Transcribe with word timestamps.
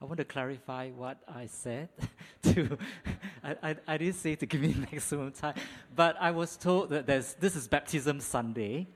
I 0.00 0.04
want 0.04 0.18
to 0.18 0.24
clarify 0.24 0.90
what 0.90 1.18
I 1.26 1.46
said. 1.46 1.88
to, 2.42 2.78
I, 3.42 3.56
I, 3.62 3.76
I, 3.88 3.96
didn't 3.96 4.16
say 4.16 4.34
to 4.34 4.46
give 4.46 4.60
me 4.60 4.74
maximum 4.92 5.32
time, 5.32 5.54
but 5.94 6.16
I 6.20 6.30
was 6.30 6.56
told 6.56 6.90
that 6.90 7.06
there's, 7.06 7.34
this 7.34 7.56
is 7.56 7.66
baptism 7.66 8.20
Sunday, 8.20 8.86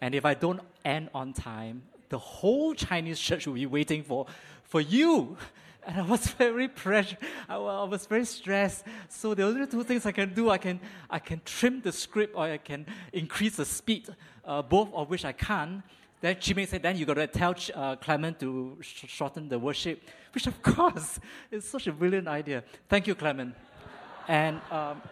and 0.00 0.14
if 0.14 0.24
I 0.24 0.34
don't 0.34 0.60
end 0.84 1.08
on 1.14 1.32
time, 1.32 1.82
the 2.08 2.18
whole 2.18 2.74
Chinese 2.74 3.18
church 3.18 3.46
will 3.46 3.54
be 3.54 3.66
waiting 3.66 4.02
for, 4.02 4.26
for 4.64 4.80
you. 4.80 5.36
And 5.86 6.00
I 6.00 6.02
was 6.02 6.28
very 6.28 6.66
pressure. 6.66 7.18
I, 7.46 7.56
I 7.56 7.84
was 7.84 8.06
very 8.06 8.24
stressed. 8.24 8.84
So 9.10 9.34
the 9.34 9.42
only 9.42 9.66
two 9.66 9.84
things 9.84 10.06
I 10.06 10.12
can 10.12 10.32
do, 10.32 10.48
I 10.48 10.56
can, 10.56 10.80
I 11.10 11.18
can 11.18 11.42
trim 11.44 11.82
the 11.82 11.92
script 11.92 12.34
or 12.34 12.44
I 12.44 12.56
can 12.56 12.86
increase 13.12 13.56
the 13.56 13.66
speed, 13.66 14.08
uh, 14.46 14.62
both 14.62 14.88
of 14.94 15.10
which 15.10 15.26
I 15.26 15.32
can't. 15.32 15.82
Then 16.24 16.38
Jimmy 16.40 16.64
said, 16.64 16.80
then 16.80 16.96
you 16.96 17.04
got 17.04 17.18
to 17.18 17.26
tell 17.26 17.54
uh, 17.74 17.96
Clement 17.96 18.40
to 18.40 18.78
sh- 18.80 19.04
shorten 19.08 19.46
the 19.46 19.58
worship, 19.58 20.00
which 20.32 20.46
of 20.46 20.62
course 20.62 21.20
is 21.50 21.68
such 21.68 21.86
a 21.86 21.92
brilliant 21.92 22.28
idea. 22.28 22.64
Thank 22.88 23.06
you, 23.06 23.14
Clement. 23.14 23.54
And 24.26 24.58
um, 24.70 25.02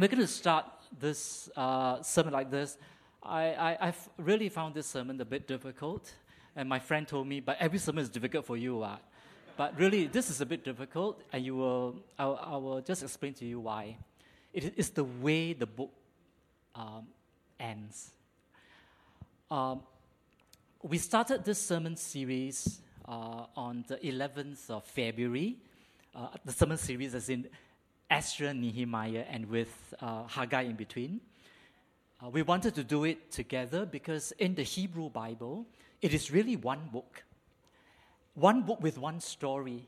we're 0.00 0.08
going 0.08 0.18
to 0.18 0.26
start 0.26 0.66
this 0.98 1.48
uh, 1.56 2.02
sermon 2.02 2.32
like 2.32 2.50
this. 2.50 2.76
I, 3.22 3.54
I, 3.54 3.78
I've 3.86 4.08
really 4.16 4.48
found 4.48 4.74
this 4.74 4.88
sermon 4.88 5.20
a 5.20 5.24
bit 5.24 5.46
difficult. 5.46 6.12
And 6.56 6.68
my 6.68 6.80
friend 6.80 7.06
told 7.06 7.28
me, 7.28 7.38
but 7.38 7.56
every 7.60 7.78
sermon 7.78 8.02
is 8.02 8.08
difficult 8.08 8.44
for 8.44 8.56
you. 8.56 8.82
Uh. 8.82 8.96
But 9.56 9.78
really, 9.78 10.08
this 10.08 10.28
is 10.28 10.40
a 10.40 10.46
bit 10.46 10.64
difficult, 10.64 11.22
and 11.32 11.44
you 11.44 11.54
will, 11.54 12.00
I, 12.18 12.24
I 12.24 12.56
will 12.56 12.80
just 12.80 13.04
explain 13.04 13.34
to 13.34 13.44
you 13.44 13.60
why. 13.60 13.96
It 14.52 14.74
is 14.76 14.90
the 14.90 15.04
way 15.04 15.52
the 15.52 15.66
book 15.66 15.92
um, 16.74 17.06
ends. 17.60 18.10
Um, 19.48 19.82
we 20.82 20.98
started 20.98 21.44
this 21.44 21.60
sermon 21.64 21.96
series 21.96 22.80
uh, 23.06 23.46
on 23.56 23.84
the 23.86 23.96
11th 23.98 24.68
of 24.68 24.84
February. 24.84 25.56
Uh, 26.12 26.26
the 26.44 26.50
sermon 26.50 26.76
series 26.76 27.14
is 27.14 27.28
in 27.28 27.46
Ezra, 28.10 28.52
Nehemiah, 28.52 29.24
and 29.30 29.48
with 29.48 29.94
uh, 30.00 30.24
Haggai 30.26 30.62
in 30.62 30.74
between. 30.74 31.20
Uh, 32.20 32.30
we 32.30 32.42
wanted 32.42 32.74
to 32.74 32.82
do 32.82 33.04
it 33.04 33.30
together 33.30 33.86
because 33.86 34.32
in 34.40 34.56
the 34.56 34.64
Hebrew 34.64 35.08
Bible, 35.08 35.66
it 36.00 36.12
is 36.12 36.32
really 36.32 36.56
one 36.56 36.88
book. 36.92 37.22
One 38.34 38.62
book 38.62 38.82
with 38.82 38.98
one 38.98 39.20
story. 39.20 39.86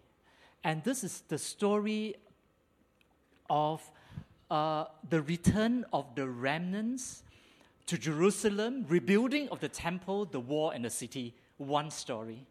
And 0.62 0.84
this 0.84 1.02
is 1.02 1.24
the 1.26 1.38
story 1.38 2.14
of 3.50 3.82
uh, 4.48 4.84
the 5.10 5.22
return 5.22 5.86
of 5.92 6.14
the 6.14 6.28
remnants 6.28 7.24
to 7.86 7.98
Jerusalem, 7.98 8.86
rebuilding 8.88 9.48
of 9.50 9.60
the 9.60 9.68
temple, 9.68 10.24
the 10.24 10.40
wall, 10.40 10.70
and 10.70 10.84
the 10.84 10.90
city. 10.90 11.34
One 11.58 11.90
story. 11.90 12.46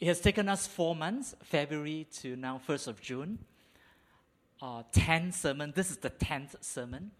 It 0.00 0.06
has 0.08 0.20
taken 0.20 0.48
us 0.48 0.66
four 0.66 0.96
months, 0.96 1.34
February 1.42 2.06
to 2.20 2.34
now 2.36 2.60
1st 2.66 2.88
of 2.88 3.00
June. 3.00 3.38
Uh, 4.60 4.82
10 4.92 5.32
sermon. 5.32 5.72
This 5.74 5.90
is 5.90 5.98
the 5.98 6.10
10th 6.10 6.62
sermon. 6.62 7.10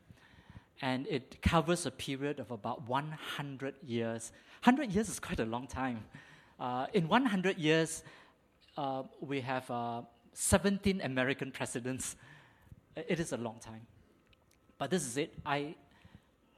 And 0.82 1.06
it 1.08 1.42
covers 1.42 1.86
a 1.86 1.90
period 1.90 2.40
of 2.40 2.50
about 2.50 2.88
100 2.88 3.74
years. 3.86 4.32
100 4.64 4.92
years 4.92 5.08
is 5.08 5.20
quite 5.20 5.40
a 5.40 5.44
long 5.44 5.66
time. 5.66 6.04
Uh, 6.58 6.86
in 6.92 7.06
100 7.06 7.58
years, 7.58 8.02
uh, 8.76 9.02
we 9.20 9.40
have 9.40 9.70
uh, 9.70 10.02
17 10.32 11.00
American 11.02 11.50
presidents. 11.50 12.16
It 12.96 13.20
is 13.20 13.32
a 13.32 13.36
long 13.36 13.58
time. 13.60 13.86
But 14.78 14.90
this 14.90 15.06
is 15.06 15.16
it. 15.18 15.34
I 15.44 15.74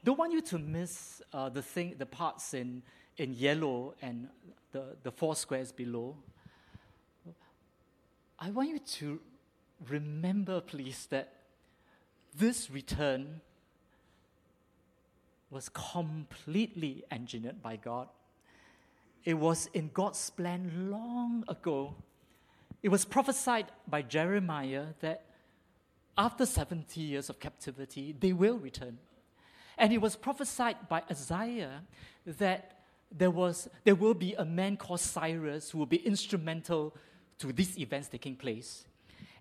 don't 0.03 0.19
want 0.19 0.33
you 0.33 0.41
to 0.41 0.59
miss 0.59 1.21
uh, 1.31 1.49
the 1.49 1.61
thing, 1.61 1.95
the 1.97 2.05
parts 2.05 2.53
in, 2.53 2.83
in 3.17 3.33
yellow 3.33 3.95
and 4.01 4.27
the, 4.71 4.95
the 5.03 5.11
four 5.11 5.35
squares 5.35 5.71
below. 5.71 6.17
I 8.37 8.49
want 8.51 8.69
you 8.69 8.79
to 8.79 9.21
remember, 9.87 10.59
please, 10.59 11.07
that 11.09 11.33
this 12.35 12.69
return 12.69 13.41
was 15.49 15.69
completely 15.69 17.03
engineered 17.11 17.61
by 17.61 17.77
God. 17.77 18.09
It 19.23 19.35
was 19.35 19.69
in 19.73 19.91
God's 19.93 20.29
plan 20.31 20.89
long 20.91 21.45
ago. 21.47 21.95
It 22.81 22.89
was 22.89 23.05
prophesied 23.05 23.67
by 23.87 24.01
Jeremiah 24.01 24.87
that 24.99 25.23
after 26.17 26.45
70 26.45 26.99
years 26.99 27.29
of 27.29 27.39
captivity, 27.39 28.13
they 28.19 28.33
will 28.33 28.57
return. 28.57 28.97
And 29.77 29.93
it 29.93 30.01
was 30.01 30.15
prophesied 30.15 30.87
by 30.87 31.03
Isaiah 31.09 31.81
that 32.25 32.79
there, 33.11 33.31
was, 33.31 33.67
there 33.83 33.95
will 33.95 34.13
be 34.13 34.33
a 34.33 34.45
man 34.45 34.77
called 34.77 34.99
Cyrus 34.99 35.71
who 35.71 35.79
will 35.79 35.85
be 35.85 35.97
instrumental 35.97 36.95
to 37.39 37.51
these 37.51 37.77
events 37.77 38.07
taking 38.07 38.35
place. 38.35 38.85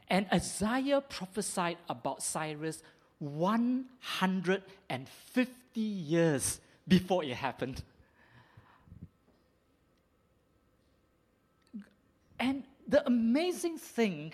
And 0.08 0.26
Isaiah 0.32 1.00
prophesied 1.00 1.76
about 1.88 2.22
Cyrus 2.22 2.82
150 3.18 5.80
years 5.80 6.60
before 6.88 7.24
it 7.24 7.34
happened. 7.34 7.82
And 12.38 12.64
the 12.88 13.06
amazing 13.06 13.78
thing 13.78 14.32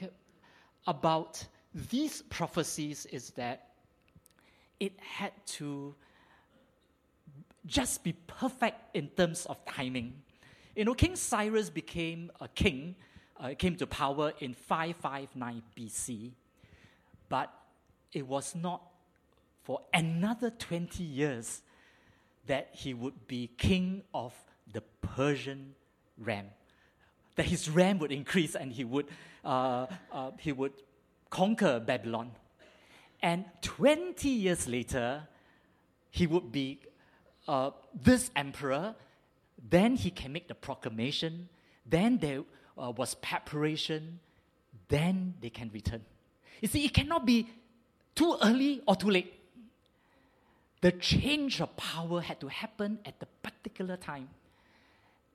about 0.86 1.44
these 1.74 2.22
prophecies 2.22 3.04
is 3.06 3.30
that 3.32 3.67
it 4.80 4.92
had 5.00 5.32
to 5.46 5.94
just 7.66 8.02
be 8.02 8.12
perfect 8.26 8.96
in 8.96 9.08
terms 9.08 9.46
of 9.46 9.62
timing. 9.64 10.14
You 10.74 10.84
know, 10.84 10.94
King 10.94 11.16
Cyrus 11.16 11.70
became 11.70 12.30
a 12.40 12.48
king, 12.48 12.94
uh, 13.38 13.54
came 13.58 13.76
to 13.76 13.86
power 13.86 14.32
in 14.40 14.54
559 14.54 15.62
BC, 15.76 16.32
but 17.28 17.52
it 18.12 18.26
was 18.26 18.54
not 18.54 18.82
for 19.62 19.82
another 19.92 20.50
20 20.50 21.02
years 21.02 21.62
that 22.46 22.70
he 22.72 22.94
would 22.94 23.26
be 23.26 23.50
king 23.58 24.02
of 24.14 24.32
the 24.72 24.80
Persian 25.02 25.74
realm. 26.16 26.46
That 27.36 27.46
his 27.46 27.68
realm 27.68 27.98
would 27.98 28.10
increase 28.10 28.54
and 28.54 28.72
he 28.72 28.84
would, 28.84 29.06
uh, 29.44 29.86
uh, 30.10 30.30
he 30.38 30.52
would 30.52 30.72
conquer 31.28 31.78
Babylon. 31.80 32.30
And 33.22 33.44
20 33.62 34.28
years 34.28 34.68
later, 34.68 35.26
he 36.10 36.26
would 36.26 36.52
be 36.52 36.80
uh, 37.46 37.70
this 37.94 38.30
emperor. 38.36 38.94
Then 39.70 39.96
he 39.96 40.10
can 40.10 40.32
make 40.32 40.48
the 40.48 40.54
proclamation. 40.54 41.48
Then 41.84 42.18
there 42.18 42.42
uh, 42.76 42.92
was 42.96 43.14
preparation. 43.14 44.20
Then 44.88 45.34
they 45.40 45.50
can 45.50 45.70
return. 45.72 46.02
You 46.60 46.68
see, 46.68 46.84
it 46.84 46.94
cannot 46.94 47.26
be 47.26 47.48
too 48.14 48.36
early 48.42 48.82
or 48.86 48.96
too 48.96 49.10
late. 49.10 49.34
The 50.80 50.92
change 50.92 51.60
of 51.60 51.76
power 51.76 52.20
had 52.20 52.40
to 52.40 52.48
happen 52.48 53.00
at 53.04 53.18
the 53.18 53.26
particular 53.42 53.96
time. 53.96 54.28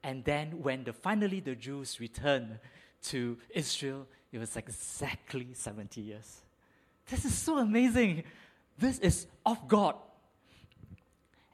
And 0.03 0.23
then 0.23 0.61
when 0.61 0.83
the, 0.83 0.93
finally 0.93 1.39
the 1.39 1.55
Jews 1.55 1.99
returned 1.99 2.59
to 3.03 3.37
Israel, 3.49 4.07
it 4.31 4.37
was 4.37 4.55
exactly 4.55 5.47
70 5.53 6.01
years. 6.01 6.41
This 7.09 7.25
is 7.25 7.33
so 7.33 7.57
amazing. 7.57 8.23
This 8.77 8.99
is 8.99 9.27
of 9.45 9.67
God. 9.67 9.95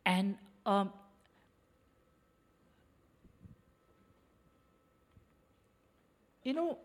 And 0.05 0.37
um, 0.65 0.91
you 6.43 6.53
know, 6.53 6.77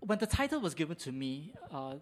when 0.00 0.18
the 0.18 0.26
title 0.26 0.60
was 0.60 0.74
given 0.74 0.96
to 0.96 1.12
me, 1.12 1.52
uh, 1.72 1.94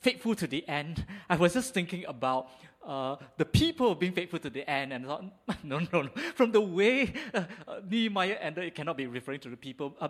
faithful 0.00 0.34
to 0.34 0.46
the 0.46 0.66
end, 0.68 1.04
I 1.30 1.36
was 1.36 1.54
just 1.54 1.74
thinking 1.74 2.04
about 2.06 2.48
uh, 2.86 3.16
the 3.36 3.44
people 3.44 3.94
being 3.94 4.12
faithful 4.12 4.38
to 4.38 4.50
the 4.50 4.68
end, 4.68 4.92
and 4.92 5.04
thought, 5.04 5.24
no, 5.64 5.78
no, 5.92 6.02
no. 6.02 6.08
From 6.34 6.52
the 6.52 6.60
way 6.60 7.12
uh, 7.34 7.44
uh, 7.66 7.80
Nehemiah 7.88 8.38
ended, 8.40 8.64
it 8.64 8.74
cannot 8.74 8.96
be 8.96 9.06
referring 9.06 9.40
to 9.40 9.48
the 9.50 9.56
people. 9.56 9.96
Uh, 10.00 10.08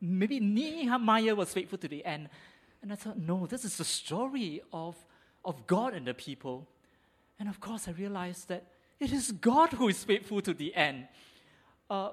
maybe 0.00 0.40
Nehemiah 0.40 1.34
was 1.34 1.52
faithful 1.52 1.78
to 1.78 1.88
the 1.88 2.04
end, 2.04 2.28
and 2.82 2.92
I 2.92 2.96
thought, 2.96 3.18
no, 3.18 3.46
this 3.46 3.64
is 3.64 3.76
the 3.76 3.84
story 3.84 4.62
of, 4.72 4.96
of 5.44 5.66
God 5.66 5.94
and 5.94 6.06
the 6.06 6.14
people. 6.14 6.66
And 7.38 7.48
of 7.48 7.60
course, 7.60 7.88
I 7.88 7.92
realized 7.92 8.48
that 8.48 8.64
it 9.00 9.12
is 9.12 9.32
God 9.32 9.70
who 9.70 9.88
is 9.88 10.02
faithful 10.04 10.40
to 10.42 10.54
the 10.54 10.74
end. 10.74 11.08
Uh, 11.88 12.10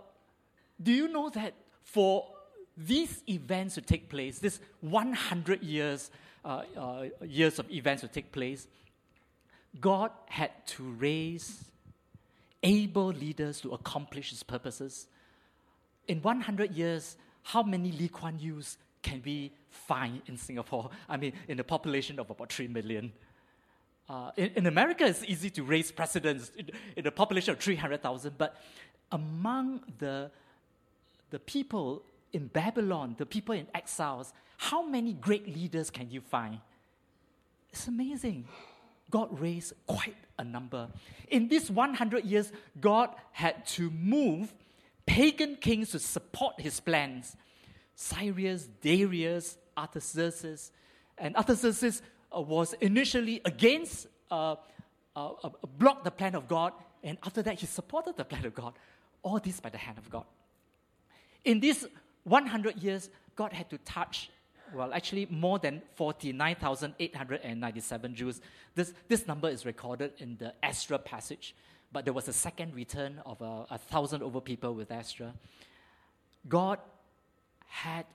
do 0.81 0.91
you 0.91 1.07
know 1.07 1.29
that 1.29 1.53
for 1.83 2.27
these 2.77 3.23
events 3.29 3.75
to 3.75 3.81
take 3.81 4.09
place, 4.09 4.39
this 4.39 4.59
100 4.81 5.63
years, 5.63 6.11
uh, 6.43 6.63
uh, 6.77 7.05
years 7.23 7.59
of 7.59 7.69
events 7.71 8.01
to 8.01 8.07
take 8.07 8.31
place, 8.31 8.67
God 9.79 10.11
had 10.27 10.51
to 10.67 10.83
raise 10.83 11.65
able 12.63 13.07
leaders 13.07 13.61
to 13.61 13.71
accomplish 13.71 14.31
his 14.31 14.43
purposes. 14.43 15.07
In 16.07 16.21
100 16.21 16.71
years, 16.71 17.15
how 17.43 17.61
many 17.61 17.91
Lee 17.91 18.07
Kuan 18.07 18.39
Yews 18.39 18.77
can 19.05 19.21
we 19.23 19.51
find 19.69 20.21
in 20.25 20.35
Singapore? 20.35 20.89
I 21.09 21.17
mean, 21.17 21.33
in 21.47 21.59
a 21.59 21.63
population 21.63 22.19
of 22.19 22.29
about 22.29 22.51
3 22.51 22.67
million. 22.67 23.13
Uh, 24.09 24.31
in, 24.35 24.49
in, 24.55 24.65
America, 24.65 25.05
it's 25.05 25.23
easy 25.23 25.49
to 25.51 25.63
raise 25.63 25.91
presidents 25.91 26.51
in, 26.57 26.69
in 26.95 27.07
a 27.07 27.11
population 27.11 27.51
of 27.53 27.59
300,000, 27.59 28.37
but 28.37 28.61
among 29.11 29.81
the, 29.99 30.29
the 31.29 31.39
people 31.39 32.03
in 32.33 32.47
Babylon, 32.47 33.15
the 33.17 33.25
people 33.25 33.55
in 33.55 33.67
exiles, 33.73 34.33
how 34.57 34.83
many 34.83 35.13
great 35.13 35.47
leaders 35.47 35.89
can 35.89 36.09
you 36.11 36.21
find? 36.21 36.59
It's 37.71 37.87
amazing. 37.87 38.45
God 39.11 39.39
raised 39.39 39.73
quite 39.85 40.15
a 40.37 40.43
number. 40.43 40.87
In 41.29 41.47
these 41.47 41.69
100 41.69 42.25
years, 42.25 42.51
God 42.79 43.09
had 43.31 43.65
to 43.67 43.89
move 43.91 44.53
pagan 45.05 45.57
kings 45.57 45.91
to 45.91 45.99
support 45.99 46.59
his 46.59 46.79
plans. 46.79 47.35
Cyrus, 47.95 48.67
Darius, 48.81 49.57
Artaxerxes, 49.77 50.71
and 51.17 51.35
Artaxerxes 51.35 52.01
uh, 52.35 52.41
was 52.41 52.73
initially 52.73 53.41
against, 53.45 54.07
uh, 54.29 54.55
uh, 55.15 55.31
uh, 55.43 55.49
blocked 55.77 56.03
the 56.03 56.11
plan 56.11 56.35
of 56.35 56.47
God, 56.47 56.73
and 57.03 57.17
after 57.23 57.41
that 57.41 57.59
he 57.59 57.65
supported 57.65 58.17
the 58.17 58.25
plan 58.25 58.45
of 58.45 58.53
God. 58.53 58.73
All 59.23 59.39
this 59.39 59.59
by 59.59 59.69
the 59.69 59.77
hand 59.77 59.97
of 59.97 60.09
God. 60.09 60.25
In 61.43 61.59
these 61.59 61.87
100 62.25 62.77
years, 62.77 63.09
God 63.35 63.53
had 63.53 63.69
to 63.69 63.77
touch 63.79 64.29
well, 64.73 64.91
actually 64.93 65.27
more 65.29 65.59
than 65.59 65.81
49,897 65.95 68.15
Jews. 68.15 68.39
This, 68.73 68.93
this 69.07 69.27
number 69.27 69.49
is 69.49 69.65
recorded 69.65 70.13
in 70.17 70.37
the 70.37 70.53
Ezra 70.63 70.97
passage, 70.97 71.53
but 71.91 72.05
there 72.05 72.13
was 72.13 72.27
a 72.27 72.33
second 72.33 72.73
return 72.73 73.21
of 73.25 73.41
a, 73.41 73.67
a 73.69 73.77
thousand 73.77 74.23
over 74.23 74.41
people 74.41 74.73
with 74.73 74.89
Ezra. 74.91 75.33
God 76.47 76.79
had 77.67 78.05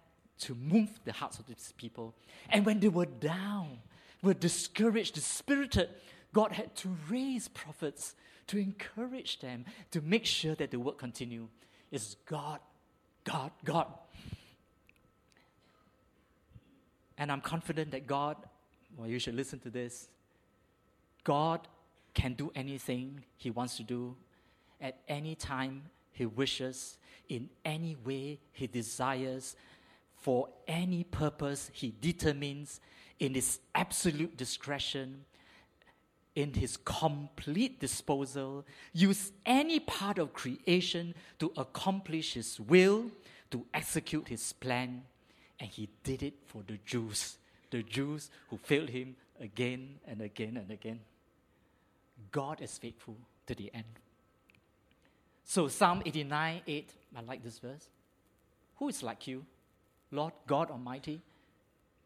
to 0.41 0.55
move 0.55 0.89
the 1.05 1.13
hearts 1.13 1.39
of 1.39 1.47
these 1.47 1.75
people. 1.77 2.15
And 2.49 2.65
when 2.65 2.81
they 2.81 2.89
were 2.89 3.07
down, 3.07 3.79
were 4.23 4.35
discouraged, 4.35 5.15
dispirited, 5.15 5.89
God 6.33 6.53
had 6.53 6.75
to 6.77 6.97
raise 7.09 7.49
prophets 7.49 8.15
to 8.47 8.59
encourage 8.59 9.41
them, 9.41 9.65
to 9.91 10.01
make 10.01 10.27
sure 10.27 10.55
that 10.57 10.71
the 10.71 10.79
work 10.79 10.99
continue. 10.99 11.49
It's 11.91 12.17
God, 12.27 12.61
God, 13.25 13.53
God. 13.65 13.87
And 17.17 17.31
I'm 17.31 17.41
confident 17.41 17.91
that 17.93 18.07
God, 18.07 18.37
well, 18.97 19.09
you 19.09 19.19
should 19.19 19.35
listen 19.35 19.59
to 19.61 19.71
this. 19.71 20.09
God 21.23 21.69
can 22.15 22.35
do 22.35 22.51
anything 22.55 23.25
He 23.37 23.51
wants 23.51 23.77
to 23.77 23.83
do 23.83 24.17
at 24.81 24.99
any 25.07 25.35
time 25.35 25.83
He 26.13 26.27
wishes, 26.27 26.99
in 27.31 27.49
any 27.65 27.97
way 28.05 28.39
He 28.53 28.67
desires, 28.67 29.57
for 30.17 30.49
any 30.69 31.05
purpose 31.05 31.71
He 31.73 31.95
determines, 32.01 32.81
in 33.19 33.35
His 33.35 33.61
absolute 33.75 34.37
discretion, 34.37 35.25
in 36.35 36.53
His 36.53 36.77
complete 36.77 37.81
disposal, 37.81 38.67
use 38.93 39.33
any 39.47 39.81
part 39.81 40.19
of 40.19 40.35
creation 40.35 41.15
to 41.39 41.53
accomplish 41.57 42.35
His 42.35 42.61
will, 42.61 43.11
to 43.51 43.65
execute 43.73 44.29
His 44.29 44.53
plan 44.53 45.05
and 45.61 45.69
he 45.69 45.89
did 46.03 46.23
it 46.23 46.35
for 46.47 46.63
the 46.67 46.79
Jews, 46.85 47.37
the 47.71 47.83
Jews 47.83 48.31
who 48.49 48.57
failed 48.57 48.89
him 48.89 49.15
again 49.39 50.01
and 50.09 50.23
again 50.23 50.57
and 50.57 50.71
again. 50.71 51.01
God 52.33 52.63
is 52.63 52.79
faithful 52.79 53.17
to 53.47 53.55
the 53.55 53.71
end. 53.75 53.85
So, 55.45 55.69
Psalm 55.69 56.03
89 56.05 56.63
8, 56.67 56.95
I 57.17 57.21
like 57.23 57.43
this 57.43 57.59
verse. 57.59 57.89
Who 58.77 58.89
is 58.89 59.03
like 59.03 59.27
you, 59.27 59.45
Lord 60.11 60.33
God 60.47 60.71
Almighty? 60.71 61.21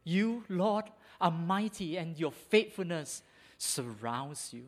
You, 0.04 0.44
Lord, 0.48 0.84
are 1.20 1.30
mighty, 1.30 1.96
and 1.96 2.18
your 2.18 2.32
faithfulness 2.32 3.22
surrounds 3.58 4.52
you. 4.52 4.64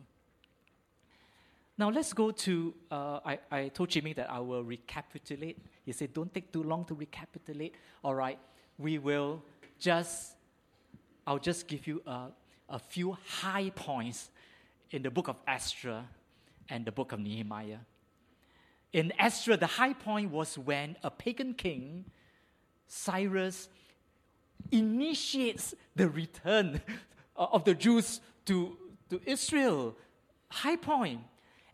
Now 1.77 1.89
let's 1.89 2.13
go 2.13 2.31
to. 2.31 2.73
Uh, 2.89 3.19
I, 3.25 3.39
I 3.51 3.67
told 3.69 3.89
Jimmy 3.89 4.13
that 4.13 4.31
I 4.31 4.39
will 4.39 4.63
recapitulate. 4.63 5.57
He 5.85 5.91
said, 5.91 6.13
"Don't 6.13 6.33
take 6.33 6.51
too 6.51 6.63
long 6.63 6.85
to 6.85 6.95
recapitulate." 6.95 7.75
All 8.03 8.15
right 8.15 8.39
we 8.77 8.97
will 8.97 9.41
just, 9.79 10.33
I'll 11.25 11.39
just 11.39 11.67
give 11.67 11.87
you 11.87 12.01
a, 12.05 12.27
a 12.69 12.79
few 12.79 13.17
high 13.25 13.71
points 13.71 14.29
in 14.91 15.01
the 15.01 15.11
book 15.11 15.27
of 15.27 15.37
Ezra 15.47 16.05
and 16.69 16.85
the 16.85 16.91
book 16.91 17.11
of 17.11 17.19
Nehemiah. 17.19 17.79
In 18.93 19.13
Ezra, 19.19 19.57
the 19.57 19.67
high 19.67 19.93
point 19.93 20.31
was 20.31 20.57
when 20.57 20.95
a 21.03 21.11
pagan 21.11 21.53
king, 21.53 22.05
Cyrus, 22.87 23.69
initiates 24.71 25.75
the 25.95 26.09
return 26.09 26.81
of 27.35 27.63
the 27.65 27.73
Jews 27.73 28.21
to, 28.45 28.77
to 29.09 29.21
Israel. 29.25 29.95
High 30.49 30.77
point. 30.77 31.21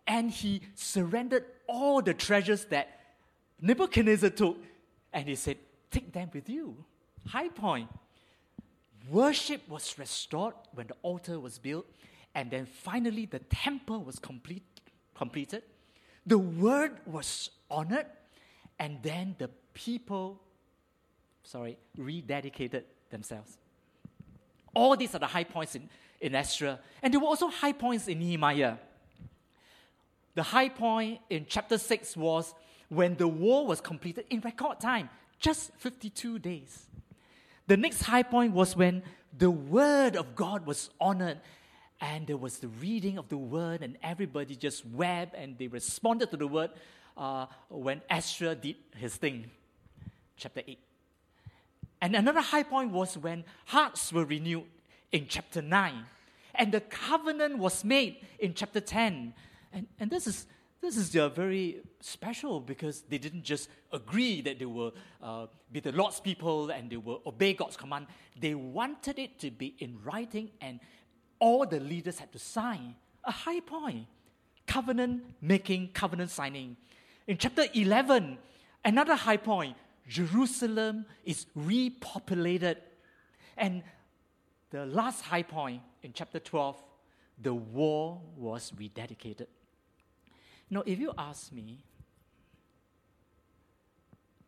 And 0.06 0.32
he 0.32 0.62
surrendered 0.76 1.46
all 1.68 2.02
the 2.02 2.14
treasures 2.14 2.66
that 2.66 3.00
Nebuchadnezzar 3.62 4.32
took, 4.32 4.58
and 5.14 5.28
he 5.28 5.36
said, 5.36 5.58
Take 5.90 6.12
them 6.12 6.30
with 6.34 6.50
you. 6.50 6.84
High 7.28 7.50
point. 7.50 7.88
Worship 9.10 9.68
was 9.70 9.98
restored 9.98 10.56
when 10.74 10.88
the 10.88 10.96
altar 11.02 11.40
was 11.40 11.60
built, 11.60 11.86
and 12.36 12.50
then 12.52 12.66
finally 12.66 13.26
the 13.26 13.40
temple 13.40 14.04
was 14.04 14.20
complete, 14.20 14.64
completed. 15.14 15.64
The 16.26 16.38
word 16.38 17.00
was 17.06 17.50
honored, 17.70 18.06
and 18.80 19.00
then 19.04 19.36
the 19.38 19.50
people, 19.74 20.40
sorry, 21.44 21.78
rededicated 21.98 22.84
themselves. 23.10 23.58
All 24.74 24.96
these 24.96 25.14
are 25.14 25.20
the 25.20 25.28
high 25.28 25.44
points 25.44 25.76
in, 25.76 25.90
in 26.22 26.34
Ezra, 26.34 26.80
and 27.02 27.14
there 27.14 27.20
were 27.20 27.28
also 27.28 27.48
high 27.48 27.74
points 27.74 28.08
in 28.08 28.20
Nehemiah. 28.20 28.76
The 30.36 30.44
high 30.44 30.70
point 30.70 31.20
in 31.30 31.46
chapter 31.48 31.78
6 31.78 32.18
was 32.18 32.56
when 32.90 33.16
the 33.16 33.28
war 33.28 33.68
was 33.68 33.82
completed 33.82 34.26
in 34.30 34.40
record 34.42 34.80
time, 34.80 35.10
just 35.40 35.72
52 35.78 36.40
days. 36.40 36.88
The 37.68 37.78
next 37.78 38.04
high 38.04 38.24
point 38.24 38.54
was 38.54 38.76
when 38.76 39.04
the 39.38 39.52
word 39.52 40.16
of 40.16 40.36
God 40.36 40.66
was 40.66 40.90
honored 41.00 41.40
and 42.04 42.28
there 42.28 42.36
was 42.36 42.58
the 42.58 42.68
reading 42.68 43.18
of 43.18 43.30
the 43.30 43.38
word 43.38 43.82
and 43.82 43.98
everybody 44.04 44.58
just 44.58 44.86
wept 44.86 45.34
and 45.36 45.58
they 45.58 45.68
responded 45.68 46.30
to 46.32 46.36
the 46.36 46.46
word 46.46 46.70
uh, 47.16 47.46
when 47.70 48.02
Ezra 48.10 48.56
did 48.56 48.76
his 48.98 49.16
thing. 49.16 49.50
Chapter 50.36 50.62
8. 50.68 50.78
And 52.02 52.16
another 52.18 52.42
high 52.42 52.64
point 52.64 52.92
was 52.92 53.18
when 53.18 53.46
hearts 53.68 54.12
were 54.12 54.26
renewed 54.26 54.66
in 55.14 55.28
chapter 55.30 55.62
9 55.62 56.06
and 56.56 56.74
the 56.74 56.82
covenant 56.82 57.58
was 57.58 57.86
made 57.86 58.18
in 58.38 58.54
chapter 58.54 58.82
10. 58.82 59.34
And, 59.72 59.88
and 59.98 60.12
this 60.12 60.28
is 60.28 60.46
this 60.82 60.98
is 60.98 61.16
uh, 61.16 61.30
very 61.30 61.78
special 62.02 62.60
because 62.60 63.04
they 63.08 63.18
didn't 63.18 63.44
just 63.44 63.70
agree 63.94 64.42
that 64.42 64.60
they 64.60 64.66
will 64.66 64.94
uh, 65.22 65.46
be 65.72 65.80
the 65.80 65.94
Lord's 65.94 66.20
people 66.20 66.72
and 66.72 66.90
they 66.90 66.98
will 66.98 67.22
obey 67.26 67.54
God's 67.54 67.78
command. 67.78 68.08
They 68.38 68.54
wanted 68.54 69.18
it 69.18 69.40
to 69.40 69.50
be 69.50 69.76
in 69.80 69.98
writing, 70.04 70.50
and 70.60 70.82
all 71.44 71.66
the 71.66 71.80
leaders 71.82 72.20
had 72.20 72.32
to 72.32 72.40
sign. 72.40 72.96
A 73.26 73.32
high 73.32 73.60
point. 73.60 74.06
Covenant 74.66 75.24
making, 75.42 75.90
covenant 75.94 76.32
signing. 76.32 76.78
In 77.28 77.38
chapter 77.38 77.66
11, 77.74 78.38
another 78.86 79.16
high 79.16 79.36
point 79.36 79.76
Jerusalem 80.08 81.06
is 81.26 81.46
repopulated. 81.58 82.78
And 83.58 83.84
the 84.70 84.86
last 84.86 85.22
high 85.22 85.44
point 85.44 85.82
in 86.02 86.14
chapter 86.14 86.40
12, 86.40 86.82
the 87.42 87.54
war 87.54 88.22
was 88.38 88.72
rededicated. 88.72 89.48
Now, 90.70 90.84
if 90.86 90.98
you 90.98 91.12
ask 91.18 91.52
me, 91.52 91.84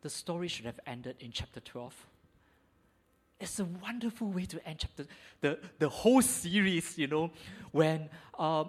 the 0.00 0.08
story 0.08 0.48
should 0.48 0.64
have 0.64 0.80
ended 0.86 1.16
in 1.20 1.30
chapter 1.30 1.60
12. 1.60 2.06
It's 3.38 3.60
a 3.60 3.64
wonderful 3.64 4.28
way 4.28 4.46
to 4.46 4.66
end 4.66 4.78
chapter, 4.80 5.06
the, 5.40 5.58
the 5.78 5.88
whole 5.88 6.22
series, 6.22 6.96
you 6.96 7.06
know, 7.06 7.30
when 7.70 8.08
uh, 8.38 8.64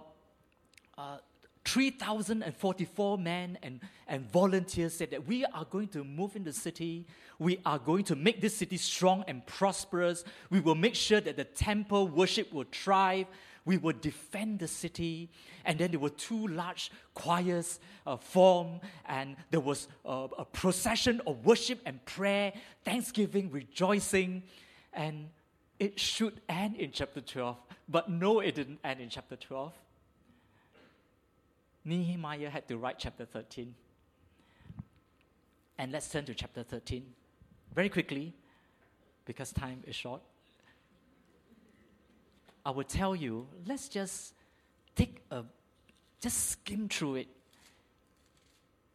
uh, 0.98 1.18
3,044 1.64 3.18
men 3.18 3.58
and, 3.64 3.80
and 4.08 4.30
volunteers 4.32 4.94
said 4.94 5.12
that 5.12 5.26
we 5.26 5.46
are 5.46 5.66
going 5.66 5.88
to 5.90 6.04
move 6.04 6.36
in 6.36 6.44
the 6.44 6.54
city. 6.54 7.06
We 7.40 7.60
are 7.66 7.80
going 7.80 8.04
to 8.06 8.16
make 8.16 8.42
this 8.42 8.56
city 8.56 8.78
strong 8.78 9.24
and 9.28 9.46
prosperous. 9.46 10.24
We 10.50 10.60
will 10.60 10.76
make 10.76 10.96
sure 10.96 11.22
that 11.22 11.38
the 11.38 11.44
temple 11.44 12.08
worship 12.08 12.52
will 12.54 12.66
thrive 12.72 13.28
we 13.68 13.78
would 13.78 14.00
defend 14.02 14.60
the 14.60 14.68
city. 14.68 15.30
And 15.66 15.78
then 15.78 15.92
there 15.92 16.00
were 16.00 16.10
two 16.10 16.48
large 16.48 16.90
choirs 17.14 17.80
uh, 18.08 18.16
formed, 18.16 18.80
and 19.06 19.36
there 19.52 19.60
was 19.60 19.90
a 20.06 20.46
procession 20.46 21.22
of 21.28 21.46
worship 21.46 21.80
and 21.86 22.04
prayer, 22.06 22.54
thanksgiving, 22.86 23.52
rejoicing. 23.52 24.44
And 24.94 25.30
it 25.78 26.00
should 26.00 26.40
end 26.48 26.78
in 26.78 26.92
chapter 26.92 27.22
12. 27.22 27.58
But 27.90 28.10
no, 28.10 28.40
it 28.40 28.56
didn't 28.56 28.80
end 28.84 29.02
in 29.02 29.10
chapter 29.10 29.36
12. 29.36 29.74
Nehemiah 31.84 32.50
had 32.50 32.68
to 32.70 32.78
write 32.78 32.96
chapter 32.98 33.26
13. 33.26 33.76
And 35.78 35.92
let's 35.92 36.10
turn 36.10 36.26
to 36.26 36.34
chapter 36.34 36.64
13 36.64 37.06
very 37.76 37.90
quickly 37.90 38.34
because 39.26 39.52
time 39.52 39.84
is 39.86 39.96
short. 39.96 40.22
I 42.68 42.72
will 42.72 42.84
tell 42.84 43.16
you, 43.16 43.48
let's 43.66 43.88
just 43.88 44.34
take 44.94 45.24
a, 45.32 45.44
just 46.20 46.50
skim 46.50 46.90
through 46.90 47.16
it. 47.16 47.28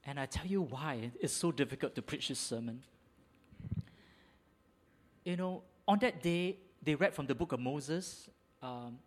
And 0.05 0.21
I 0.21 0.27
tell 0.27 0.45
you 0.45 0.61
why 0.61 1.11
it's 1.19 1.33
so 1.33 1.51
difficult 1.51 1.95
to 1.95 2.03
preach 2.03 2.29
this 2.29 2.39
sermon. 2.39 2.83
you 5.25 5.37
know, 5.37 5.63
on 5.89 6.01
that 6.01 6.23
day, 6.23 6.59
they 6.83 6.95
read 6.95 7.15
from 7.15 7.27
the 7.27 7.35
book 7.35 7.53
of 7.53 7.61
Moses. 7.61 8.29
Um, 8.63 8.99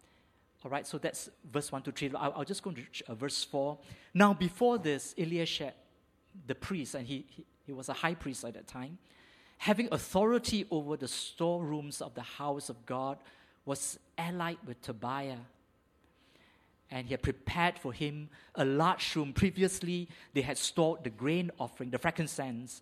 all 0.64 0.72
right, 0.72 0.88
so 0.88 0.98
that's 0.98 1.30
verse 1.52 1.72
1 1.72 1.84
to 1.84 1.92
3. 1.92 2.14
I'll, 2.16 2.34
I'll 2.38 2.44
just 2.44 2.64
go 2.64 2.72
to 2.72 2.82
uh, 3.08 3.14
verse 3.14 3.44
4. 3.44 3.78
Now, 4.16 4.34
before 4.34 4.80
this, 4.80 5.14
Eliashib, 5.16 5.74
the 6.48 6.56
priest, 6.56 6.96
and 6.96 7.06
he, 7.06 7.28
he, 7.30 7.46
he 7.68 7.72
was 7.72 7.88
a 7.88 7.94
high 7.94 8.16
priest 8.16 8.44
at 8.44 8.56
that 8.56 8.66
time, 8.66 8.98
having 9.60 9.90
authority 9.92 10.66
over 10.72 10.98
the 10.98 11.08
storerooms 11.08 12.02
of 12.02 12.16
the 12.16 12.24
house 12.24 12.70
of 12.70 12.84
God, 12.88 13.20
was 13.66 14.00
allied 14.18 14.60
with 14.66 14.82
Tobiah. 14.82 15.38
And 16.92 17.08
he 17.08 17.14
had 17.14 17.24
prepared 17.24 17.80
for 17.80 17.92
him 17.92 18.30
a 18.54 18.64
large 18.64 19.16
room. 19.16 19.34
Previously, 19.34 20.08
they 20.34 20.42
had 20.42 20.58
stored 20.58 21.04
the 21.04 21.10
grain 21.10 21.52
offering, 21.60 21.90
the 21.90 21.98
frankincense, 21.98 22.82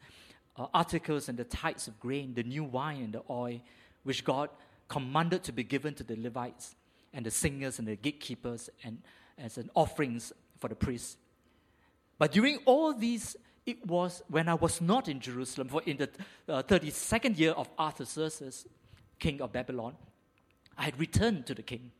uh, 0.57 0.67
articles, 0.73 1.29
and 1.29 1.37
the 1.37 1.45
tithes 1.45 1.87
of 1.87 1.99
grain, 1.99 2.33
the 2.33 2.43
new 2.43 2.63
wine, 2.63 3.01
and 3.01 3.13
the 3.13 3.23
oil, 3.29 3.59
which 4.03 4.23
God 4.23 4.49
commanded 4.89 5.43
to 5.43 5.51
be 5.51 5.63
given 5.63 5.93
to 5.95 6.03
the 6.03 6.15
Levites 6.17 6.75
and 7.13 7.25
the 7.25 7.31
singers 7.31 7.79
and 7.79 7.87
the 7.87 7.95
gatekeepers 7.95 8.69
and 8.83 9.01
as 9.37 9.57
an 9.57 9.69
offerings 9.73 10.33
for 10.59 10.67
the 10.67 10.75
priests. 10.75 11.17
But 12.17 12.31
during 12.31 12.59
all 12.65 12.93
these, 12.93 13.35
it 13.65 13.85
was 13.85 14.21
when 14.27 14.47
I 14.47 14.53
was 14.53 14.81
not 14.81 15.07
in 15.07 15.19
Jerusalem, 15.19 15.69
for 15.69 15.81
in 15.83 15.97
the 15.97 16.09
uh, 16.47 16.63
32nd 16.63 17.37
year 17.37 17.51
of 17.51 17.69
Artaxerxes, 17.79 18.65
king 19.19 19.41
of 19.41 19.51
Babylon, 19.51 19.95
I 20.77 20.83
had 20.83 20.99
returned 20.99 21.45
to 21.47 21.53
the 21.53 21.61
king. 21.61 21.91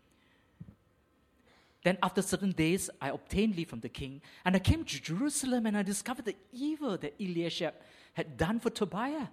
Then, 1.84 1.98
after 2.02 2.22
certain 2.22 2.52
days, 2.52 2.90
I 3.02 3.10
obtained 3.10 3.58
leave 3.58 3.70
from 3.70 3.82
the 3.82 3.90
king, 3.90 4.22
and 4.46 4.56
I 4.56 4.60
came 4.60 4.86
to 4.86 5.02
Jerusalem, 5.02 5.66
and 5.66 5.78
I 5.78 5.82
discovered 5.82 6.26
the 6.26 6.36
evil 6.54 6.98
that 6.98 7.14
Eliashib 7.20 7.74
had 8.14 8.38
done 8.38 8.60
for 8.60 8.70
Tobiah 8.70 9.28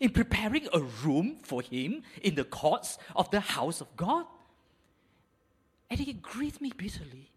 in 0.00 0.10
preparing 0.10 0.68
a 0.72 0.80
room 0.80 1.36
for 1.42 1.62
him 1.62 2.02
in 2.22 2.34
the 2.34 2.44
courts 2.44 2.98
of 3.14 3.30
the 3.30 3.40
house 3.40 3.80
of 3.80 3.94
God. 3.96 4.26
And 5.90 6.00
he 6.00 6.12
grieved 6.14 6.60
me 6.60 6.72
bitterly. 6.74 7.30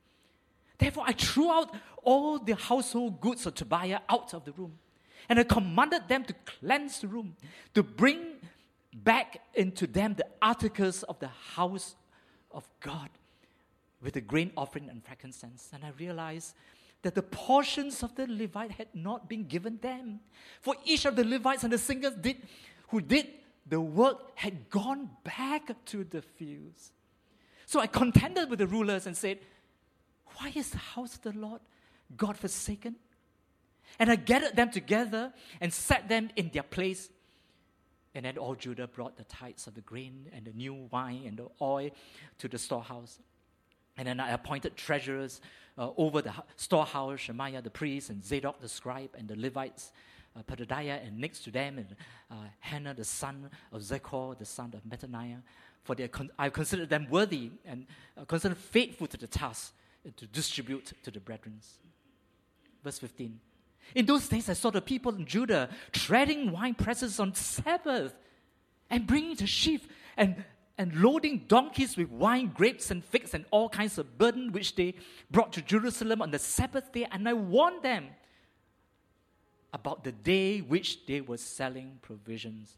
Therefore, 0.78 1.04
I 1.06 1.12
threw 1.14 1.52
out 1.52 1.76
all 2.04 2.40
the 2.40 2.56
household 2.56 3.20
goods 3.20 3.46
of 3.46 3.56
Tobiah 3.56 4.00
out 4.08 4.34
of 4.34 4.46
the 4.46 4.54
room. 4.54 4.80
And 5.28 5.38
I 5.38 5.44
commanded 5.44 6.08
them 6.08 6.24
to 6.24 6.34
cleanse 6.46 7.02
the 7.02 7.08
room, 7.08 7.36
to 7.74 7.84
bring 7.84 8.38
back 8.94 9.42
into 9.54 9.88
them 9.88 10.16
the 10.16 10.26
articles 10.42 11.04
of 11.04 11.20
the 11.20 11.28
house 11.28 11.96
of 12.52 12.68
God 12.80 13.10
with 14.02 14.14
the 14.14 14.22
grain 14.22 14.52
offering 14.58 14.90
and 14.90 15.04
frankincense. 15.04 15.70
And 15.74 15.84
I 15.84 15.92
realized 15.98 16.56
that 17.02 17.16
the 17.16 17.22
portions 17.22 18.04
of 18.04 18.16
the 18.16 18.28
Levite 18.28 18.72
had 18.72 18.88
not 18.94 19.30
been 19.30 19.46
given 19.46 19.78
them. 19.82 20.20
For 20.62 20.76
each 20.84 21.06
of 21.06 21.16
the 21.16 21.24
Levites 21.24 21.64
and 21.64 21.72
the 21.72 21.78
singers 21.78 22.14
did, 22.16 22.38
who 22.90 23.02
did 23.02 23.28
the 23.66 23.80
work 23.80 24.32
had 24.36 24.70
gone 24.70 25.10
back 25.24 25.72
to 25.86 26.04
the 26.04 26.22
fields. 26.22 26.92
So 27.66 27.80
I 27.80 27.88
contended 27.88 28.50
with 28.50 28.60
the 28.60 28.68
rulers 28.68 29.06
and 29.06 29.16
said, 29.16 29.40
Why 30.38 30.52
is 30.56 30.72
the 30.72 30.78
house 30.78 31.16
of 31.16 31.22
the 31.22 31.34
Lord 31.34 31.62
God 32.18 32.36
forsaken? 32.36 32.96
And 34.00 34.10
I 34.10 34.16
gathered 34.16 34.56
them 34.56 34.72
together 34.72 35.32
and 35.62 35.72
set 35.72 36.10
them 36.10 36.30
in 36.36 36.50
their 36.54 36.64
place 36.64 37.10
and 38.16 38.26
then 38.26 38.38
all 38.38 38.56
Judah 38.56 38.88
brought 38.88 39.18
the 39.18 39.24
tithes 39.26 39.68
of 39.68 39.76
the 39.76 39.82
grain 39.82 40.28
and 40.34 40.46
the 40.46 40.54
new 40.54 40.88
wine 40.92 41.24
and 41.26 41.38
the 41.38 41.48
oil 41.62 41.90
to 42.40 42.48
the 42.48 42.58
storehouse. 42.58 43.20
And 43.98 44.08
then 44.08 44.20
I 44.20 44.32
appointed 44.32 44.76
treasurers 44.76 45.42
uh, 45.78 45.92
over 45.98 46.22
the 46.22 46.34
storehouse, 46.56 47.20
Shemaiah 47.20 47.62
the 47.62 47.70
priest, 47.70 48.10
and 48.10 48.24
Zadok 48.24 48.60
the 48.62 48.70
scribe, 48.70 49.12
and 49.18 49.28
the 49.28 49.36
Levites, 49.36 49.92
uh, 50.36 50.42
Pedadiah, 50.44 51.06
and 51.06 51.20
next 51.20 51.42
to 51.42 51.52
them, 51.52 51.78
and 51.78 51.96
uh, 52.32 52.36
Hanan 52.60 52.96
the 52.96 53.04
son 53.04 53.50
of 53.72 53.82
Zaccur, 53.82 54.38
the 54.38 54.46
son 54.46 54.74
of 54.74 54.84
Mattaniah. 54.84 55.42
For 55.84 55.96
con- 56.08 56.32
I 56.38 56.50
considered 56.50 56.90
them 56.90 57.08
worthy 57.10 57.52
and 57.66 57.86
uh, 58.18 58.26
considered 58.26 58.58
faithful 58.58 59.08
to 59.08 59.18
the 59.18 59.28
task 59.28 59.74
to 60.16 60.26
distribute 60.28 60.94
to 61.04 61.12
the 61.12 61.20
brethren. 61.20 61.60
Verse 62.84 63.00
15. 63.00 63.40
In 63.96 64.06
those 64.06 64.28
days, 64.28 64.50
I 64.50 64.54
saw 64.54 64.70
the 64.70 64.82
people 64.82 65.16
in 65.16 65.26
Judah 65.26 65.70
treading 65.92 66.52
wine 66.52 66.76
presses 66.76 67.20
on 67.20 67.34
Sabbath 67.34 68.14
and 68.90 69.08
bringing 69.08 69.36
the 69.36 69.48
sheaf 69.48 69.88
and, 70.16 70.44
and 70.78 70.96
loading 70.96 71.46
donkeys 71.48 71.98
with 71.98 72.10
wine, 72.10 72.52
grapes, 72.54 72.92
and 72.92 73.04
figs 73.04 73.34
and 73.34 73.46
all 73.52 73.70
kinds 73.70 73.98
of 73.98 74.18
burden 74.18 74.52
which 74.52 74.76
they 74.76 74.96
brought 75.32 75.54
to 75.54 75.62
Jerusalem 75.62 76.22
on 76.22 76.32
the 76.32 76.40
Sabbath 76.40 76.92
day. 76.92 77.08
And 77.12 77.28
I 77.28 77.34
warned 77.34 77.84
them 77.84 78.08
about 79.74 80.04
the 80.04 80.12
day 80.12 80.60
which 80.60 81.06
they 81.06 81.22
were 81.22 81.38
selling 81.38 82.00
provisions. 82.02 82.78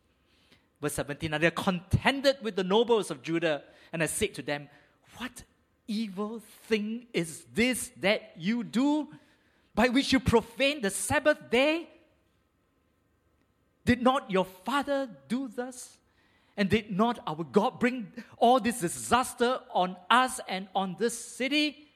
Verse 0.81 0.93
17 0.93 1.33
And 1.33 1.43
they 1.43 1.51
contended 1.51 2.37
with 2.41 2.55
the 2.55 2.63
nobles 2.63 3.11
of 3.11 3.21
Judah, 3.21 3.63
and 3.93 4.01
I 4.01 4.07
said 4.07 4.33
to 4.35 4.41
them, 4.41 4.69
What 5.17 5.43
evil 5.87 6.41
thing 6.67 7.07
is 7.13 7.45
this 7.53 7.91
that 7.97 8.33
you 8.37 8.63
do? 8.63 9.09
By 9.81 9.89
which 9.89 10.13
you 10.13 10.19
profane 10.19 10.79
the 10.79 10.91
Sabbath 10.91 11.49
day? 11.49 11.89
Did 13.83 14.03
not 14.03 14.29
your 14.29 14.45
father 14.45 15.09
do 15.27 15.47
thus? 15.47 15.97
And 16.55 16.69
did 16.69 16.95
not 16.95 17.17
our 17.25 17.43
God 17.43 17.79
bring 17.79 18.13
all 18.37 18.59
this 18.59 18.81
disaster 18.81 19.59
on 19.73 19.97
us 20.07 20.39
and 20.47 20.67
on 20.75 20.97
this 20.99 21.17
city? 21.17 21.87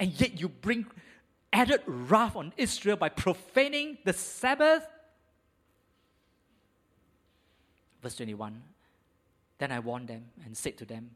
And 0.00 0.20
yet 0.20 0.40
you 0.40 0.48
bring 0.48 0.84
added 1.52 1.82
wrath 1.86 2.34
on 2.34 2.52
Israel 2.56 2.96
by 2.96 3.08
profaning 3.08 3.98
the 4.04 4.12
Sabbath? 4.12 4.84
Verse 8.02 8.16
21 8.16 8.60
Then 9.58 9.70
I 9.70 9.78
warned 9.78 10.08
them 10.08 10.24
and 10.44 10.56
said 10.56 10.76
to 10.78 10.84
them, 10.84 11.12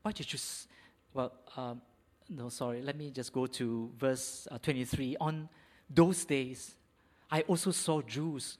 Why 0.00 0.12
did 0.12 0.32
you, 0.32 0.38
well, 1.12 1.34
um, 1.54 1.82
no, 2.28 2.48
sorry, 2.48 2.82
let 2.82 2.96
me 2.96 3.10
just 3.10 3.32
go 3.32 3.46
to 3.46 3.90
verse 3.98 4.48
uh, 4.50 4.58
23. 4.58 5.16
On 5.20 5.48
those 5.88 6.24
days, 6.24 6.74
I 7.30 7.42
also 7.42 7.70
saw 7.70 8.02
Jews 8.02 8.58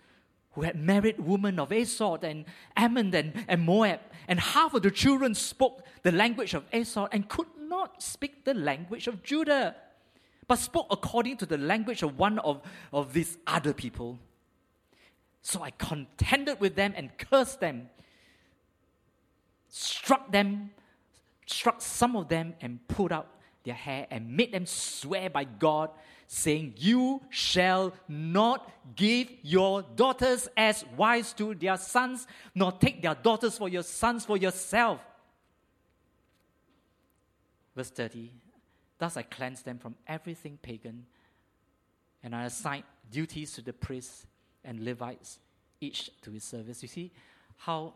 who 0.53 0.63
had 0.63 0.77
married 0.77 1.21
women 1.21 1.59
of 1.59 1.73
Esau 1.73 2.17
and 2.23 2.45
Ammon 2.77 3.15
and, 3.15 3.45
and 3.47 3.63
Moab, 3.63 4.01
and 4.27 4.41
half 4.41 4.73
of 4.73 4.83
the 4.83 4.91
children 4.91 5.35
spoke 5.35 5.83
the 6.03 6.13
language 6.13 6.55
of 6.55 6.65
Esau 6.73 7.09
and 7.13 7.29
could 7.29 7.49
not 7.59 8.03
speak 8.03 8.45
the 8.45 8.55
language 8.55 9.07
of 9.07 9.23
Judah, 9.23 9.77
but 10.49 10.57
spoke 10.57 10.87
according 10.91 11.37
to 11.39 11.47
the 11.47 11.59
language 11.59 12.03
of 12.03 12.19
one 12.19 12.39
of, 12.39 12.63
of 12.93 13.13
these 13.13 13.37
other 13.47 13.75
people. 13.75 14.19
So 15.43 15.63
I 15.63 15.71
contended 15.73 16.59
with 16.59 16.75
them 16.75 16.95
and 16.97 17.11
cursed 17.19 17.61
them, 17.61 17.91
struck 19.69 20.33
them, 20.33 20.71
struck 21.45 21.83
some 21.83 22.17
of 22.17 22.29
them, 22.29 22.55
and 22.61 22.81
put 22.89 23.13
out 23.13 23.36
their 23.67 23.75
hair 23.75 24.07
and 24.11 24.35
made 24.35 24.53
them 24.53 24.65
swear 24.65 25.29
by 25.29 25.45
God, 25.45 25.91
saying, 26.27 26.75
You 26.79 27.21
shall 27.29 27.93
not 28.09 28.73
give 28.95 29.29
your 29.43 29.83
daughters 29.83 30.49
as 30.57 30.85
wives 30.97 31.35
to 31.35 31.55
their 31.55 31.77
sons, 31.77 32.27
nor 32.55 32.73
take 32.73 33.03
their 33.03 33.15
daughters 33.15 33.59
for 33.59 33.69
your 33.69 33.83
sons 33.83 34.25
for 34.25 34.39
yourself. 34.39 35.01
Verse 37.75 37.91
30 37.91 38.31
Thus 38.99 39.17
I 39.17 39.23
cleanse 39.23 39.63
them 39.63 39.79
from 39.79 39.95
everything 40.07 40.59
pagan, 40.63 41.05
and 42.23 42.35
I 42.35 42.45
assign 42.45 42.85
duties 43.11 43.53
to 43.53 43.63
the 43.63 43.75
priests 43.75 44.27
and 44.65 44.83
Levites, 44.85 45.39
each 45.81 46.11
to 46.23 46.31
his 46.31 46.45
service. 46.45 46.83
You 46.83 46.89
see 46.89 47.13
how, 47.59 47.93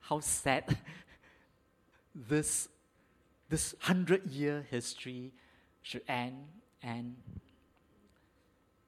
how 0.00 0.20
sad 0.20 0.76
this 2.14 2.68
this 3.54 3.72
hundred 3.82 4.26
year 4.26 4.66
history 4.68 5.32
should 5.80 6.02
end. 6.08 6.38
And 6.82 7.14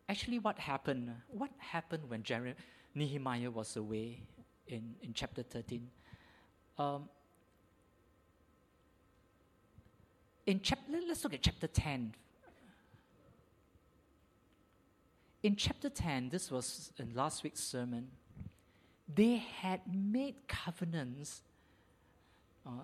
actually, 0.09 0.41
what 0.41 0.59
happened? 0.59 1.13
What 1.29 1.51
happened 1.59 2.03
when 2.09 2.25
Jeremiah, 2.25 2.57
Nehemiah 2.93 3.53
was 3.53 3.77
away 3.77 4.25
in, 4.67 4.97
in 5.03 5.13
chapter 5.15 5.45
13? 5.45 5.89
Um, 6.79 7.09
in 10.47 10.59
chapter, 10.61 10.99
let's 11.07 11.23
look 11.23 11.35
at 11.35 11.43
chapter 11.43 11.69
10. 11.69 12.15
In 15.45 15.55
chapter 15.55 15.89
10, 15.89 16.31
this 16.31 16.51
was 16.51 16.91
in 16.99 17.15
last 17.15 17.45
week's 17.45 17.63
sermon, 17.63 18.09
they 19.15 19.37
had 19.37 19.83
made 19.95 20.35
covenants 20.49 21.43
uh, 22.67 22.83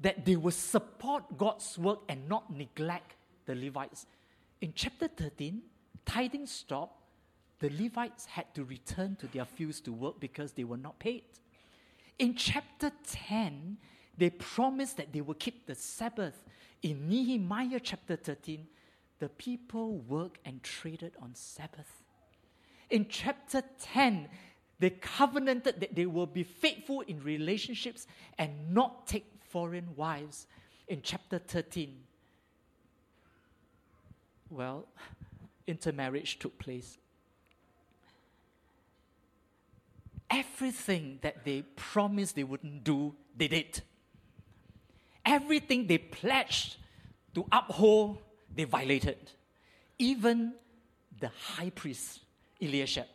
that 0.00 0.24
they 0.24 0.36
will 0.36 0.50
support 0.50 1.36
God's 1.36 1.78
work 1.78 2.00
and 2.08 2.28
not 2.28 2.52
neglect 2.52 3.16
the 3.46 3.54
Levites. 3.54 4.06
In 4.60 4.72
chapter 4.74 5.08
13, 5.08 5.60
tithing 6.06 6.46
stopped. 6.46 6.96
The 7.58 7.70
Levites 7.70 8.24
had 8.24 8.54
to 8.54 8.64
return 8.64 9.16
to 9.16 9.26
their 9.26 9.44
fields 9.44 9.80
to 9.82 9.92
work 9.92 10.18
because 10.18 10.52
they 10.52 10.64
were 10.64 10.78
not 10.78 10.98
paid. 10.98 11.24
In 12.18 12.34
chapter 12.34 12.90
10, 13.06 13.76
they 14.16 14.30
promised 14.30 14.96
that 14.96 15.12
they 15.12 15.20
will 15.20 15.34
keep 15.34 15.66
the 15.66 15.74
Sabbath. 15.74 16.44
In 16.82 17.08
Nehemiah 17.08 17.80
chapter 17.82 18.16
13, 18.16 18.66
the 19.18 19.28
people 19.28 19.98
worked 19.98 20.38
and 20.46 20.62
traded 20.62 21.12
on 21.20 21.34
Sabbath. 21.34 22.02
In 22.88 23.06
chapter 23.08 23.62
10, 23.80 24.28
they 24.78 24.90
covenanted 24.90 25.80
that 25.80 25.94
they 25.94 26.06
will 26.06 26.26
be 26.26 26.42
faithful 26.42 27.02
in 27.02 27.22
relationships 27.22 28.06
and 28.38 28.74
not 28.74 29.06
take 29.06 29.39
foreign 29.50 29.88
wives. 29.96 30.46
In 30.88 31.02
chapter 31.02 31.38
13, 31.38 31.94
well, 34.48 34.86
intermarriage 35.66 36.38
took 36.38 36.58
place. 36.58 36.98
Everything 40.28 41.18
that 41.22 41.44
they 41.44 41.62
promised 41.76 42.36
they 42.36 42.44
wouldn't 42.44 42.84
do, 42.84 43.14
they 43.36 43.48
did. 43.48 43.82
Everything 45.24 45.86
they 45.86 45.98
pledged 45.98 46.76
to 47.34 47.44
uphold, 47.52 48.18
they 48.54 48.64
violated. 48.64 49.18
Even 49.98 50.54
the 51.20 51.28
high 51.28 51.70
priest, 51.70 52.20
Eliashib. 52.60 53.06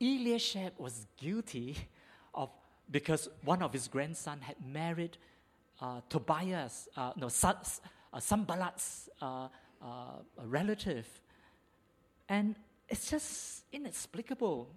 Eliashib 0.00 0.72
was 0.78 1.06
guilty 1.16 1.76
of, 2.34 2.50
because 2.90 3.28
one 3.44 3.62
of 3.62 3.72
his 3.72 3.88
grandson 3.88 4.40
had 4.40 4.56
married 4.64 5.16
uh, 5.80 6.00
Tobias, 6.08 6.88
uh, 6.96 7.12
no, 7.16 7.26
uh, 7.26 8.18
Sanballat's 8.18 9.08
uh, 9.22 9.48
uh, 9.82 9.86
relative. 10.44 11.06
And 12.28 12.54
it's 12.88 13.10
just 13.10 13.64
inexplicable. 13.72 14.68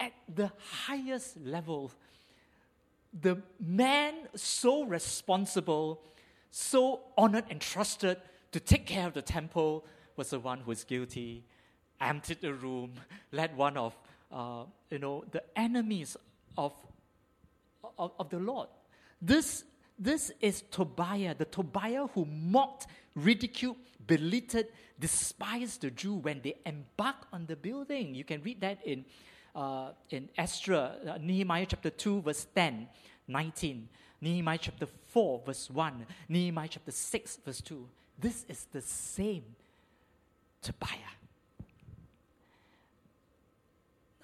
At 0.00 0.12
the 0.34 0.50
highest 0.86 1.36
level, 1.44 1.90
the 3.20 3.42
man 3.60 4.14
so 4.34 4.84
responsible, 4.84 6.02
so 6.50 7.00
honored 7.16 7.44
and 7.50 7.60
trusted 7.60 8.18
to 8.52 8.60
take 8.60 8.86
care 8.86 9.06
of 9.06 9.14
the 9.14 9.22
temple 9.22 9.84
was 10.16 10.30
the 10.30 10.40
one 10.40 10.60
who 10.60 10.66
was 10.66 10.84
guilty, 10.84 11.44
emptied 12.00 12.40
the 12.40 12.52
room, 12.52 12.92
let 13.32 13.54
one 13.56 13.76
of 13.76 13.96
uh, 14.32 14.64
you 14.90 14.98
know 14.98 15.24
the 15.30 15.42
enemies 15.56 16.16
of, 16.56 16.72
of, 17.98 18.12
of 18.18 18.30
the 18.30 18.38
Lord. 18.38 18.68
This 19.20 19.64
this 19.98 20.32
is 20.40 20.62
Tobiah, 20.70 21.34
the 21.34 21.44
Tobiah 21.44 22.06
who 22.08 22.24
mocked, 22.24 22.86
ridiculed, 23.14 23.76
belittled, 24.06 24.66
despised 24.98 25.82
the 25.82 25.90
Jew 25.90 26.14
when 26.14 26.40
they 26.42 26.56
embarked 26.66 27.26
on 27.32 27.46
the 27.46 27.56
building. 27.56 28.14
You 28.14 28.24
can 28.24 28.42
read 28.42 28.60
that 28.60 28.84
in, 28.84 29.04
uh, 29.54 29.90
in 30.10 30.28
Ezra, 30.36 30.96
uh, 31.06 31.18
Nehemiah 31.20 31.66
chapter 31.68 31.90
2, 31.90 32.22
verse 32.22 32.46
10, 32.54 32.88
19. 33.28 33.88
Nehemiah 34.20 34.58
chapter 34.60 34.86
4, 34.86 35.42
verse 35.46 35.70
1. 35.70 36.06
Nehemiah 36.28 36.68
chapter 36.68 36.90
6, 36.90 37.38
verse 37.44 37.60
2. 37.60 37.88
This 38.18 38.44
is 38.48 38.66
the 38.72 38.80
same 38.80 39.44
Tobiah. 40.60 41.14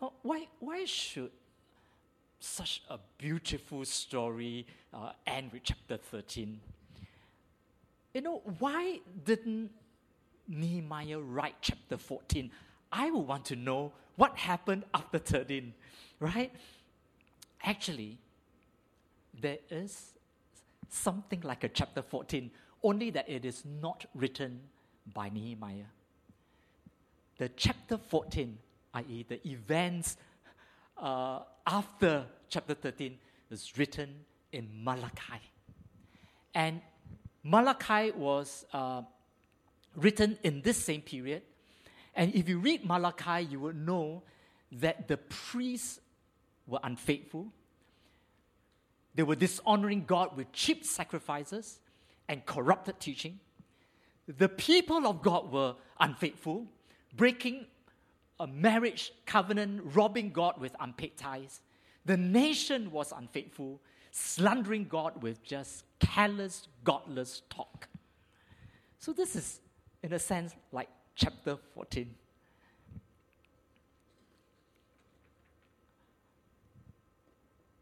Now, 0.01 0.13
why, 0.23 0.49
why 0.59 0.85
should 0.85 1.31
such 2.41 2.83
a 2.89 2.99
beautiful 3.19 3.85
story 3.85 4.67
uh, 4.93 5.13
end 5.27 5.53
with 5.53 5.63
chapter 5.65 5.97
13. 5.97 6.61
You 8.15 8.21
know, 8.23 8.43
why 8.59 9.01
didn't 9.25 9.71
Nehemiah 10.49 11.21
write 11.21 11.55
chapter 11.61 11.97
14? 11.97 12.51
I 12.91 13.11
would 13.11 13.27
want 13.27 13.45
to 13.47 13.57
know 13.57 13.93
what 14.17 14.37
happened 14.37 14.85
after 14.93 15.19
13, 15.19 15.73
right? 16.19 16.51
Actually, 17.63 18.19
there 19.41 19.59
is 19.71 20.15
something 20.89 21.41
like 21.43 21.63
a 21.63 21.69
chapter 21.69 22.03
14, 22.03 22.51
only 22.83 23.11
that 23.11 23.29
it 23.29 23.45
is 23.45 23.63
not 23.81 24.07
written 24.15 24.61
by 25.15 25.29
Nehemiah. 25.29 25.91
The 27.39 27.49
chapter 27.51 27.97
14, 27.97 28.59
i.e., 28.95 29.25
the 29.29 29.49
events 29.49 30.17
uh, 31.01 31.41
after 31.67 32.25
chapter 32.49 32.75
13 32.75 33.19
is 33.51 33.77
written 33.77 34.15
in 34.53 34.69
Malachi. 34.83 35.41
And 36.55 36.81
Malachi 37.43 38.11
was 38.11 38.65
uh, 38.73 39.03
written 39.97 40.39
in 40.43 40.63
this 40.63 40.77
same 40.77 41.01
period. 41.01 41.43
And 42.15 42.35
if 42.35 42.49
you 42.49 42.59
read 42.59 42.85
Malachi, 42.85 43.47
you 43.51 43.61
will 43.61 43.73
know 43.73 44.23
that 44.73 45.09
the 45.09 45.17
priests 45.17 46.01
were 46.67 46.81
unfaithful. 46.83 47.49
They 49.15 49.23
were 49.23 49.37
dishonoring 49.37 50.05
God 50.05 50.37
with 50.37 50.53
cheap 50.53 50.85
sacrifices 50.85 51.81
and 52.29 52.45
corrupted 52.47 53.01
teaching. 53.01 53.41
The 54.29 54.49
people 54.49 55.07
of 55.07 55.23
God 55.23 55.51
were 55.51 55.75
unfaithful, 55.99 56.67
breaking 57.17 57.67
a 58.41 58.47
marriage 58.47 59.13
covenant, 59.27 59.83
robbing 59.95 60.31
God 60.31 60.59
with 60.59 60.75
unpaid 60.81 61.17
tithes. 61.17 61.61
The 62.07 62.17
nation 62.17 62.91
was 62.91 63.13
unfaithful, 63.13 63.81
slandering 64.11 64.87
God 64.87 65.23
with 65.23 65.45
just 65.45 65.85
careless, 66.01 66.67
godless 66.83 67.43
talk. 67.51 67.87
So, 68.99 69.13
this 69.13 69.37
is, 69.37 69.61
in 70.03 70.13
a 70.15 70.19
sense, 70.19 70.55
like 70.73 70.89
chapter 71.15 71.59
14. 71.75 72.15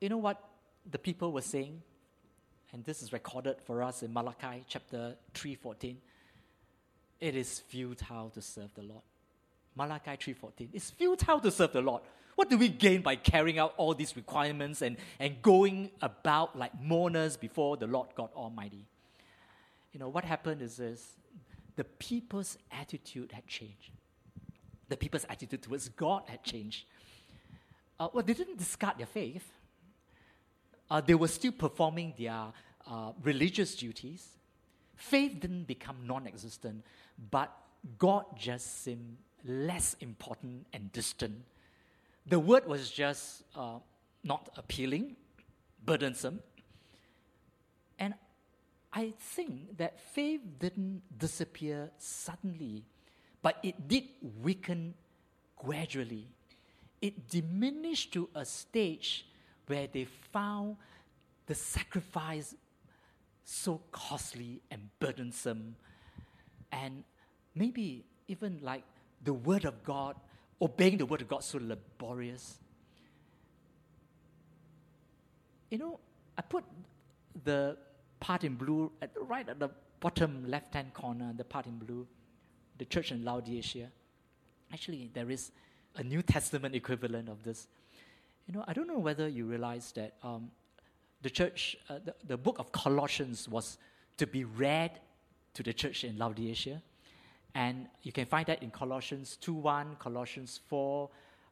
You 0.00 0.08
know 0.08 0.18
what 0.18 0.42
the 0.90 0.98
people 0.98 1.32
were 1.32 1.42
saying? 1.42 1.82
And 2.72 2.84
this 2.84 3.02
is 3.02 3.12
recorded 3.12 3.56
for 3.64 3.82
us 3.82 4.02
in 4.02 4.12
Malachi 4.12 4.64
chapter 4.68 5.16
3:14. 5.34 5.96
It 7.20 7.34
is 7.34 7.60
futile 7.60 8.30
to 8.30 8.42
serve 8.42 8.74
the 8.74 8.82
Lord. 8.82 9.02
Malachi 9.78 10.16
3:14. 10.16 10.70
It's 10.72 10.90
futile 10.90 11.40
to 11.40 11.50
serve 11.50 11.72
the 11.72 11.80
Lord. 11.80 12.02
What 12.34 12.50
do 12.50 12.58
we 12.58 12.68
gain 12.68 13.00
by 13.02 13.16
carrying 13.16 13.58
out 13.58 13.74
all 13.76 13.94
these 13.94 14.14
requirements 14.16 14.82
and, 14.82 14.96
and 15.18 15.40
going 15.40 15.90
about 16.02 16.58
like 16.58 16.78
mourners 16.80 17.36
before 17.36 17.76
the 17.76 17.86
Lord 17.86 18.08
God 18.14 18.30
Almighty? 18.34 18.86
You 19.92 20.00
know, 20.00 20.08
what 20.08 20.24
happened 20.24 20.62
is 20.62 20.76
this 20.76 21.16
the 21.76 21.84
people's 21.84 22.58
attitude 22.72 23.30
had 23.32 23.46
changed. 23.46 23.92
The 24.88 24.96
people's 24.96 25.26
attitude 25.28 25.62
towards 25.62 25.88
God 25.90 26.24
had 26.26 26.42
changed. 26.42 26.84
Uh, 28.00 28.08
well, 28.12 28.24
they 28.24 28.34
didn't 28.34 28.58
discard 28.58 28.98
their 28.98 29.06
faith. 29.06 29.48
Uh, 30.90 31.00
they 31.00 31.14
were 31.14 31.28
still 31.28 31.52
performing 31.52 32.14
their 32.18 32.46
uh, 32.86 33.12
religious 33.22 33.76
duties. 33.76 34.28
Faith 34.96 35.38
didn't 35.40 35.64
become 35.64 35.96
non 36.04 36.26
existent, 36.26 36.84
but 37.30 37.56
God 37.96 38.24
just 38.36 38.82
seemed 38.82 39.18
less 39.44 39.96
important 40.01 40.66
and 40.72 40.92
distant. 40.92 41.44
The 42.27 42.38
word 42.38 42.66
was 42.66 42.90
just 42.90 43.44
uh, 43.57 43.79
not 44.24 44.51
appealing, 44.57 45.16
burdensome. 45.85 46.40
And 47.98 48.14
I 48.92 49.14
think 49.18 49.79
that 49.79 50.01
faith 50.01 50.40
didn't 50.59 51.03
disappear 51.18 51.90
suddenly, 51.98 52.85
but 53.42 53.59
it 53.62 53.88
did 53.88 54.05
weaken 54.42 54.94
gradually. 55.57 56.27
It 57.01 57.29
diminished 57.29 58.12
to 58.12 58.29
a 58.35 58.44
stage 58.44 59.27
where 59.66 59.87
they 59.87 60.07
found 60.33 60.77
the 61.46 61.55
sacrifice 61.55 62.55
so 63.44 63.81
costly 63.92 64.61
and 64.70 64.90
burdensome, 65.01 65.74
and 66.70 67.05
maybe 67.55 68.05
even 68.27 68.59
like 68.62 68.85
the 69.22 69.33
Word 69.33 69.64
of 69.64 69.83
God, 69.85 70.16
obeying 70.61 70.98
the 70.98 71.07
Word 71.07 71.22
of 71.22 71.28
God 71.28 71.44
so 71.44 71.59
laborious. 71.61 72.59
You 75.70 75.78
know, 75.78 76.00
I 76.37 76.42
put 76.42 76.64
the 77.44 77.76
part 78.20 78.44
in 78.44 78.54
blue 78.54 78.90
at, 79.02 79.14
the, 79.14 79.20
right 79.20 79.48
at 79.48 79.59
the 79.59 79.70
bottom 80.00 80.44
left 80.48 80.74
hand 80.74 80.94
corner, 80.94 81.33
the 81.37 81.44
part 81.44 81.66
in 81.66 81.78
blue, 81.78 82.07
the 82.78 82.85
church 82.85 83.12
in 83.12 83.24
Laodicea. 83.24 83.90
Actually, 84.72 85.11
there 85.12 85.31
is 85.31 85.50
a 85.96 86.02
New 86.02 86.22
Testament 86.22 86.74
equivalent 86.74 87.28
of 87.28 87.42
this. 87.42 87.68
You 88.46 88.54
know, 88.54 88.64
I 88.66 88.72
don't 88.72 88.87
know 88.87 88.98
whether 88.98 89.28
you 89.28 89.44
realize 89.44 89.92
that 89.92 90.14
um, 90.22 90.50
the 91.22 91.31
church, 91.31 91.76
uh, 91.88 91.98
the, 92.04 92.14
the 92.26 92.37
book 92.37 92.59
of 92.59 92.72
Colossians 92.72 93.48
was 93.48 93.78
to 94.16 94.26
be 94.26 94.44
read 94.44 94.92
to 95.54 95.62
the 95.62 95.72
church 95.72 96.04
in 96.04 96.16
Laodicea. 96.18 96.83
And 97.58 97.88
you 98.02 98.12
can 98.12 98.24
find 98.24 98.46
that 98.46 98.62
in 98.62 98.70
Colossians 98.70 99.36
2.1, 99.42 99.98
Colossians 99.98 100.60
4, 100.68 101.10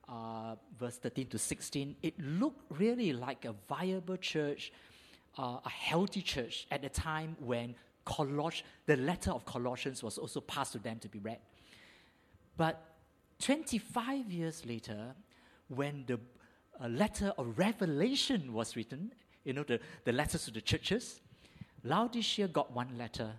uh, 0.09 0.55
verse 0.79 0.99
13 0.99 1.27
to 1.27 1.37
16. 1.37 1.97
It 2.01 2.15
looked 2.21 2.63
really 2.79 3.13
like 3.13 3.45
a 3.45 3.53
viable 3.69 4.17
church, 4.17 4.73
uh, 5.37 5.59
a 5.65 5.69
healthy 5.69 6.23
church 6.23 6.69
at 6.71 6.85
a 6.85 6.89
time 6.89 7.37
when 7.41 7.75
Coloss- 8.07 8.63
the 8.87 8.95
letter 8.95 9.33
of 9.33 9.45
Colossians 9.45 10.01
was 10.05 10.17
also 10.17 10.41
passed 10.41 10.75
to 10.75 10.79
them 10.79 11.01
to 11.01 11.09
be 11.09 11.19
read. 11.19 11.41
But 12.57 12.81
25 13.41 14.31
years 14.31 14.65
later, 14.65 15.13
when 15.67 16.05
the 16.07 16.21
uh, 16.81 16.87
letter 16.87 17.33
of 17.37 17.59
Revelation 17.59 18.53
was 18.53 18.77
written, 18.77 19.13
you 19.43 19.55
know, 19.55 19.65
the, 19.65 19.81
the 20.05 20.13
letters 20.13 20.45
to 20.45 20.53
the 20.53 20.61
churches, 20.61 21.21
Laodicea 21.83 22.47
got 22.47 22.71
one 22.71 22.97
letter. 22.97 23.33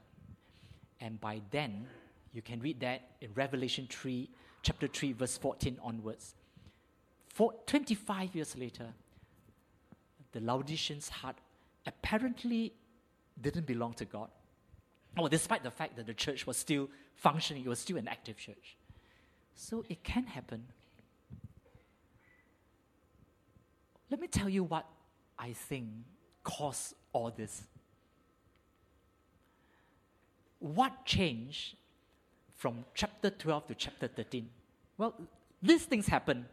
And 0.99 1.21
by 1.21 1.39
then, 1.49 1.87
you 2.33 2.41
can 2.41 2.59
read 2.59 2.79
that 2.81 3.01
in 3.21 3.31
Revelation 3.33 3.87
3, 3.89 4.29
chapter 4.61 4.87
3, 4.87 5.13
verse 5.13 5.37
14 5.37 5.77
onwards. 5.81 6.35
For 7.29 7.53
25 7.65 8.35
years 8.35 8.57
later, 8.57 8.93
the 10.31 10.39
Laodiceans' 10.39 11.09
heart 11.09 11.37
apparently 11.85 12.73
didn't 13.39 13.65
belong 13.65 13.93
to 13.93 14.05
God. 14.05 14.29
Well, 15.15 15.29
despite 15.29 15.63
the 15.63 15.71
fact 15.71 15.95
that 15.95 16.05
the 16.05 16.13
church 16.13 16.45
was 16.45 16.57
still 16.57 16.89
functioning, 17.15 17.63
it 17.63 17.69
was 17.69 17.79
still 17.79 17.97
an 17.97 18.07
active 18.07 18.37
church. 18.37 18.77
So 19.55 19.83
it 19.89 20.03
can 20.03 20.25
happen. 20.25 20.65
Let 24.09 24.19
me 24.19 24.27
tell 24.27 24.47
you 24.47 24.63
what 24.63 24.85
I 25.37 25.53
think 25.53 25.89
caused 26.43 26.93
all 27.13 27.31
this. 27.31 27.63
What 30.59 31.05
changed 31.05 31.75
from 32.57 32.83
chapter 32.93 33.29
12 33.29 33.67
to 33.67 33.75
chapter 33.75 34.07
13? 34.07 34.49
Well, 34.97 35.13
these 35.61 35.85
things 35.85 36.07
happen. 36.07 36.45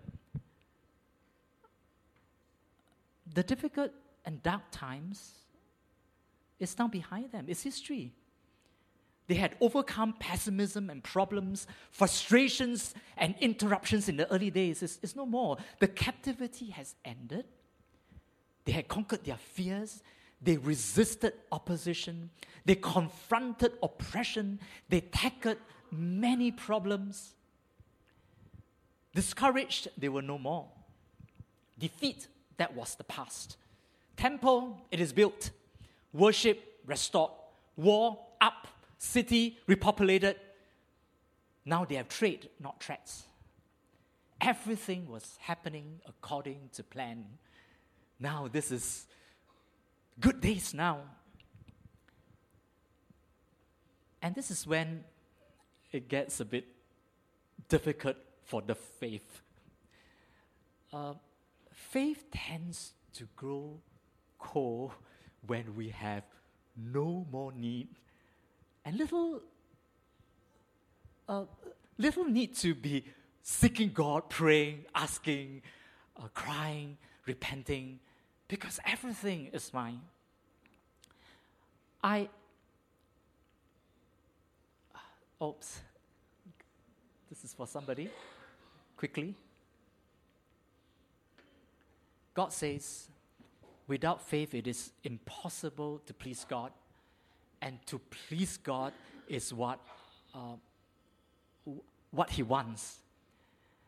The 3.34 3.42
difficult 3.42 3.90
and 4.24 4.42
dark 4.42 4.62
times 4.70 5.32
is 6.60 6.78
now 6.78 6.88
behind 6.88 7.32
them. 7.32 7.46
It's 7.48 7.62
history. 7.62 8.12
They 9.26 9.34
had 9.34 9.56
overcome 9.60 10.14
pessimism 10.18 10.90
and 10.90 11.02
problems, 11.02 11.66
frustrations 11.90 12.94
and 13.16 13.34
interruptions 13.40 14.08
in 14.08 14.18
the 14.18 14.30
early 14.30 14.50
days. 14.50 14.82
It's, 14.82 14.98
it's, 15.02 15.16
no 15.16 15.24
more. 15.24 15.56
The 15.80 15.88
captivity 15.88 16.66
has 16.70 16.94
ended. 17.04 17.46
They 18.66 18.72
had 18.72 18.86
conquered 18.88 19.24
their 19.24 19.38
fears. 19.38 20.02
They 20.42 20.58
resisted 20.58 21.32
opposition. 21.50 22.30
They 22.66 22.74
confronted 22.74 23.72
oppression. 23.82 24.60
They 24.90 25.00
tackled 25.00 25.56
many 25.90 26.50
problems. 26.50 27.34
Discouraged, 29.14 29.88
they 29.96 30.08
were 30.08 30.22
no 30.22 30.38
more. 30.38 30.68
Defeat, 31.78 32.28
that 32.56 32.74
was 32.74 32.94
the 32.94 33.04
past. 33.04 33.56
Temple, 34.16 34.78
it 34.90 35.00
is 35.00 35.12
built. 35.12 35.50
Worship, 36.12 36.80
restored. 36.86 37.32
War, 37.76 38.18
up 38.40 38.68
city 38.98 39.58
repopulated. 39.68 40.36
Now 41.64 41.84
they 41.84 41.96
have 41.96 42.08
trade, 42.08 42.48
not 42.60 42.82
threats. 42.82 43.24
Everything 44.40 45.08
was 45.08 45.36
happening 45.40 46.00
according 46.06 46.70
to 46.74 46.82
plan. 46.82 47.24
Now 48.20 48.48
this 48.50 48.70
is 48.70 49.06
good 50.20 50.40
days 50.40 50.74
now. 50.74 51.00
And 54.22 54.34
this 54.34 54.50
is 54.50 54.66
when 54.66 55.04
it 55.94 56.08
gets 56.08 56.40
a 56.40 56.44
bit 56.44 56.64
difficult 57.68 58.16
for 58.42 58.60
the 58.60 58.74
faith. 58.74 59.42
Uh, 60.92 61.14
faith 61.72 62.24
tends 62.32 62.94
to 63.12 63.28
grow 63.36 63.78
cold 64.38 64.90
when 65.46 65.76
we 65.76 65.90
have 65.90 66.24
no 66.76 67.24
more 67.30 67.52
need 67.52 67.88
and 68.84 68.98
little, 68.98 69.40
uh, 71.28 71.44
little 71.96 72.24
need 72.24 72.56
to 72.56 72.74
be 72.74 73.04
seeking 73.42 73.92
God, 73.94 74.28
praying, 74.28 74.86
asking, 74.96 75.62
uh, 76.16 76.26
crying, 76.34 76.98
repenting, 77.24 78.00
because 78.48 78.80
everything 78.84 79.48
is 79.52 79.72
mine. 79.72 80.00
I, 82.02 82.28
oops, 85.44 85.80
this 87.28 87.44
is 87.44 87.52
for 87.52 87.66
somebody, 87.66 88.10
quickly. 88.96 89.34
God 92.34 92.52
says, 92.52 93.08
without 93.86 94.22
faith, 94.22 94.54
it 94.54 94.66
is 94.66 94.90
impossible 95.04 96.00
to 96.06 96.14
please 96.14 96.44
God 96.48 96.72
and 97.62 97.78
to 97.86 97.98
please 97.98 98.56
God 98.56 98.92
is 99.28 99.52
what, 99.52 99.78
uh, 100.34 100.56
what 102.10 102.30
He 102.30 102.42
wants. 102.42 102.98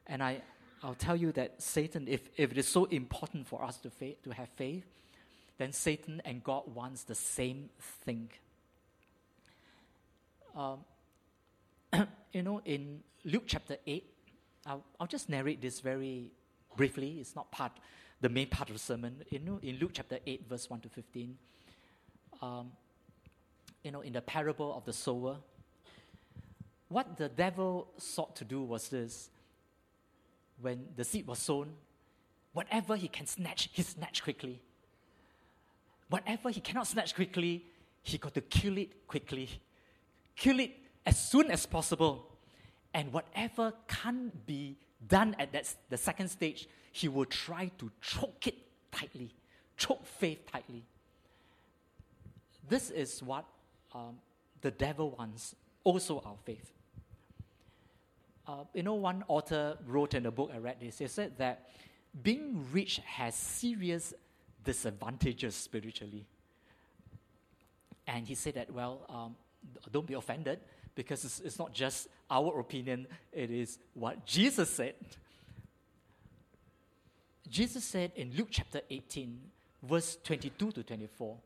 And 0.07 0.23
I, 0.23 0.41
I'll 0.83 0.95
tell 0.95 1.17
you 1.17 1.33
that 1.33 1.61
Satan, 1.61 2.07
if, 2.09 2.29
if 2.37 2.53
it 2.53 2.59
is 2.59 2.69
so 2.69 2.85
important 2.85 3.47
for 3.47 3.65
us 3.65 3.79
to, 3.79 3.91
faith, 3.91 4.23
to 4.23 4.31
have 4.31 4.49
faith, 4.51 4.85
then 5.59 5.73
Satan 5.73 6.23
and 6.25 6.45
God 6.45 6.63
wants 6.75 7.03
the 7.03 7.15
same 7.15 7.71
thing. 8.05 8.31
Um, 10.55 10.79
you 12.37 12.43
know, 12.43 12.61
in 12.67 13.01
Luke 13.25 13.45
chapter 13.47 13.79
8, 13.87 14.05
I'll, 14.67 14.85
I'll 15.01 15.07
just 15.07 15.31
narrate 15.31 15.63
this 15.63 15.81
very 15.81 16.33
briefly. 16.77 17.17
It's 17.19 17.35
not 17.35 17.51
part, 17.51 17.73
the 18.21 18.29
main 18.29 18.49
part 18.49 18.69
of 18.69 18.75
the 18.75 18.79
sermon. 18.79 19.25
You 19.31 19.39
know, 19.39 19.59
in 19.63 19.79
Luke 19.79 19.93
chapter 19.95 20.19
8, 20.27 20.45
verse 20.47 20.69
1 20.69 20.81
to 20.81 20.91
15, 20.91 21.39
um, 22.43 22.73
you 23.83 23.91
know, 23.91 24.03
in 24.03 24.13
the 24.13 24.21
parable 24.21 24.77
of 24.77 24.85
the 24.85 24.93
sower, 24.93 25.39
what 26.89 27.17
the 27.17 27.31
devil 27.31 27.89
sought 27.97 28.37
to 28.37 28.45
do 28.45 28.61
was 28.63 28.91
this 28.91 29.31
when 30.61 30.85
the 30.95 31.05
seed 31.05 31.27
was 31.27 31.39
sown, 31.39 31.71
whatever 32.53 32.97
he 32.97 33.09
can 33.09 33.25
snatch, 33.27 33.71
he 33.73 33.81
snatched 33.81 34.23
quickly. 34.23 34.61
Whatever 36.11 36.51
he 36.51 36.61
cannot 36.61 36.87
snatch 36.87 37.15
quickly, 37.15 37.65
he 38.03 38.19
got 38.19 38.35
to 38.35 38.43
kill 38.43 38.77
it 38.77 39.07
quickly. 39.07 39.49
Kill 40.37 40.61
it 40.61 40.73
as 41.07 41.19
soon 41.19 41.51
as 41.51 41.65
possible. 41.65 42.27
And 42.93 43.13
whatever 43.13 43.73
can't 43.87 44.47
be 44.47 44.77
done 45.07 45.37
at 45.39 45.53
that, 45.53 45.73
the 45.89 45.97
second 45.97 46.29
stage, 46.29 46.69
he 46.93 47.09
will 47.09 47.27
try 47.27 47.71
to 47.79 47.91
choke 48.01 48.47
it 48.47 48.57
tightly, 48.91 49.31
choke 49.77 50.05
faith 50.05 50.41
tightly. 50.51 50.83
This 52.69 52.91
is 52.91 53.23
what 53.23 53.45
um, 53.95 54.17
the 54.63 54.71
devil 54.71 55.15
wants, 55.17 55.55
also 55.85 56.23
our 56.25 56.37
faith. 56.45 56.73
Uh, 58.49 58.65
you 58.75 58.83
know, 58.83 58.95
one 58.95 59.25
author 59.29 59.77
wrote 59.87 60.15
in 60.15 60.27
a 60.27 60.31
book 60.31 60.51
I 60.55 60.59
read 60.59 60.77
this, 60.81 60.99
he 60.99 61.07
said 61.07 61.37
that 61.39 61.69
being 62.23 62.67
rich 62.73 63.01
has 63.05 63.35
serious 63.35 64.15
disadvantages 64.65 65.55
spiritually. 65.55 66.25
And 68.07 68.27
he 68.27 68.35
said 68.35 68.55
that, 68.55 68.73
well, 68.73 69.01
um, 69.09 69.37
don't 69.93 70.07
be 70.07 70.15
offended 70.15 70.61
because 70.97 71.25
it's, 71.25 71.39
it's 71.41 71.59
not 71.61 71.73
just 71.73 72.09
our 72.29 72.59
opinion, 72.59 73.07
it 73.33 73.53
is 73.53 73.79
what 73.95 74.27
Jesus 74.27 74.69
said. 74.69 74.95
Jesus 77.49 77.85
said 77.85 78.11
in 78.17 78.33
Luke 78.37 78.49
chapter 78.51 78.81
18, 78.91 79.39
verse 79.85 80.19
22 80.25 80.73
to 80.73 80.83
24, 80.83 81.37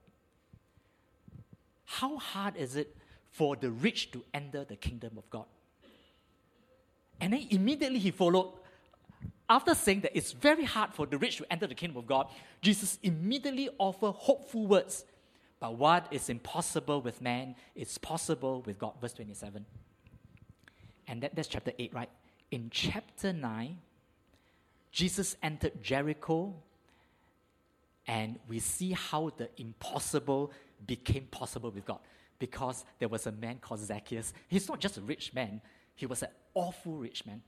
how 1.84 2.16
hard 2.16 2.56
is 2.56 2.76
it 2.76 2.96
for 3.30 3.56
the 3.56 3.70
rich 3.70 4.10
to 4.12 4.24
enter 4.32 4.64
the 4.64 4.76
kingdom 4.76 5.18
of 5.18 5.28
God? 5.28 5.44
And 7.20 7.34
then 7.34 7.46
immediately 7.50 7.98
he 7.98 8.12
followed, 8.12 8.52
after 9.48 9.74
saying 9.74 10.02
that 10.02 10.16
it's 10.16 10.32
very 10.32 10.64
hard 10.64 10.94
for 10.94 11.06
the 11.06 11.18
rich 11.18 11.36
to 11.38 11.52
enter 11.52 11.66
the 11.66 11.74
kingdom 11.74 11.98
of 11.98 12.06
God, 12.06 12.28
Jesus 12.62 12.98
immediately 13.02 13.68
offered 13.78 14.12
hopeful 14.12 14.66
words. 14.66 15.04
But 15.60 15.76
what 15.76 16.06
is 16.10 16.30
impossible 16.30 17.02
with 17.02 17.20
man 17.20 17.54
is 17.74 17.98
possible 17.98 18.62
with 18.64 18.78
God. 18.78 18.94
Verse 19.00 19.12
27. 19.12 19.66
And 21.06 21.22
that, 21.22 21.36
that's 21.36 21.48
chapter 21.48 21.72
8, 21.78 21.94
right? 21.94 22.08
In 22.50 22.70
chapter 22.70 23.32
9, 23.32 23.78
Jesus 24.90 25.36
entered 25.42 25.82
Jericho, 25.82 26.54
and 28.06 28.38
we 28.48 28.58
see 28.58 28.92
how 28.92 29.30
the 29.36 29.50
impossible 29.60 30.50
became 30.86 31.26
possible 31.26 31.70
with 31.70 31.84
God 31.84 32.00
because 32.38 32.84
there 32.98 33.08
was 33.08 33.26
a 33.26 33.32
man 33.32 33.58
called 33.60 33.80
Zacchaeus. 33.80 34.32
He's 34.48 34.68
not 34.68 34.80
just 34.80 34.96
a 34.96 35.02
rich 35.02 35.34
man, 35.34 35.60
he 35.94 36.06
was 36.06 36.22
an 36.22 36.30
awful 36.54 36.96
rich 36.96 37.26
man. 37.26 37.42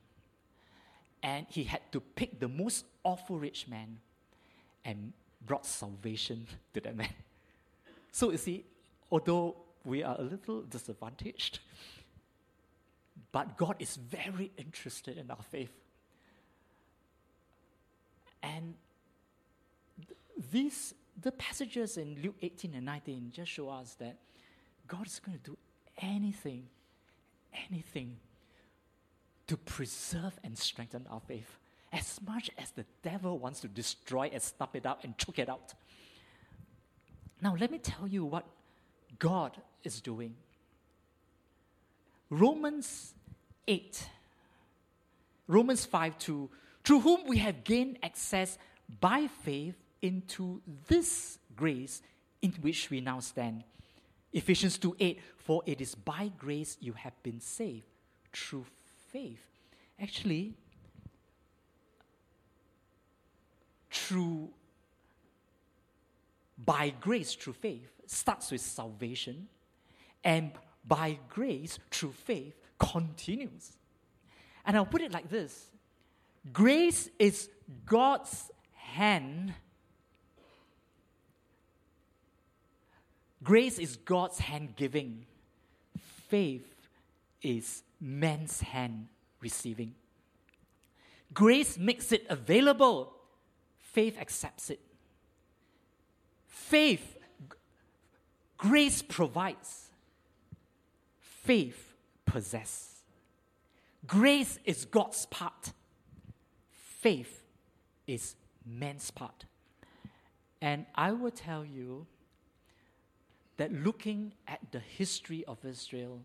And 1.23 1.47
he 1.49 1.65
had 1.65 1.81
to 1.93 2.01
pick 2.01 2.39
the 2.39 2.49
most 2.49 2.85
awful 3.03 3.39
rich 3.39 3.67
man 3.69 3.99
and 4.85 5.13
brought 5.45 5.65
salvation 5.65 6.47
to 6.75 6.81
that 6.81 6.95
man. 6.95 7.09
So 8.13 8.31
you 8.31 8.37
see, 8.37 8.65
although 9.11 9.57
we 9.85 10.03
are 10.03 10.17
a 10.19 10.23
little 10.23 10.63
disadvantaged, 10.63 11.59
but 13.33 13.57
God 13.57 13.77
is 13.79 13.97
very 13.97 14.53
interested 14.57 15.17
in 15.17 15.31
our 15.31 15.43
faith. 15.51 15.73
And 18.43 18.75
th- 19.97 20.19
these 20.51 20.95
the 21.21 21.33
passages 21.33 21.97
in 21.97 22.21
Luke 22.23 22.37
18 22.41 22.75
and 22.75 22.87
19 22.87 23.33
just 23.33 23.51
show 23.51 23.69
us 23.69 23.95
that 23.95 24.17
God 24.87 25.07
is 25.07 25.19
going 25.19 25.39
to 25.39 25.45
do 25.45 25.59
anything, 25.99 26.69
anything 27.71 28.17
to 29.47 29.57
preserve 29.57 30.39
and 30.43 30.57
strengthen 30.57 31.07
our 31.11 31.21
faith. 31.21 31.59
As 31.93 32.19
much 32.27 32.51
as 32.57 32.71
the 32.71 32.87
devil 33.03 33.39
wants 33.39 33.61
to 33.61 33.69
destroy 33.69 34.31
and 34.33 34.43
snuff 34.43 34.75
it 34.75 34.87
out 34.87 35.05
and 35.05 35.17
choke 35.19 35.39
it 35.39 35.49
out. 35.49 35.75
Now, 37.43 37.57
let 37.59 37.73
me 37.73 37.79
tell 37.79 38.07
you 38.07 38.25
what 38.25 38.47
God 39.19 39.61
is 39.83 40.01
doing. 40.01 40.37
Romans 42.31 43.15
8, 43.67 44.09
Romans 45.49 45.85
5 45.85 46.19
2, 46.19 46.51
through 46.85 47.01
whom 47.01 47.27
we 47.27 47.39
have 47.39 47.65
gained 47.65 47.99
access 48.03 48.59
by 49.01 49.27
faith 49.43 49.75
into 50.01 50.63
this 50.87 51.39
grace 51.57 52.01
in 52.41 52.53
which 52.61 52.91
we 52.91 53.01
now 53.01 53.19
stand. 53.19 53.65
Ephesians 54.33 54.79
2 54.79 54.97
8, 54.99 55.21
for 55.37 55.63
it 55.67 55.81
is 55.81 55.97
by 55.97 56.31
grace 56.39 56.77
you 56.81 56.93
have 56.93 57.21
been 57.25 57.41
saved 57.41 57.87
through 58.33 58.65
faith. 59.11 59.47
Actually, 60.01 60.55
through 63.91 64.49
by 66.65 66.93
grace 67.01 67.35
through 67.35 67.55
faith 67.55 67.91
starts 68.07 68.51
with 68.51 68.61
salvation, 68.61 69.49
and 70.23 70.53
by 70.87 71.19
grace 71.29 71.79
through 71.91 72.13
faith 72.13 72.55
continues. 72.79 73.77
And 74.65 74.77
I'll 74.77 74.87
put 74.87 75.03
it 75.03 75.13
like 75.13 75.29
this 75.29 75.71
grace 76.53 77.09
is 77.19 77.49
God's 77.87 78.51
hand. 78.75 79.55
Grace 83.43 83.79
is 83.79 83.97
God's 83.97 84.39
hand 84.39 84.77
giving. 84.77 85.27
Faith 86.29 86.89
is 87.43 87.83
man's 88.01 88.61
hand 88.61 89.09
receiving. 89.41 89.95
Grace 91.35 91.77
makes 91.77 92.13
it 92.13 92.25
available. 92.29 93.15
Faith 93.81 94.17
accepts 94.19 94.71
it. 94.71 94.81
Faith, 96.53 97.17
grace 98.59 99.01
provides. 99.01 99.89
Faith 101.19 101.95
possesses. 102.27 102.91
Grace 104.07 104.59
is 104.67 104.85
God's 104.85 105.25
part. 105.27 105.73
Faith 106.71 107.43
is 108.07 108.37
man's 108.67 109.11
part. 109.11 109.47
And 110.61 110.85
I 110.95 111.13
will 111.13 111.31
tell 111.31 111.65
you 111.65 112.07
that 113.57 113.73
looking 113.73 114.35
at 114.47 114.61
the 114.73 114.79
history 114.79 115.45
of 115.49 115.65
Israel, 115.65 116.21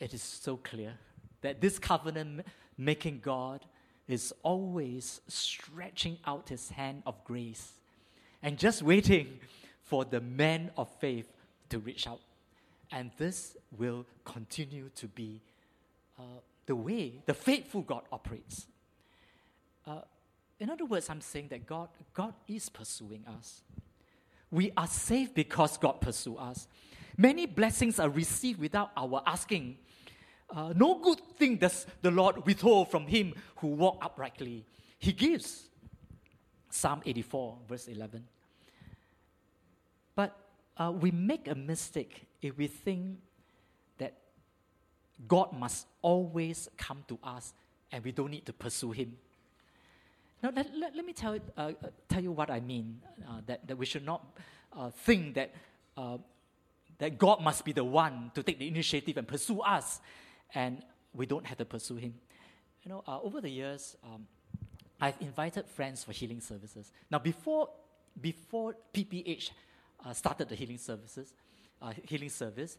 it 0.00 0.14
is 0.14 0.22
so 0.22 0.56
clear 0.56 0.94
that 1.42 1.60
this 1.60 1.78
covenant 1.78 2.46
making 2.78 3.20
God 3.20 3.66
is 4.08 4.32
always 4.42 5.20
stretching 5.28 6.16
out 6.26 6.48
his 6.48 6.70
hand 6.70 7.02
of 7.04 7.22
grace 7.24 7.72
and 8.42 8.58
just 8.58 8.82
waiting 8.82 9.40
for 9.82 10.04
the 10.04 10.20
man 10.20 10.70
of 10.76 10.88
faith 11.00 11.32
to 11.70 11.78
reach 11.78 12.06
out. 12.06 12.20
And 12.90 13.10
this 13.18 13.56
will 13.76 14.06
continue 14.24 14.90
to 14.96 15.06
be 15.08 15.40
uh, 16.18 16.22
the 16.66 16.76
way 16.76 17.14
the 17.26 17.34
faithful 17.34 17.82
God 17.82 18.02
operates. 18.12 18.66
Uh, 19.86 20.00
in 20.60 20.70
other 20.70 20.84
words, 20.84 21.08
I'm 21.08 21.20
saying 21.20 21.48
that 21.50 21.66
God, 21.66 21.88
God 22.14 22.34
is 22.48 22.68
pursuing 22.68 23.24
us. 23.26 23.62
We 24.50 24.72
are 24.76 24.86
saved 24.86 25.34
because 25.34 25.76
God 25.76 26.00
pursues 26.00 26.38
us. 26.38 26.68
Many 27.16 27.46
blessings 27.46 27.98
are 27.98 28.08
received 28.08 28.60
without 28.60 28.90
our 28.96 29.22
asking. 29.26 29.76
Uh, 30.50 30.72
no 30.74 30.98
good 30.98 31.20
thing 31.36 31.56
does 31.56 31.86
the 32.00 32.10
Lord 32.10 32.46
withhold 32.46 32.90
from 32.90 33.06
him 33.06 33.34
who 33.56 33.68
walk 33.68 33.98
uprightly. 34.00 34.64
He 34.98 35.12
gives. 35.12 35.67
Psalm 36.70 37.02
84, 37.04 37.58
verse 37.68 37.88
11. 37.88 38.24
But 40.14 40.36
uh, 40.76 40.92
we 40.92 41.10
make 41.10 41.48
a 41.48 41.54
mistake 41.54 42.26
if 42.42 42.56
we 42.56 42.66
think 42.66 43.18
that 43.98 44.14
God 45.26 45.52
must 45.52 45.86
always 46.02 46.68
come 46.76 47.04
to 47.08 47.18
us 47.22 47.52
and 47.90 48.04
we 48.04 48.12
don't 48.12 48.30
need 48.30 48.46
to 48.46 48.52
pursue 48.52 48.92
him. 48.92 49.16
Now, 50.42 50.50
let, 50.54 50.74
let, 50.74 50.94
let 50.94 51.04
me 51.04 51.12
tell, 51.12 51.38
uh, 51.56 51.72
tell 52.08 52.22
you 52.22 52.30
what 52.30 52.50
I 52.50 52.60
mean 52.60 53.00
uh, 53.28 53.40
that, 53.46 53.66
that 53.66 53.76
we 53.76 53.86
should 53.86 54.04
not 54.04 54.24
uh, 54.76 54.90
think 54.90 55.34
that, 55.34 55.52
uh, 55.96 56.18
that 56.98 57.18
God 57.18 57.42
must 57.42 57.64
be 57.64 57.72
the 57.72 57.84
one 57.84 58.30
to 58.34 58.42
take 58.42 58.58
the 58.58 58.68
initiative 58.68 59.16
and 59.16 59.26
pursue 59.26 59.60
us, 59.60 60.00
and 60.54 60.82
we 61.12 61.26
don't 61.26 61.44
have 61.46 61.58
to 61.58 61.64
pursue 61.64 61.96
Him. 61.96 62.14
You 62.84 62.90
know, 62.90 63.04
uh, 63.08 63.20
over 63.20 63.40
the 63.40 63.50
years, 63.50 63.96
um, 64.04 64.26
I've 65.00 65.16
invited 65.20 65.66
friends 65.68 66.04
for 66.04 66.12
healing 66.12 66.40
services. 66.40 66.92
Now, 67.10 67.18
before, 67.18 67.68
before 68.20 68.76
PPH 68.92 69.50
started 70.12 70.48
the 70.48 70.54
healing 70.54 70.78
services, 70.78 71.34
healing 72.04 72.28
service, 72.30 72.78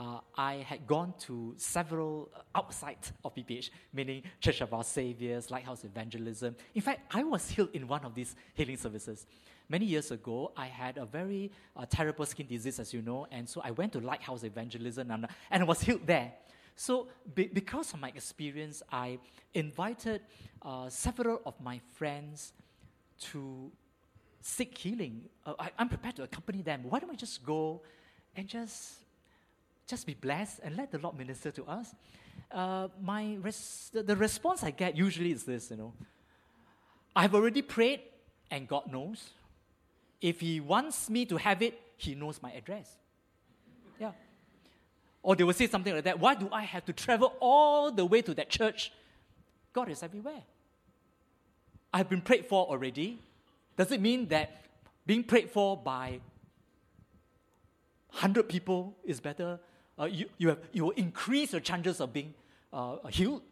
uh, 0.00 0.20
I 0.36 0.54
had 0.66 0.86
gone 0.86 1.12
to 1.20 1.54
several 1.58 2.30
outside 2.54 2.98
of 3.24 3.34
PPH, 3.34 3.70
meaning 3.92 4.22
Church 4.40 4.60
of 4.62 4.72
Our 4.72 4.84
Saviors, 4.84 5.50
Lighthouse 5.50 5.84
Evangelism. 5.84 6.56
In 6.74 6.80
fact, 6.80 7.14
I 7.14 7.22
was 7.22 7.48
healed 7.50 7.70
in 7.74 7.86
one 7.86 8.04
of 8.04 8.14
these 8.14 8.34
healing 8.54 8.78
services. 8.78 9.26
Many 9.68 9.84
years 9.84 10.10
ago, 10.10 10.52
I 10.56 10.66
had 10.66 10.96
a 10.96 11.04
very 11.04 11.50
uh, 11.76 11.84
terrible 11.88 12.26
skin 12.26 12.46
disease, 12.46 12.80
as 12.80 12.92
you 12.92 13.02
know, 13.02 13.26
and 13.30 13.48
so 13.48 13.60
I 13.62 13.70
went 13.70 13.92
to 13.92 14.00
Lighthouse 14.00 14.44
Evangelism 14.44 15.10
and, 15.10 15.26
and 15.50 15.62
I 15.62 15.66
was 15.66 15.82
healed 15.82 16.06
there. 16.06 16.32
So, 16.76 17.08
be, 17.34 17.48
because 17.48 17.92
of 17.94 18.00
my 18.00 18.08
experience, 18.08 18.82
I 18.90 19.18
invited 19.54 20.22
uh, 20.62 20.88
several 20.88 21.40
of 21.44 21.54
my 21.60 21.80
friends 21.94 22.52
to 23.30 23.70
seek 24.40 24.76
healing. 24.76 25.22
Uh, 25.46 25.54
I, 25.58 25.70
I'm 25.78 25.88
prepared 25.88 26.16
to 26.16 26.22
accompany 26.24 26.62
them. 26.62 26.84
Why 26.88 26.98
don't 26.98 27.10
we 27.10 27.16
just 27.16 27.44
go 27.44 27.82
and 28.36 28.48
just 28.48 29.02
just 29.86 30.06
be 30.06 30.14
blessed 30.14 30.60
and 30.62 30.76
let 30.76 30.90
the 30.90 30.98
Lord 30.98 31.18
minister 31.18 31.50
to 31.50 31.64
us. 31.64 31.94
Uh, 32.50 32.88
my 33.00 33.36
res- 33.42 33.90
the, 33.92 34.02
the 34.02 34.16
response 34.16 34.62
I 34.62 34.70
get 34.70 34.96
usually 34.96 35.32
is 35.32 35.44
this, 35.44 35.70
you 35.70 35.76
know. 35.76 35.92
I've 37.14 37.34
already 37.34 37.62
prayed 37.62 38.00
and 38.50 38.66
God 38.66 38.90
knows. 38.90 39.30
If 40.20 40.40
He 40.40 40.60
wants 40.60 41.10
me 41.10 41.26
to 41.26 41.36
have 41.36 41.62
it, 41.62 41.78
He 41.96 42.14
knows 42.14 42.40
my 42.40 42.52
address. 42.52 42.96
Or 45.22 45.36
they 45.36 45.44
will 45.44 45.52
say 45.52 45.68
something 45.68 45.94
like 45.94 46.04
that 46.04 46.18
Why 46.18 46.34
do 46.34 46.48
I 46.52 46.62
have 46.62 46.84
to 46.86 46.92
travel 46.92 47.34
all 47.40 47.90
the 47.90 48.04
way 48.04 48.22
to 48.22 48.34
that 48.34 48.48
church? 48.50 48.92
God 49.72 49.88
is 49.88 50.02
everywhere. 50.02 50.42
I've 51.92 52.08
been 52.08 52.20
prayed 52.20 52.46
for 52.46 52.66
already. 52.66 53.18
Does 53.76 53.90
it 53.92 54.00
mean 54.00 54.28
that 54.28 54.64
being 55.06 55.24
prayed 55.24 55.50
for 55.50 55.76
by 55.76 56.20
100 58.10 58.48
people 58.48 58.94
is 59.04 59.20
better 59.20 59.58
uh, 59.98 60.04
you, 60.06 60.26
you, 60.38 60.48
have, 60.48 60.58
you 60.72 60.84
will 60.84 60.92
increase 60.92 61.52
your 61.52 61.60
chances 61.60 62.00
of 62.00 62.12
being 62.12 62.34
uh, 62.72 62.96
healed 63.08 63.42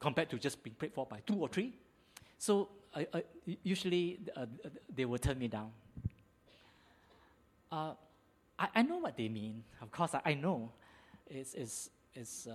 compared 0.00 0.28
to 0.30 0.38
just 0.38 0.62
being 0.62 0.74
prayed 0.74 0.92
for 0.92 1.06
by 1.06 1.20
two 1.26 1.34
or 1.34 1.48
three. 1.48 1.72
So 2.38 2.68
usually 3.62 4.18
uh, 4.36 4.46
they 4.94 5.04
will 5.04 5.18
turn 5.18 5.38
me 5.38 5.48
down. 5.48 5.70
Uh, 7.70 7.92
I, 8.58 8.68
I 8.76 8.82
know 8.82 8.98
what 8.98 9.16
they 9.16 9.28
mean. 9.28 9.62
Of 9.80 9.90
course, 9.90 10.14
I, 10.14 10.20
I 10.24 10.34
know. 11.30 11.40
It's, 11.40 11.54
it's, 11.54 11.90
it's, 12.14 12.48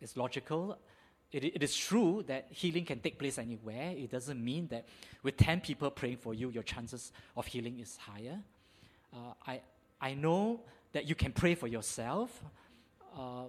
it's 0.00 0.16
logical. 0.16 0.78
It, 1.30 1.44
it 1.44 1.62
is 1.62 1.76
true 1.76 2.24
that 2.26 2.46
healing 2.50 2.84
can 2.84 3.00
take 3.00 3.18
place 3.18 3.38
anywhere. 3.38 3.92
It 3.96 4.10
doesn't 4.10 4.42
mean 4.42 4.68
that 4.68 4.86
with 5.22 5.36
10 5.36 5.60
people 5.60 5.90
praying 5.90 6.18
for 6.18 6.34
you, 6.34 6.50
your 6.50 6.62
chances 6.62 7.12
of 7.36 7.46
healing 7.46 7.80
is 7.80 7.96
higher. 7.96 8.38
I, 9.46 9.60
I 10.00 10.14
know 10.14 10.60
that 10.92 11.08
you 11.08 11.14
can 11.14 11.32
pray 11.32 11.54
for 11.54 11.66
yourself. 11.66 12.42
Uh, 13.16 13.44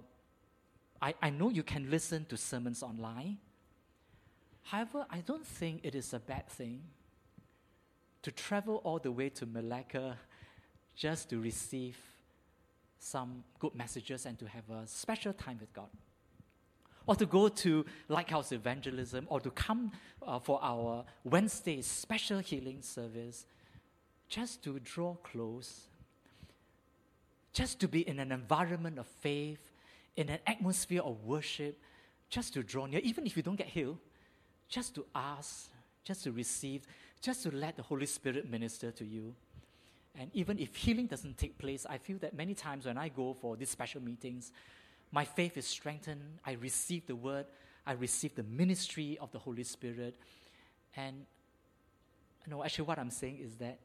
I, 1.00 1.14
I 1.22 1.30
know 1.30 1.50
you 1.50 1.62
can 1.62 1.90
listen 1.90 2.24
to 2.26 2.36
sermons 2.36 2.82
online. 2.82 3.38
However, 4.62 5.06
I 5.10 5.20
don't 5.20 5.46
think 5.46 5.80
it 5.82 5.94
is 5.94 6.12
a 6.12 6.18
bad 6.18 6.48
thing 6.48 6.82
to 8.22 8.30
travel 8.30 8.80
all 8.84 8.98
the 8.98 9.10
way 9.10 9.30
to 9.30 9.46
Malacca 9.46 10.18
just 10.94 11.30
to 11.30 11.40
receive 11.40 11.98
some 13.00 13.42
good 13.58 13.74
messages 13.74 14.26
and 14.26 14.38
to 14.38 14.46
have 14.46 14.70
a 14.70 14.86
special 14.86 15.32
time 15.32 15.58
with 15.58 15.72
God. 15.72 15.88
Or 17.06 17.16
to 17.16 17.26
go 17.26 17.48
to 17.48 17.84
Lighthouse 18.08 18.52
Evangelism, 18.52 19.26
or 19.28 19.40
to 19.40 19.50
come 19.50 19.90
uh, 20.24 20.38
for 20.38 20.60
our 20.62 21.04
Wednesday 21.24 21.82
special 21.82 22.38
healing 22.38 22.82
service, 22.82 23.46
just 24.28 24.62
to 24.62 24.78
draw 24.78 25.14
close 25.14 25.88
just 27.52 27.80
to 27.80 27.88
be 27.88 28.06
in 28.08 28.18
an 28.18 28.32
environment 28.32 28.98
of 28.98 29.06
faith, 29.06 29.58
in 30.16 30.28
an 30.28 30.38
atmosphere 30.46 31.02
of 31.02 31.24
worship, 31.24 31.78
just 32.28 32.54
to 32.54 32.62
draw 32.62 32.86
near, 32.86 33.00
even 33.00 33.26
if 33.26 33.36
you 33.36 33.42
don't 33.42 33.56
get 33.56 33.66
healed, 33.66 33.98
just 34.68 34.94
to 34.94 35.04
ask, 35.14 35.68
just 36.04 36.24
to 36.24 36.32
receive, 36.32 36.82
just 37.20 37.42
to 37.42 37.50
let 37.50 37.76
the 37.76 37.82
Holy 37.82 38.06
Spirit 38.06 38.48
minister 38.48 38.90
to 38.92 39.04
you. 39.04 39.34
And 40.18 40.30
even 40.34 40.58
if 40.58 40.74
healing 40.74 41.06
doesn't 41.06 41.38
take 41.38 41.58
place, 41.58 41.86
I 41.88 41.98
feel 41.98 42.18
that 42.18 42.34
many 42.34 42.54
times 42.54 42.86
when 42.86 42.98
I 42.98 43.08
go 43.08 43.32
for 43.32 43.56
these 43.56 43.70
special 43.70 44.02
meetings, 44.02 44.52
my 45.12 45.24
faith 45.24 45.56
is 45.56 45.66
strengthened. 45.66 46.20
I 46.44 46.52
receive 46.52 47.06
the 47.06 47.16
word, 47.16 47.46
I 47.86 47.92
receive 47.92 48.34
the 48.34 48.42
ministry 48.42 49.18
of 49.20 49.30
the 49.30 49.38
Holy 49.38 49.64
Spirit. 49.64 50.16
And 50.96 51.26
no, 52.46 52.64
actually, 52.64 52.86
what 52.86 52.98
I'm 52.98 53.10
saying 53.10 53.38
is 53.38 53.56
that 53.56 53.78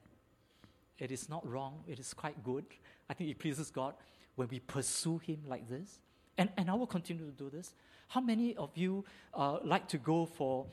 it 0.97 1.11
is 1.11 1.29
not 1.29 1.47
wrong, 1.47 1.83
it 1.87 1.99
is 1.99 2.13
quite 2.13 2.43
good 2.43 2.65
I 3.09 3.13
think 3.13 3.29
it 3.29 3.39
pleases 3.39 3.71
God 3.71 3.93
when 4.35 4.47
we 4.49 4.59
pursue 4.59 5.19
Him 5.19 5.41
like 5.47 5.69
this 5.69 5.99
And, 6.37 6.49
and 6.57 6.69
I 6.69 6.73
will 6.73 6.87
continue 6.87 7.25
to 7.25 7.31
do 7.31 7.49
this. 7.49 7.73
How 8.07 8.21
many 8.21 8.55
of 8.55 8.71
you 8.75 9.05
uh, 9.33 9.59
like 9.63 9.87
to 9.89 9.97
go 9.97 10.25
for 10.25 10.65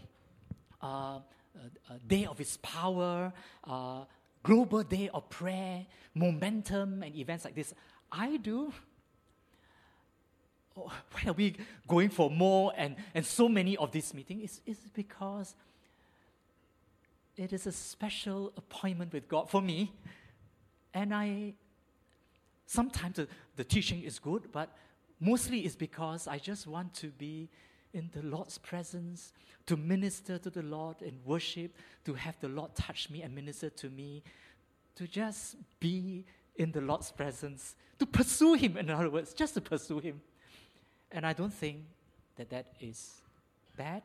uh, 0.82 0.86
a, 0.86 1.20
a, 1.90 1.98
day 2.06 2.26
of 2.26 2.38
His 2.38 2.56
power, 2.58 3.32
uh, 3.64 4.04
global 4.42 4.82
day 4.82 5.08
of 5.12 5.28
prayer, 5.28 5.86
momentum, 6.14 7.02
and 7.02 7.14
events 7.16 7.44
like 7.44 7.54
this? 7.54 7.74
I 8.10 8.36
do. 8.36 8.72
Oh, 10.76 10.92
why 11.12 11.22
are 11.26 11.32
we 11.32 11.56
going 11.86 12.08
for 12.08 12.30
more 12.30 12.72
and, 12.76 12.96
and 13.14 13.24
so 13.24 13.48
many 13.48 13.76
of 13.76 13.92
these 13.92 14.14
meetings? 14.14 14.42
It's, 14.42 14.60
it's 14.66 14.90
because 14.94 15.54
it 17.36 17.52
is 17.52 17.66
a 17.66 17.72
special 17.72 18.52
appointment 18.56 19.12
with 19.12 19.28
God 19.28 19.50
for 19.50 19.60
me. 19.60 19.92
And 20.94 21.14
I 21.14 21.54
sometimes 22.66 23.16
the, 23.16 23.28
the 23.56 23.64
teaching 23.64 24.02
is 24.02 24.18
good, 24.18 24.50
but 24.50 24.74
mostly 25.20 25.60
it's 25.60 25.76
because 25.76 26.26
I 26.26 26.38
just 26.38 26.66
want 26.66 26.94
to 26.94 27.08
be 27.08 27.48
in 27.94 28.10
the 28.12 28.22
Lord's 28.22 28.58
presence, 28.58 29.32
to 29.66 29.76
minister 29.76 30.38
to 30.38 30.50
the 30.50 30.62
Lord 30.62 31.02
in 31.02 31.18
worship, 31.24 31.76
to 32.04 32.14
have 32.14 32.38
the 32.40 32.48
Lord 32.48 32.74
touch 32.74 33.10
me 33.10 33.22
and 33.22 33.34
minister 33.34 33.70
to 33.70 33.90
me, 33.90 34.22
to 34.96 35.06
just 35.06 35.56
be 35.78 36.24
in 36.56 36.72
the 36.72 36.80
Lord's 36.80 37.10
presence, 37.10 37.74
to 37.98 38.06
pursue 38.06 38.54
Him, 38.54 38.76
in 38.76 38.90
other 38.90 39.10
words, 39.10 39.32
just 39.34 39.54
to 39.54 39.60
pursue 39.60 39.98
Him. 39.98 40.20
And 41.10 41.26
I 41.26 41.32
don't 41.32 41.52
think 41.52 41.84
that 42.36 42.50
that 42.50 42.66
is 42.80 43.20
bad. 43.76 44.02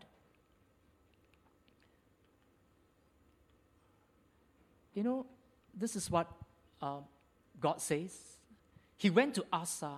You 4.94 5.04
know, 5.04 5.26
this 5.78 5.96
is 5.96 6.10
what 6.10 6.28
uh, 6.82 7.00
God 7.60 7.82
says. 7.82 8.38
He 8.98 9.10
went 9.10 9.36
to 9.36 9.46
Asa 9.54 9.92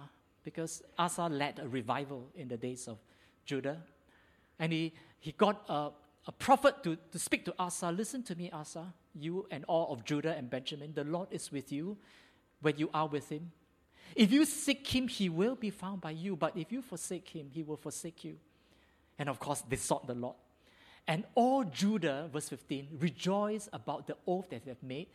because 0.44 0.84
Asa 0.98 1.28
led 1.28 1.60
a 1.60 1.68
revival 1.68 2.28
in 2.36 2.48
the 2.48 2.58
days 2.58 2.88
of 2.88 2.98
Judah. 3.50 3.78
And 4.60 4.72
he, 4.72 4.94
he 5.20 5.32
got 5.32 5.66
a, 5.68 5.90
a 6.28 6.32
prophet 6.32 6.84
to, 6.84 6.98
to 7.12 7.18
speak 7.18 7.46
to 7.46 7.54
Asa 7.58 7.92
Listen 7.92 8.22
to 8.24 8.36
me, 8.36 8.52
Asa, 8.52 8.94
you 9.16 9.48
and 9.50 9.66
all 9.66 9.92
of 9.92 10.06
Judah 10.06 10.36
and 10.38 10.50
Benjamin. 10.50 10.94
The 10.94 11.04
Lord 11.04 11.30
is 11.32 11.52
with 11.52 11.72
you 11.72 11.98
when 12.62 12.78
you 12.78 12.92
are 12.94 13.08
with 13.08 13.30
him. 13.30 13.52
If 14.16 14.32
you 14.32 14.46
seek 14.46 14.86
him, 14.88 15.08
he 15.08 15.30
will 15.30 15.56
be 15.56 15.72
found 15.72 16.02
by 16.02 16.12
you. 16.12 16.36
But 16.36 16.56
if 16.56 16.72
you 16.72 16.82
forsake 16.82 17.30
him, 17.30 17.50
he 17.52 17.64
will 17.64 17.78
forsake 17.78 18.24
you. 18.24 18.38
And 19.18 19.30
of 19.30 19.40
course, 19.40 19.64
they 19.68 19.76
sought 19.78 20.06
the 20.06 20.16
Lord. 20.16 20.36
And 21.08 21.24
all 21.34 21.64
Judah, 21.64 22.30
verse 22.32 22.50
15, 22.50 22.88
rejoiced 23.00 23.70
about 23.74 24.06
the 24.06 24.16
oath 24.28 24.50
that 24.52 24.64
they 24.64 24.72
had 24.72 24.84
made 24.84 25.08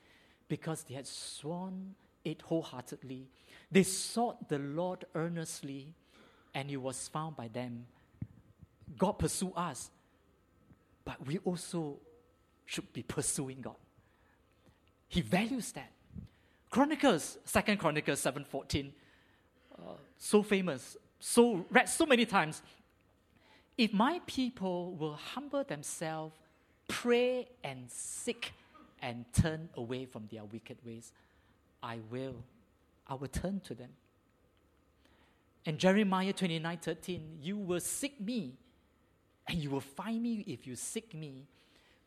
because 0.48 0.82
they 0.82 0.94
had 0.94 1.06
sworn 1.06 1.94
it 2.24 2.42
wholeheartedly. 2.42 3.28
They 3.70 3.84
sought 3.84 4.48
the 4.48 4.58
Lord 4.58 5.04
earnestly, 5.14 5.94
and 6.52 6.68
he 6.68 6.76
was 6.76 7.08
found 7.08 7.36
by 7.36 7.48
them. 7.48 7.86
God 8.96 9.12
pursue 9.12 9.52
us, 9.56 9.90
but 11.04 11.24
we 11.26 11.38
also 11.38 11.98
should 12.66 12.92
be 12.92 13.02
pursuing 13.02 13.60
God. 13.60 13.76
He 15.08 15.20
values 15.20 15.72
that. 15.72 15.90
Chronicles, 16.70 17.38
Second 17.44 17.78
Chronicles 17.78 18.20
7:14, 18.20 18.92
uh, 19.78 19.92
so 20.18 20.42
famous, 20.42 20.96
so 21.20 21.64
read 21.70 21.88
so 21.88 22.04
many 22.04 22.26
times. 22.26 22.62
If 23.76 23.92
my 23.92 24.20
people 24.26 24.92
will 24.94 25.14
humble 25.14 25.64
themselves, 25.64 26.34
pray 26.88 27.48
and 27.62 27.90
seek 27.90 28.52
and 29.02 29.24
turn 29.32 29.68
away 29.74 30.06
from 30.06 30.26
their 30.32 30.44
wicked 30.44 30.78
ways, 30.84 31.12
I 31.82 31.98
will. 32.10 32.36
I 33.06 33.14
will 33.14 33.28
turn 33.28 33.60
to 33.60 33.74
them. 33.74 33.90
And 35.66 35.78
Jeremiah 35.78 36.32
29 36.32 36.78
13, 36.78 37.38
you 37.42 37.56
will 37.56 37.80
seek 37.80 38.20
me, 38.20 38.54
and 39.46 39.58
you 39.58 39.70
will 39.70 39.80
find 39.80 40.22
me 40.22 40.44
if 40.46 40.66
you 40.66 40.76
seek 40.76 41.14
me 41.14 41.46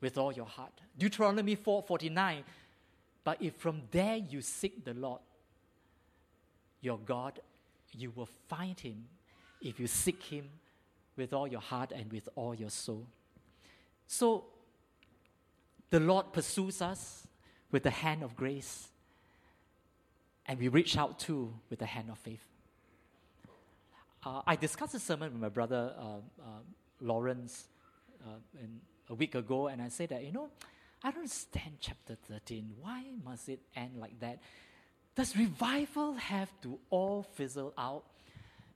with 0.01 0.17
all 0.17 0.31
your 0.31 0.45
heart. 0.45 0.73
Deuteronomy 0.97 1.55
4 1.55 1.83
49, 1.83 2.43
but 3.23 3.41
if 3.41 3.55
from 3.55 3.81
there 3.91 4.15
you 4.15 4.41
seek 4.41 4.83
the 4.83 4.93
Lord, 4.93 5.21
your 6.81 6.97
God, 6.99 7.39
you 7.91 8.11
will 8.15 8.29
find 8.47 8.79
him 8.79 9.05
if 9.61 9.79
you 9.79 9.87
seek 9.87 10.21
him 10.23 10.49
with 11.15 11.33
all 11.33 11.47
your 11.47 11.61
heart 11.61 11.91
and 11.91 12.11
with 12.11 12.29
all 12.35 12.53
your 12.53 12.69
soul. 12.69 13.05
So, 14.07 14.45
the 15.89 15.99
Lord 15.99 16.31
pursues 16.31 16.81
us 16.81 17.25
with 17.71 17.83
the 17.83 17.89
hand 17.89 18.23
of 18.23 18.35
grace 18.35 18.89
and 20.45 20.59
we 20.59 20.67
reach 20.67 20.97
out 20.97 21.19
too 21.19 21.53
with 21.69 21.79
the 21.79 21.85
hand 21.85 22.09
of 22.09 22.17
faith. 22.17 22.45
Uh, 24.25 24.41
I 24.45 24.55
discussed 24.55 24.95
a 24.95 24.99
sermon 24.99 25.33
with 25.33 25.41
my 25.41 25.49
brother 25.49 25.93
uh, 25.97 26.03
uh, 26.41 26.59
Lawrence 27.01 27.67
uh, 28.25 28.39
in, 28.61 28.81
a 29.09 29.15
week 29.15 29.35
ago, 29.35 29.67
and 29.67 29.81
I 29.81 29.89
said 29.89 30.09
that, 30.09 30.23
you 30.23 30.31
know, 30.31 30.49
I 31.03 31.11
don't 31.11 31.19
understand 31.19 31.77
chapter 31.79 32.17
13. 32.27 32.73
Why 32.81 33.05
must 33.23 33.47
it 33.47 33.61
end 33.75 33.97
like 33.97 34.19
that? 34.19 34.39
Does 35.15 35.35
revival 35.37 36.13
have 36.15 36.49
to 36.61 36.77
all 36.89 37.23
fizzle 37.23 37.73
out? 37.77 38.03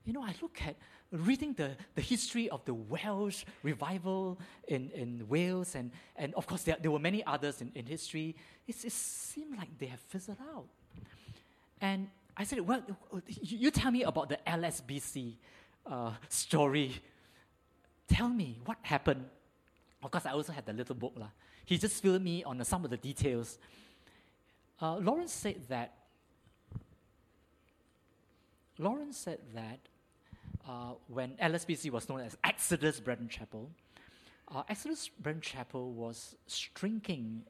You 0.05 0.13
know, 0.13 0.23
I 0.23 0.34
look 0.41 0.60
at 0.65 0.75
reading 1.12 1.53
the, 1.53 1.71
the 1.95 2.01
history 2.01 2.49
of 2.49 2.63
the 2.65 2.73
Welsh 2.73 3.43
revival 3.63 4.39
in, 4.67 4.89
in 4.91 5.27
Wales, 5.27 5.75
and, 5.75 5.91
and 6.15 6.34
of 6.36 6.47
course, 6.47 6.63
there, 6.63 6.77
there 6.81 6.91
were 6.91 6.99
many 6.99 7.23
others 7.25 7.62
in, 7.62 7.71
in 7.75 7.86
history. 7.86 8.36
It, 8.67 8.75
it 8.86 8.91
seemed 8.91 9.57
like 9.57 9.77
they 9.77 9.88
have 9.88 9.99
fizzled 9.99 10.38
out. 10.55 10.67
And 11.81 12.07
I 12.38 12.43
said, 12.43 12.62
Well, 12.62 12.81
you 13.27 13.71
tell 13.71 13.91
me 13.91 14.03
about 14.03 14.29
the 14.29 14.39
LSBC 14.47 15.36
uh, 15.86 16.12
story. 16.29 17.01
Tell 18.12 18.28
me 18.28 18.60
what 18.65 18.78
happened. 18.82 19.24
Of 20.04 20.12
course, 20.12 20.26
I 20.26 20.32
also 20.32 20.52
had 20.52 20.65
the 20.65 20.74
little 20.74 20.95
book. 20.95 21.13
La. 21.15 21.28
He 21.63 21.78
just 21.78 22.04
filled 22.04 22.21
me 22.21 22.43
on 22.43 22.62
some 22.65 22.84
of 22.84 22.91
the 22.91 22.97
details. 22.97 23.58
Uh, 24.82 24.97
Lawrence 24.97 25.32
said 25.32 25.62
that. 25.69 25.93
Lawrence 28.78 29.17
said 29.17 29.39
that 29.54 29.80
uh, 30.67 30.93
when 31.08 31.32
LSBC 31.41 31.89
was 31.89 32.10
known 32.10 32.19
as 32.19 32.36
Exodus 32.43 33.00
Brethren 33.00 33.30
Chapel, 33.30 33.71
uh, 34.54 34.63
Exodus 34.67 35.08
Brethren 35.08 35.41
Chapel 35.41 35.93
was 35.93 36.36
shrinking 36.47 37.43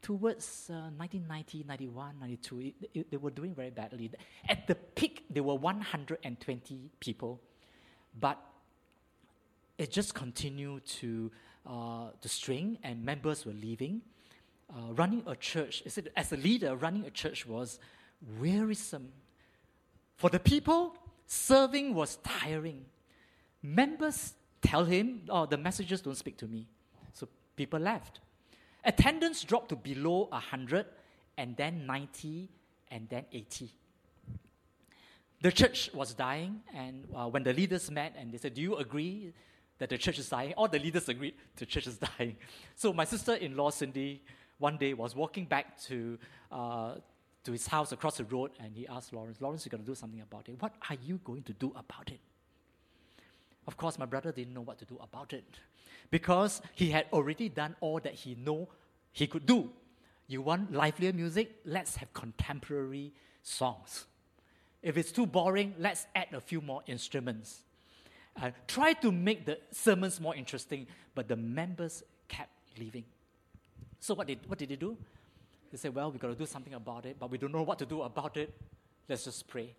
towards 0.00 0.70
uh, 0.70 0.94
1990, 0.96 1.64
91, 1.66 2.14
92, 2.20 2.60
it, 2.60 2.74
it, 2.94 3.10
they 3.10 3.16
were 3.16 3.30
doing 3.30 3.52
very 3.52 3.70
badly. 3.70 4.12
At 4.48 4.68
the 4.68 4.76
peak, 4.76 5.24
there 5.28 5.42
were 5.42 5.56
120 5.56 6.90
people, 7.00 7.40
but 8.20 8.38
it 9.78 9.90
just 9.90 10.14
continued 10.14 10.84
to, 10.86 11.30
uh, 11.66 12.08
to 12.20 12.28
string, 12.28 12.78
and 12.82 13.04
members 13.04 13.44
were 13.44 13.52
leaving. 13.52 14.02
Uh, 14.70 14.92
running 14.92 15.22
a 15.26 15.36
church, 15.36 15.82
as 16.16 16.32
a 16.32 16.36
leader, 16.36 16.74
running 16.76 17.04
a 17.04 17.10
church 17.10 17.46
was 17.46 17.78
wearisome. 18.38 19.12
For 20.16 20.30
the 20.30 20.38
people, 20.38 20.96
serving 21.26 21.94
was 21.94 22.16
tiring. 22.24 22.84
Members 23.62 24.34
tell 24.62 24.84
him, 24.84 25.22
oh, 25.28 25.46
the 25.46 25.58
messages 25.58 26.00
don't 26.00 26.16
speak 26.16 26.36
to 26.38 26.46
me. 26.46 26.66
So 27.12 27.28
people 27.56 27.80
left. 27.80 28.20
Attendance 28.84 29.42
dropped 29.44 29.70
to 29.70 29.76
below 29.76 30.28
100, 30.30 30.86
and 31.36 31.56
then 31.56 31.86
90, 31.86 32.48
and 32.90 33.08
then 33.08 33.24
80. 33.32 33.70
The 35.42 35.52
church 35.52 35.90
was 35.92 36.14
dying, 36.14 36.60
and 36.74 37.06
uh, 37.14 37.26
when 37.26 37.42
the 37.42 37.52
leaders 37.52 37.90
met 37.90 38.14
and 38.18 38.32
they 38.32 38.38
said, 38.38 38.54
Do 38.54 38.62
you 38.62 38.76
agree 38.76 39.32
that 39.78 39.88
the 39.88 39.98
church 39.98 40.18
is 40.18 40.28
dying? 40.28 40.54
All 40.54 40.68
the 40.68 40.78
leaders 40.78 41.08
agreed 41.08 41.34
the 41.56 41.66
church 41.66 41.86
is 41.86 41.98
dying. 42.18 42.36
So 42.76 42.92
my 42.92 43.04
sister 43.04 43.34
in 43.34 43.56
law, 43.56 43.70
Cindy, 43.70 44.22
one 44.58 44.76
day 44.76 44.94
was 44.94 45.14
walking 45.14 45.44
back 45.44 45.80
to, 45.82 46.18
uh, 46.52 46.94
to 47.44 47.52
his 47.52 47.66
house 47.66 47.92
across 47.92 48.18
the 48.18 48.24
road, 48.24 48.52
and 48.60 48.74
he 48.74 48.86
asked 48.86 49.12
Lawrence, 49.12 49.40
Lawrence, 49.40 49.64
you're 49.64 49.70
going 49.70 49.82
to 49.82 49.90
do 49.90 49.94
something 49.94 50.20
about 50.20 50.48
it. 50.48 50.60
What 50.60 50.74
are 50.88 50.96
you 51.04 51.20
going 51.24 51.42
to 51.44 51.52
do 51.52 51.72
about 51.76 52.10
it? 52.10 52.20
Of 53.66 53.76
course, 53.76 53.98
my 53.98 54.06
brother 54.06 54.30
didn't 54.30 54.54
know 54.54 54.60
what 54.60 54.78
to 54.78 54.84
do 54.84 54.98
about 55.02 55.32
it 55.32 55.44
because 56.10 56.60
he 56.74 56.90
had 56.90 57.06
already 57.12 57.48
done 57.48 57.74
all 57.80 57.98
that 58.00 58.14
he 58.14 58.34
know 58.34 58.68
he 59.12 59.26
could 59.26 59.46
do. 59.46 59.70
You 60.26 60.42
want 60.42 60.72
livelier 60.72 61.12
music? 61.12 61.56
Let's 61.64 61.96
have 61.96 62.12
contemporary 62.12 63.12
songs. 63.42 64.06
If 64.82 64.96
it's 64.96 65.12
too 65.12 65.26
boring, 65.26 65.74
let's 65.78 66.06
add 66.14 66.28
a 66.32 66.40
few 66.40 66.60
more 66.60 66.82
instruments. 66.86 67.63
Uh, 68.40 68.50
try 68.66 68.92
to 68.92 69.12
make 69.12 69.46
the 69.46 69.58
sermons 69.70 70.20
more 70.20 70.34
interesting, 70.34 70.86
but 71.14 71.28
the 71.28 71.36
members 71.36 72.02
kept 72.28 72.50
leaving. 72.78 73.04
So 74.00 74.14
what 74.14 74.26
did, 74.26 74.38
what 74.46 74.58
did 74.58 74.68
they 74.68 74.76
do? 74.76 74.96
They 75.70 75.78
said, 75.78 75.94
well, 75.94 76.10
we've 76.10 76.20
got 76.20 76.28
to 76.28 76.34
do 76.34 76.46
something 76.46 76.74
about 76.74 77.06
it, 77.06 77.16
but 77.18 77.30
we 77.30 77.38
don't 77.38 77.52
know 77.52 77.62
what 77.62 77.78
to 77.78 77.86
do 77.86 78.02
about 78.02 78.36
it. 78.36 78.52
Let's 79.08 79.24
just 79.24 79.46
pray. 79.46 79.74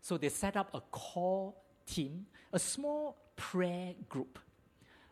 So 0.00 0.16
they 0.16 0.28
set 0.28 0.56
up 0.56 0.70
a 0.74 0.80
core 0.90 1.54
team, 1.86 2.26
a 2.52 2.58
small 2.58 3.16
prayer 3.36 3.94
group 4.08 4.38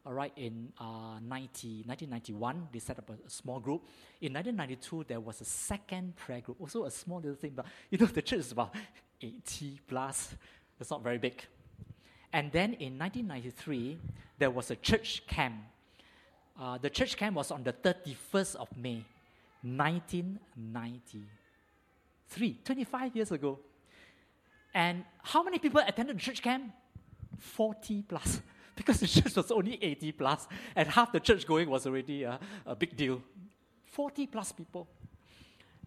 all 0.09 0.15
right, 0.15 0.33
in 0.37 0.73
uh, 0.81 1.21
90, 1.21 1.83
1991, 1.85 2.69
they 2.73 2.79
set 2.79 2.99
up 2.99 3.11
a, 3.11 3.13
a, 3.27 3.29
small 3.29 3.61
group. 3.61 3.83
In 4.23 4.33
1992, 4.33 5.05
there 5.07 5.21
was 5.21 5.43
a 5.43 5.45
second 5.45 6.17
prayer 6.17 6.41
group, 6.41 6.57
also 6.59 6.87
a 6.87 6.91
small 6.91 7.19
little 7.19 7.35
thing, 7.35 7.53
but 7.55 7.67
you 7.91 7.99
know, 7.99 8.07
the 8.07 8.23
church 8.23 8.39
is 8.39 8.53
about 8.53 8.75
80 9.21 9.81
plus. 9.87 10.35
It's 10.81 10.91
not 10.91 11.03
very 11.03 11.19
big. 11.19 11.45
And 12.33 12.51
then 12.53 12.75
in 12.75 12.97
1993, 12.99 13.99
there 14.39 14.51
was 14.51 14.71
a 14.71 14.77
church 14.77 15.27
camp. 15.27 15.57
Uh, 16.61 16.77
the 16.79 16.91
church 16.91 17.17
camp 17.17 17.37
was 17.37 17.51
on 17.51 17.63
the 17.63 17.73
31st 17.73 18.57
of 18.57 18.69
May, 18.77 19.03
1993, 19.63 22.59
25 22.65 23.17
years 23.17 23.33
ago. 23.33 23.59
And 24.75 25.05
how 25.23 25.43
many 25.43 25.59
people 25.59 25.81
attended 25.87 26.17
the 26.17 26.21
church 26.21 26.43
camp? 26.43 26.71
40 27.39 28.03
plus. 28.09 28.43
Because 28.79 29.01
the 29.01 29.09
church 29.09 29.35
was 29.35 29.51
only 29.51 29.77
80 29.83 30.13
plus, 30.13 30.47
and 30.77 30.87
half 30.87 31.11
the 31.11 31.19
church 31.19 31.45
going 31.45 31.69
was 31.69 31.85
already 31.85 32.23
a, 32.23 32.39
a 32.65 32.77
big 32.77 32.97
deal. 32.97 33.21
40 33.87 34.29
plus 34.29 34.53
people. 34.53 34.87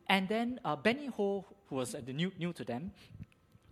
And 0.10 0.28
then 0.28 0.60
uh, 0.66 0.76
Benny 0.76 1.08
Ho, 1.08 1.46
who 1.70 1.78
was 1.78 1.96
uh, 1.96 2.02
new, 2.06 2.34
new 2.38 2.52
to 2.52 2.66
them, 2.66 2.92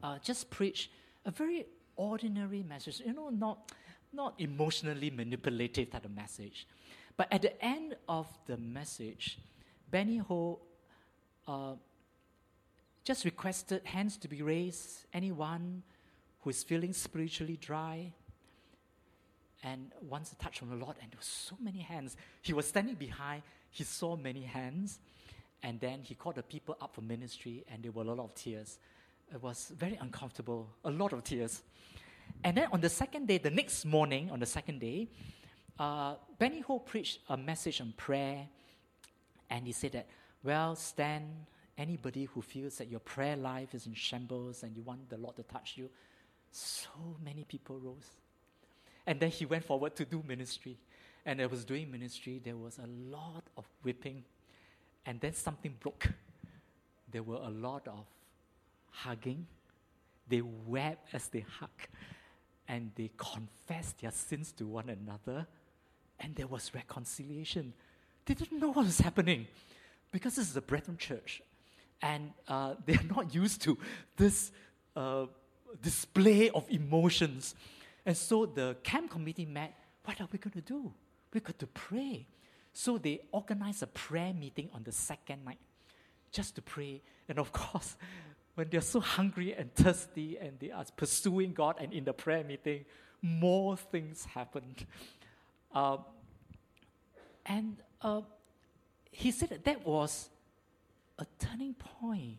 uh, 0.01 0.19
just 0.19 0.49
preached 0.49 0.89
a 1.25 1.31
very 1.31 1.65
ordinary 1.99 2.63
message, 2.63 3.01
you 3.05 3.13
know, 3.13 3.29
not, 3.29 3.71
not 4.13 4.33
emotionally 4.39 5.09
manipulative 5.09 5.91
type 5.91 6.05
of 6.05 6.15
message. 6.15 6.65
But 7.17 7.27
at 7.31 7.41
the 7.41 7.63
end 7.63 7.97
of 8.07 8.27
the 8.47 8.55
message, 8.55 9.37
Benny 9.91 10.17
Ho 10.17 10.59
uh, 11.45 11.73
just 13.03 13.25
requested 13.25 13.81
hands 13.83 14.15
to 14.17 14.27
be 14.29 14.41
raised. 14.41 15.05
Anyone 15.13 15.83
who 16.41 16.49
is 16.49 16.63
feeling 16.63 16.93
spiritually 16.93 17.57
dry 17.59 18.13
and 19.61 19.91
wants 20.01 20.31
a 20.31 20.35
touch 20.35 20.59
from 20.59 20.69
the 20.69 20.75
Lord, 20.75 20.95
and 21.01 21.11
there 21.11 21.17
were 21.17 21.23
so 21.23 21.57
many 21.59 21.79
hands. 21.79 22.15
He 22.41 22.53
was 22.53 22.65
standing 22.65 22.95
behind, 22.95 23.43
he 23.71 23.83
saw 23.83 24.15
many 24.15 24.43
hands, 24.43 24.99
and 25.61 25.81
then 25.81 25.99
he 26.03 26.15
called 26.15 26.35
the 26.35 26.43
people 26.43 26.77
up 26.79 26.95
for 26.95 27.01
ministry, 27.01 27.65
and 27.69 27.83
there 27.83 27.91
were 27.91 28.03
a 28.03 28.05
lot 28.05 28.19
of 28.19 28.33
tears. 28.35 28.79
It 29.33 29.41
was 29.41 29.71
very 29.77 29.97
uncomfortable, 30.01 30.69
a 30.83 30.91
lot 30.91 31.13
of 31.13 31.23
tears. 31.23 31.61
And 32.43 32.57
then 32.57 32.67
on 32.71 32.81
the 32.81 32.89
second 32.89 33.27
day, 33.27 33.37
the 33.37 33.51
next 33.51 33.85
morning, 33.85 34.31
on 34.31 34.39
the 34.39 34.45
second 34.45 34.79
day, 34.79 35.09
uh, 35.77 36.15
Benny 36.37 36.61
Ho 36.61 36.79
preached 36.79 37.19
a 37.29 37.37
message 37.37 37.79
on 37.81 37.93
prayer, 37.95 38.47
and 39.49 39.65
he 39.65 39.71
said 39.71 39.93
that, 39.93 40.07
well, 40.43 40.75
stand 40.75 41.25
anybody 41.77 42.25
who 42.25 42.41
feels 42.41 42.77
that 42.77 42.89
your 42.89 42.99
prayer 42.99 43.37
life 43.37 43.73
is 43.73 43.87
in 43.87 43.93
shambles 43.93 44.63
and 44.63 44.75
you 44.75 44.83
want 44.83 45.09
the 45.09 45.17
Lord 45.17 45.35
to 45.37 45.43
touch 45.43 45.75
you. 45.77 45.89
So 46.51 46.89
many 47.23 47.45
people 47.45 47.79
rose. 47.79 48.09
And 49.07 49.19
then 49.19 49.29
he 49.29 49.45
went 49.45 49.63
forward 49.63 49.95
to 49.95 50.05
do 50.05 50.23
ministry. 50.27 50.77
And 51.25 51.41
I 51.41 51.45
was 51.45 51.63
doing 51.65 51.89
ministry, 51.89 52.41
there 52.43 52.57
was 52.57 52.79
a 52.79 52.87
lot 52.87 53.43
of 53.57 53.65
whipping. 53.83 54.23
And 55.05 55.19
then 55.19 55.33
something 55.33 55.75
broke. 55.79 56.07
There 57.11 57.23
were 57.23 57.37
a 57.37 57.49
lot 57.49 57.87
of 57.87 58.05
hugging. 58.91 59.47
They 60.27 60.41
wept 60.41 61.13
as 61.13 61.27
they 61.27 61.45
hugged. 61.59 61.87
And 62.67 62.91
they 62.95 63.09
confessed 63.17 64.01
their 64.01 64.11
sins 64.11 64.51
to 64.53 64.67
one 64.67 64.89
another. 64.89 65.47
And 66.19 66.35
there 66.35 66.47
was 66.47 66.71
reconciliation. 66.73 67.73
They 68.25 68.33
didn't 68.33 68.59
know 68.59 68.69
what 68.69 68.85
was 68.85 68.99
happening 68.99 69.47
because 70.11 70.35
this 70.35 70.49
is 70.49 70.55
a 70.55 70.61
Brethren 70.61 70.97
church 70.97 71.41
and 72.01 72.31
uh, 72.47 72.75
they 72.85 72.93
are 72.93 73.15
not 73.15 73.33
used 73.33 73.61
to 73.61 73.77
this 74.17 74.51
uh, 74.95 75.25
display 75.81 76.49
of 76.49 76.69
emotions. 76.69 77.55
And 78.05 78.15
so 78.15 78.45
the 78.45 78.77
camp 78.83 79.11
committee 79.11 79.45
met. 79.45 79.73
What 80.05 80.19
are 80.21 80.27
we 80.31 80.39
going 80.39 80.53
to 80.53 80.61
do? 80.61 80.91
We've 81.33 81.43
got 81.43 81.59
to 81.59 81.67
pray. 81.67 82.25
So 82.73 82.97
they 82.97 83.21
organized 83.31 83.83
a 83.83 83.87
prayer 83.87 84.33
meeting 84.33 84.69
on 84.73 84.83
the 84.83 84.91
second 84.91 85.45
night 85.45 85.59
just 86.31 86.55
to 86.55 86.61
pray. 86.61 87.01
And 87.27 87.37
of 87.37 87.51
course, 87.51 87.95
when 88.59 88.67
they're 88.69 88.81
so 88.81 88.99
hungry 88.99 89.53
and 89.53 89.73
thirsty 89.73 90.37
and 90.37 90.59
they 90.59 90.69
are 90.69 90.83
pursuing 90.97 91.53
God, 91.53 91.77
and 91.79 91.93
in 91.93 92.03
the 92.03 92.11
prayer 92.11 92.43
meeting, 92.43 92.83
more 93.21 93.77
things 93.77 94.25
happened. 94.25 94.85
Uh, 95.73 95.95
and 97.45 97.77
uh, 98.01 98.19
he 99.11 99.31
said 99.31 99.47
that 99.51 99.63
that 99.63 99.87
was 99.87 100.29
a 101.19 101.25
turning 101.39 101.73
point. 101.73 102.35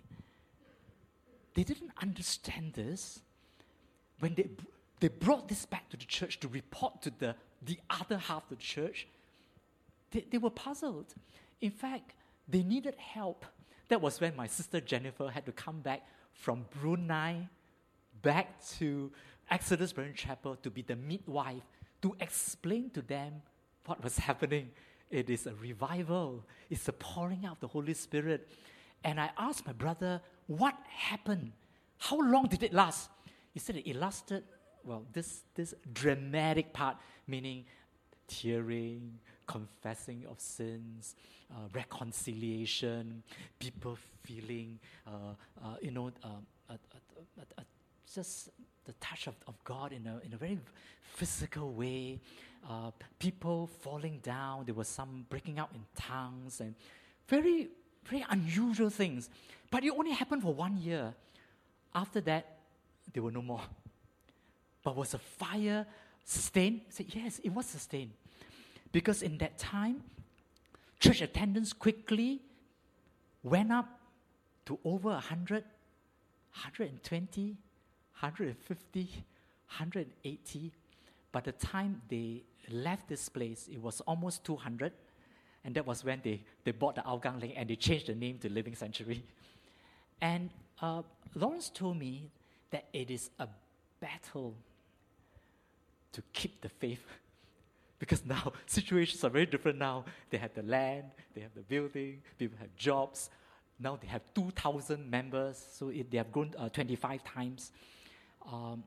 They 1.54 1.62
didn't 1.62 1.92
understand 2.02 2.74
this. 2.74 3.20
When 4.18 4.34
they, 4.34 4.50
they 5.00 5.08
brought 5.08 5.48
this 5.48 5.64
back 5.64 5.88
to 5.88 5.96
the 5.96 6.04
church 6.04 6.38
to 6.40 6.48
report 6.48 7.00
to 7.00 7.12
the, 7.18 7.34
the 7.62 7.78
other 7.88 8.18
half 8.18 8.42
of 8.50 8.58
the 8.58 8.62
church, 8.62 9.08
they, 10.10 10.26
they 10.30 10.36
were 10.36 10.50
puzzled. 10.50 11.14
In 11.62 11.70
fact, 11.70 12.12
they 12.46 12.62
needed 12.62 12.96
help. 12.96 13.46
That 13.90 14.00
was 14.00 14.20
when 14.20 14.36
my 14.36 14.46
sister 14.46 14.80
Jennifer 14.80 15.28
had 15.28 15.44
to 15.46 15.52
come 15.52 15.80
back 15.80 16.06
from 16.32 16.64
Brunei 16.80 17.48
back 18.22 18.64
to 18.78 19.10
Exodus 19.50 19.92
Brethren 19.92 20.14
Chapel 20.14 20.54
to 20.62 20.70
be 20.70 20.82
the 20.82 20.94
midwife 20.94 21.64
to 22.02 22.14
explain 22.20 22.90
to 22.90 23.02
them 23.02 23.42
what 23.86 24.00
was 24.02 24.16
happening. 24.16 24.70
It 25.10 25.28
is 25.28 25.48
a 25.48 25.54
revival, 25.56 26.44
it's 26.70 26.86
a 26.86 26.92
pouring 26.92 27.44
out 27.44 27.54
of 27.54 27.60
the 27.60 27.66
Holy 27.66 27.94
Spirit. 27.94 28.48
And 29.02 29.20
I 29.20 29.30
asked 29.36 29.66
my 29.66 29.72
brother, 29.72 30.20
what 30.46 30.76
happened? 30.88 31.50
How 31.98 32.20
long 32.20 32.46
did 32.46 32.62
it 32.62 32.72
last? 32.72 33.10
He 33.52 33.58
said 33.58 33.74
it 33.74 33.96
lasted, 33.96 34.44
well, 34.84 35.04
this, 35.12 35.42
this 35.56 35.74
dramatic 35.92 36.72
part, 36.72 36.96
meaning 37.26 37.64
tearing, 38.28 39.18
confessing 39.50 40.24
of 40.30 40.38
sins, 40.40 41.16
uh, 41.50 41.54
reconciliation, 41.74 43.22
people 43.58 43.96
feeling, 44.22 44.78
uh, 45.06 45.10
uh, 45.64 45.76
you 45.82 45.90
know, 45.90 46.12
uh, 46.22 46.72
just 48.14 48.50
the 48.84 48.92
touch 49.00 49.26
of, 49.26 49.34
of 49.48 49.54
God 49.64 49.92
in 49.92 50.06
a, 50.06 50.20
in 50.24 50.32
a 50.34 50.36
very 50.36 50.58
physical 51.02 51.72
way. 51.72 52.20
Uh, 52.68 52.90
people 53.18 53.68
falling 53.80 54.20
down, 54.22 54.64
there 54.66 54.74
was 54.74 54.86
some 54.86 55.26
breaking 55.28 55.58
out 55.58 55.70
in 55.74 55.82
tongues, 55.96 56.60
and 56.60 56.74
very 57.26 57.68
very 58.06 58.24
unusual 58.30 58.90
things. 58.90 59.28
But 59.70 59.84
it 59.84 59.90
only 59.90 60.12
happened 60.12 60.42
for 60.42 60.54
one 60.54 60.76
year. 60.78 61.14
After 61.94 62.20
that, 62.22 62.58
there 63.12 63.22
were 63.22 63.32
no 63.32 63.42
more. 63.42 63.62
But 64.82 64.96
was 64.96 65.14
a 65.14 65.18
fire 65.18 65.86
sustained? 66.24 66.80
Said, 66.88 67.06
yes, 67.14 67.40
it 67.42 67.50
was 67.50 67.66
sustained. 67.66 68.12
Because 68.92 69.22
in 69.22 69.38
that 69.38 69.58
time, 69.58 70.02
church 70.98 71.20
attendance 71.20 71.72
quickly 71.72 72.40
went 73.42 73.72
up 73.72 74.00
to 74.66 74.78
over 74.84 75.10
100, 75.10 75.64
120, 76.52 77.42
150, 78.20 79.00
180. 79.00 80.72
By 81.32 81.40
the 81.40 81.52
time 81.52 82.02
they 82.08 82.42
left 82.70 83.08
this 83.08 83.28
place, 83.28 83.68
it 83.72 83.80
was 83.80 84.00
almost 84.02 84.44
200. 84.44 84.92
And 85.64 85.74
that 85.74 85.86
was 85.86 86.04
when 86.04 86.20
they, 86.24 86.42
they 86.64 86.72
bought 86.72 86.96
the 86.96 87.02
Hougang 87.02 87.40
Link 87.40 87.54
and 87.56 87.68
they 87.68 87.76
changed 87.76 88.06
the 88.06 88.14
name 88.14 88.38
to 88.38 88.50
Living 88.50 88.74
Sanctuary. 88.74 89.22
And 90.20 90.50
uh, 90.80 91.02
Lawrence 91.34 91.70
told 91.70 91.98
me 91.98 92.30
that 92.70 92.86
it 92.92 93.10
is 93.10 93.30
a 93.38 93.48
battle 94.00 94.54
to 96.12 96.22
keep 96.32 96.60
the 96.60 96.68
faith. 96.68 97.04
Because 98.00 98.24
now 98.36 98.52
situations 98.66 99.22
are 99.22 99.30
very 99.30 99.46
different 99.46 99.78
now. 99.78 100.04
They 100.30 100.38
have 100.38 100.54
the 100.54 100.64
land, 100.64 101.04
they 101.34 101.42
have 101.42 101.54
the 101.54 101.62
building, 101.62 102.22
people 102.36 102.58
have 102.58 102.74
jobs. 102.74 103.30
Now 103.78 103.96
they 104.00 104.08
have 104.08 104.22
2,000 104.34 105.08
members, 105.08 105.64
so 105.72 105.88
it, 105.90 106.10
they 106.10 106.18
have 106.18 106.32
grown 106.32 106.52
uh, 106.58 106.68
25 106.68 107.22
times. 107.22 107.70
Um, 108.50 108.82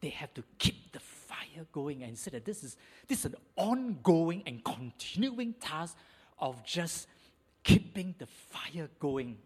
they 0.00 0.10
have 0.10 0.32
to 0.34 0.44
keep 0.58 0.92
the 0.92 1.00
fire 1.00 1.66
going 1.72 2.02
and 2.02 2.16
say 2.16 2.30
that 2.32 2.44
this 2.44 2.62
is, 2.62 2.76
this 3.08 3.20
is 3.20 3.24
an 3.26 3.34
ongoing 3.56 4.42
and 4.46 4.62
continuing 4.62 5.54
task 5.54 5.96
of 6.38 6.62
just 6.64 7.08
keeping 7.64 8.14
the 8.18 8.26
fire 8.26 8.88
going. 9.00 9.38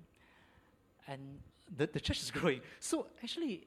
And 1.07 1.39
the, 1.75 1.87
the 1.87 2.01
church 2.01 2.21
is 2.21 2.31
growing. 2.39 2.61
So 2.79 3.07
actually, 3.23 3.67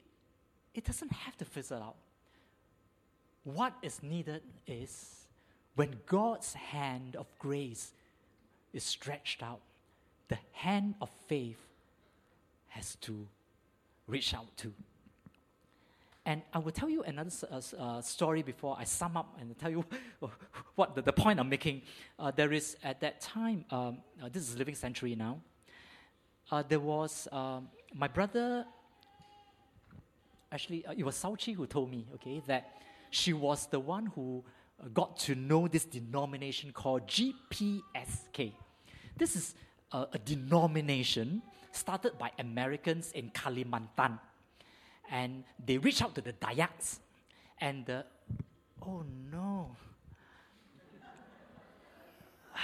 it 0.74 0.84
doesn't 0.84 1.12
have 1.12 1.36
to 1.38 1.44
fizzle 1.44 1.82
out. 1.82 1.96
What 3.44 3.74
is 3.82 4.02
needed 4.02 4.42
is 4.66 5.26
when 5.76 5.96
God's 6.06 6.54
hand 6.54 7.16
of 7.16 7.26
grace 7.38 7.92
is 8.72 8.82
stretched 8.82 9.42
out, 9.42 9.60
the 10.28 10.38
hand 10.52 10.94
of 11.00 11.10
faith 11.28 11.60
has 12.68 12.96
to 13.02 13.26
reach 14.06 14.34
out 14.34 14.56
to. 14.58 14.72
And 16.26 16.40
I 16.54 16.58
will 16.58 16.72
tell 16.72 16.88
you 16.88 17.02
another 17.02 17.30
uh, 17.50 17.60
uh, 17.78 18.00
story 18.00 18.42
before 18.42 18.76
I 18.78 18.84
sum 18.84 19.16
up 19.16 19.36
and 19.38 19.56
tell 19.58 19.70
you 19.70 19.84
what 20.74 20.94
the, 20.94 21.02
the 21.02 21.12
point 21.12 21.38
I'm 21.38 21.50
making. 21.50 21.82
Uh, 22.18 22.30
there 22.30 22.52
is, 22.52 22.76
at 22.82 23.00
that 23.00 23.20
time, 23.20 23.66
um, 23.70 23.98
uh, 24.22 24.30
this 24.32 24.48
is 24.48 24.56
Living 24.56 24.74
Sanctuary 24.74 25.16
now, 25.16 25.38
uh, 26.50 26.62
there 26.66 26.80
was 26.80 27.28
um, 27.30 27.68
my 27.94 28.08
brother, 28.08 28.64
actually, 30.50 30.86
uh, 30.86 30.94
it 30.96 31.04
was 31.04 31.14
Sauchi 31.14 31.54
who 31.54 31.66
told 31.66 31.90
me, 31.90 32.06
okay, 32.14 32.42
that 32.46 32.72
she 33.14 33.32
was 33.32 33.66
the 33.66 33.78
one 33.78 34.06
who 34.06 34.42
uh, 34.82 34.88
got 34.92 35.16
to 35.20 35.36
know 35.36 35.68
this 35.68 35.84
denomination 35.84 36.72
called 36.72 37.06
GPSK. 37.06 38.52
This 39.16 39.36
is 39.36 39.54
a, 39.92 40.08
a 40.12 40.18
denomination 40.18 41.40
started 41.70 42.18
by 42.18 42.32
Americans 42.40 43.12
in 43.12 43.30
Kalimantan 43.30 44.18
and 45.10 45.44
they 45.64 45.78
reached 45.78 46.02
out 46.02 46.14
to 46.16 46.20
the 46.20 46.32
Dayaks, 46.32 46.98
and 47.60 47.86
the, 47.86 48.04
oh 48.82 49.04
no. 49.30 49.76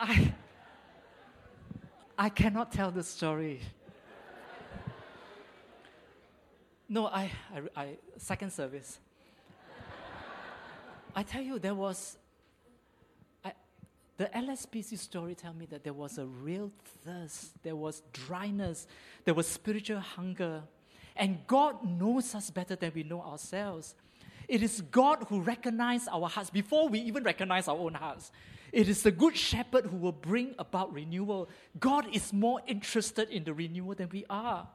I, 0.00 0.32
I 2.18 2.28
cannot 2.28 2.70
tell 2.72 2.90
the 2.90 3.02
story. 3.02 3.62
No, 6.88 7.06
I, 7.06 7.30
I, 7.54 7.80
I 7.80 7.88
second 8.18 8.52
service. 8.52 8.98
I 11.14 11.22
tell 11.22 11.42
you, 11.42 11.58
there 11.58 11.74
was 11.74 12.16
I, 13.44 13.52
the 14.16 14.26
LSBC 14.26 14.98
story 14.98 15.34
tell 15.34 15.52
me 15.52 15.66
that 15.66 15.84
there 15.84 15.92
was 15.92 16.18
a 16.18 16.26
real 16.26 16.70
thirst, 17.04 17.62
there 17.62 17.76
was 17.76 18.02
dryness, 18.12 18.86
there 19.24 19.34
was 19.34 19.46
spiritual 19.46 20.00
hunger, 20.00 20.62
and 21.16 21.38
God 21.46 21.84
knows 21.84 22.34
us 22.34 22.50
better 22.50 22.76
than 22.76 22.92
we 22.94 23.02
know 23.02 23.20
ourselves. 23.22 23.94
It 24.48 24.62
is 24.62 24.80
God 24.80 25.26
who 25.28 25.40
recognizes 25.40 26.08
our 26.08 26.28
hearts 26.28 26.50
before 26.50 26.88
we 26.88 27.00
even 27.00 27.22
recognize 27.22 27.68
our 27.68 27.76
own 27.76 27.94
hearts. 27.94 28.32
It 28.72 28.88
is 28.88 29.02
the 29.02 29.10
good 29.10 29.36
shepherd 29.36 29.86
who 29.86 29.96
will 29.96 30.12
bring 30.12 30.54
about 30.58 30.92
renewal. 30.92 31.48
God 31.78 32.06
is 32.14 32.32
more 32.32 32.60
interested 32.66 33.28
in 33.28 33.44
the 33.44 33.52
renewal 33.52 33.94
than 33.94 34.08
we 34.10 34.24
are. 34.30 34.66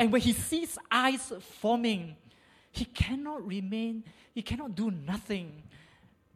And 0.00 0.10
when 0.10 0.22
he 0.22 0.32
sees 0.32 0.78
eyes 0.90 1.30
forming, 1.60 2.16
he 2.72 2.86
cannot 2.86 3.46
remain, 3.46 4.02
he 4.34 4.40
cannot 4.40 4.74
do 4.74 4.90
nothing. 4.90 5.62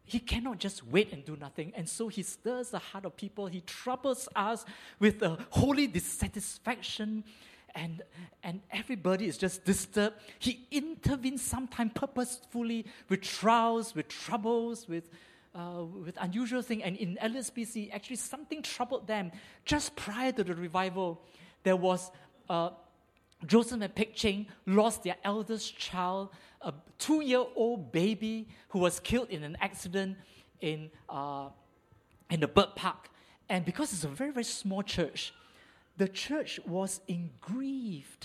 He 0.04 0.18
cannot 0.18 0.58
just 0.58 0.86
wait 0.86 1.14
and 1.14 1.24
do 1.24 1.34
nothing. 1.40 1.72
And 1.74 1.88
so 1.88 2.08
he 2.08 2.22
stirs 2.22 2.68
the 2.68 2.78
heart 2.78 3.06
of 3.06 3.16
people. 3.16 3.46
He 3.46 3.62
troubles 3.62 4.28
us 4.36 4.66
with 4.98 5.22
a 5.22 5.38
holy 5.48 5.86
dissatisfaction. 5.86 7.24
And, 7.74 8.02
and 8.42 8.60
everybody 8.70 9.28
is 9.28 9.38
just 9.38 9.64
disturbed. 9.64 10.16
He 10.38 10.66
intervenes 10.70 11.40
sometimes 11.40 11.92
purposefully 11.94 12.84
with 13.08 13.22
trials, 13.22 13.94
with 13.94 14.08
troubles, 14.08 14.86
with, 14.86 15.08
uh, 15.54 15.84
with 16.04 16.18
unusual 16.20 16.60
things. 16.60 16.82
And 16.84 16.98
in 16.98 17.16
LSBC, 17.16 17.94
actually, 17.94 18.16
something 18.16 18.60
troubled 18.60 19.06
them. 19.06 19.32
Just 19.64 19.96
prior 19.96 20.32
to 20.32 20.44
the 20.44 20.54
revival, 20.54 21.22
there 21.62 21.76
was 21.76 22.10
uh, 22.50 22.68
Joseph 23.46 23.80
and 23.80 23.94
Peg 23.94 24.14
Cheng 24.14 24.46
lost 24.66 25.02
their 25.02 25.16
eldest 25.24 25.76
child, 25.76 26.30
a 26.60 26.72
two 26.98 27.20
year 27.22 27.44
old 27.54 27.92
baby 27.92 28.48
who 28.68 28.78
was 28.78 29.00
killed 29.00 29.28
in 29.30 29.42
an 29.44 29.56
accident 29.60 30.16
in, 30.60 30.90
uh, 31.08 31.48
in 32.30 32.40
the 32.40 32.48
bird 32.48 32.74
park. 32.74 33.08
And 33.48 33.64
because 33.64 33.92
it's 33.92 34.04
a 34.04 34.08
very, 34.08 34.30
very 34.30 34.44
small 34.44 34.82
church, 34.82 35.34
the 35.96 36.08
church 36.08 36.58
was 36.66 37.00
in 37.06 37.30
grief. 37.40 38.18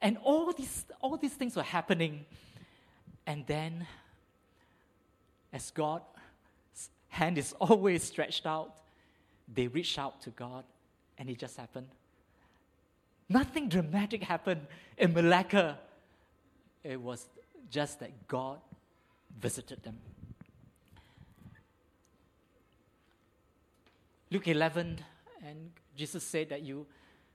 And 0.00 0.16
all 0.22 0.52
these, 0.52 0.84
all 1.00 1.16
these 1.16 1.34
things 1.34 1.56
were 1.56 1.62
happening. 1.62 2.24
And 3.26 3.46
then, 3.46 3.86
as 5.52 5.70
God's 5.70 6.04
hand 7.08 7.36
is 7.36 7.52
always 7.60 8.02
stretched 8.02 8.46
out, 8.46 8.74
they 9.52 9.66
reached 9.66 9.98
out 9.98 10.20
to 10.22 10.30
God, 10.30 10.64
and 11.16 11.28
it 11.28 11.38
just 11.38 11.56
happened. 11.56 11.88
Nothing 13.28 13.68
dramatic 13.68 14.22
happened 14.22 14.66
in 14.96 15.12
Malacca. 15.12 15.78
It 16.82 17.00
was 17.00 17.28
just 17.70 18.00
that 18.00 18.26
God 18.26 18.58
visited 19.38 19.82
them. 19.82 19.98
Luke 24.30 24.48
11, 24.48 24.98
and 25.46 25.70
Jesus 25.96 26.22
said 26.22 26.50
that 26.50 26.62
you, 26.62 26.86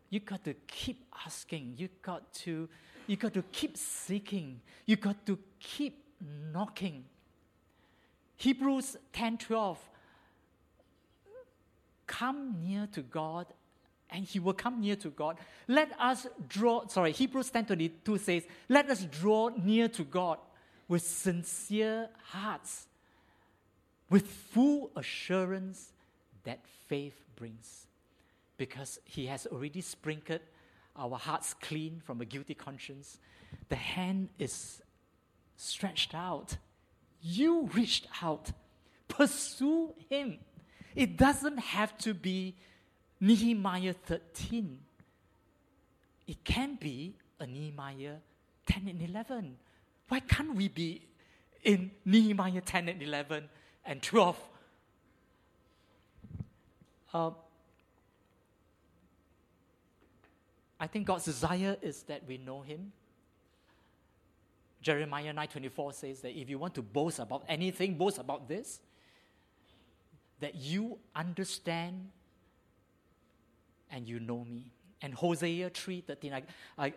you 0.10 0.20
got 0.20 0.44
to 0.44 0.54
keep 0.68 1.04
asking, 1.26 1.74
you 1.78 1.90
got 2.02 2.32
to, 2.34 2.70
you 3.08 3.16
got 3.16 3.34
to 3.34 3.44
keep 3.52 3.78
seeking, 3.78 4.62
you 4.86 4.96
got 4.96 5.26
to 5.26 5.38
keep 5.60 6.04
knocking. 6.52 7.06
Hebrews 8.38 8.98
10 9.12 9.38
12, 9.38 9.80
come 12.06 12.56
near 12.62 12.88
to 12.92 13.02
God 13.02 13.48
and 14.14 14.24
he 14.24 14.40
will 14.40 14.54
come 14.54 14.80
near 14.80 14.96
to 14.98 15.10
God. 15.10 15.38
Let 15.68 16.00
us 16.00 16.28
draw, 16.48 16.88
sorry, 16.88 17.12
Hebrews 17.12 17.50
10:22 17.50 18.18
says, 18.20 18.46
"Let 18.70 18.90
us 18.90 19.04
draw 19.06 19.50
near 19.50 19.90
to 19.90 20.04
God 20.04 20.40
with 20.88 21.02
sincere 21.02 22.10
hearts, 22.26 22.88
with 24.10 24.28
full 24.28 24.92
assurance 24.96 25.92
that 26.44 26.66
faith 26.88 27.26
brings, 27.36 27.88
because 28.58 29.00
he 29.04 29.26
has 29.26 29.48
already 29.48 29.82
sprinkled 29.82 30.42
our 30.96 31.18
hearts 31.18 31.56
clean 31.56 32.00
from 32.06 32.22
a 32.22 32.26
guilty 32.26 32.54
conscience. 32.54 33.18
The 33.70 33.76
hand 33.76 34.30
is 34.38 34.82
stretched 35.56 36.14
out. 36.14 36.58
You 37.22 37.68
reached 37.74 38.08
out. 38.22 38.52
Pursue 39.08 39.96
him. 40.10 40.40
It 40.96 41.18
doesn't 41.18 41.58
have 41.58 41.98
to 42.00 42.14
be 42.14 42.56
Nehemiah 43.24 43.94
13. 43.94 44.80
It 46.28 46.44
can 46.44 46.76
be 46.76 47.16
a 47.40 47.48
Nehemiah 47.48 48.16
10 48.68 48.88
and 48.90 49.02
11. 49.02 49.56
Why 50.10 50.20
can't 50.20 50.54
we 50.54 50.68
be 50.68 51.08
in 51.64 51.92
Nehemiah 52.04 52.60
10 52.60 52.90
and 52.90 53.02
11 53.02 53.46
and 53.86 54.02
12? 54.02 54.38
Uh, 57.14 57.32
I 60.78 60.88
think 60.88 61.08
God's 61.08 61.24
desire 61.24 61.78
is 61.82 62.04
that 62.04 62.28
we 62.28 62.38
know 62.38 62.62
Him. 62.62 62.92
Jeremiah 64.82 65.34
9:24 65.34 65.94
says 65.94 66.20
that 66.24 66.38
if 66.38 66.50
you 66.50 66.60
want 66.60 66.76
to 66.76 66.82
boast 66.82 67.20
about 67.20 67.46
anything, 67.48 67.94
boast 67.98 68.18
about 68.18 68.50
this, 68.50 68.82
that 70.42 70.56
you 70.56 71.00
understand 71.16 72.10
and 73.94 74.08
you 74.08 74.20
know 74.20 74.44
me. 74.44 74.72
And 75.02 75.14
Hosea 75.14 75.70
3.13, 75.70 76.34
I, 76.34 76.44
I 76.78 76.94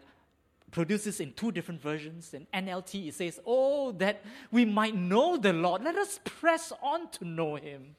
produce 0.70 1.04
this 1.04 1.20
in 1.20 1.32
two 1.34 1.52
different 1.52 1.80
versions. 1.80 2.34
In 2.34 2.46
NLT, 2.54 3.08
it 3.08 3.14
says, 3.14 3.38
Oh, 3.46 3.92
that 3.92 4.22
we 4.50 4.64
might 4.64 4.94
know 4.94 5.36
the 5.36 5.52
Lord. 5.52 5.84
Let 5.84 5.96
us 5.96 6.18
press 6.24 6.72
on 6.82 7.10
to 7.10 7.24
know 7.24 7.56
him. 7.56 7.96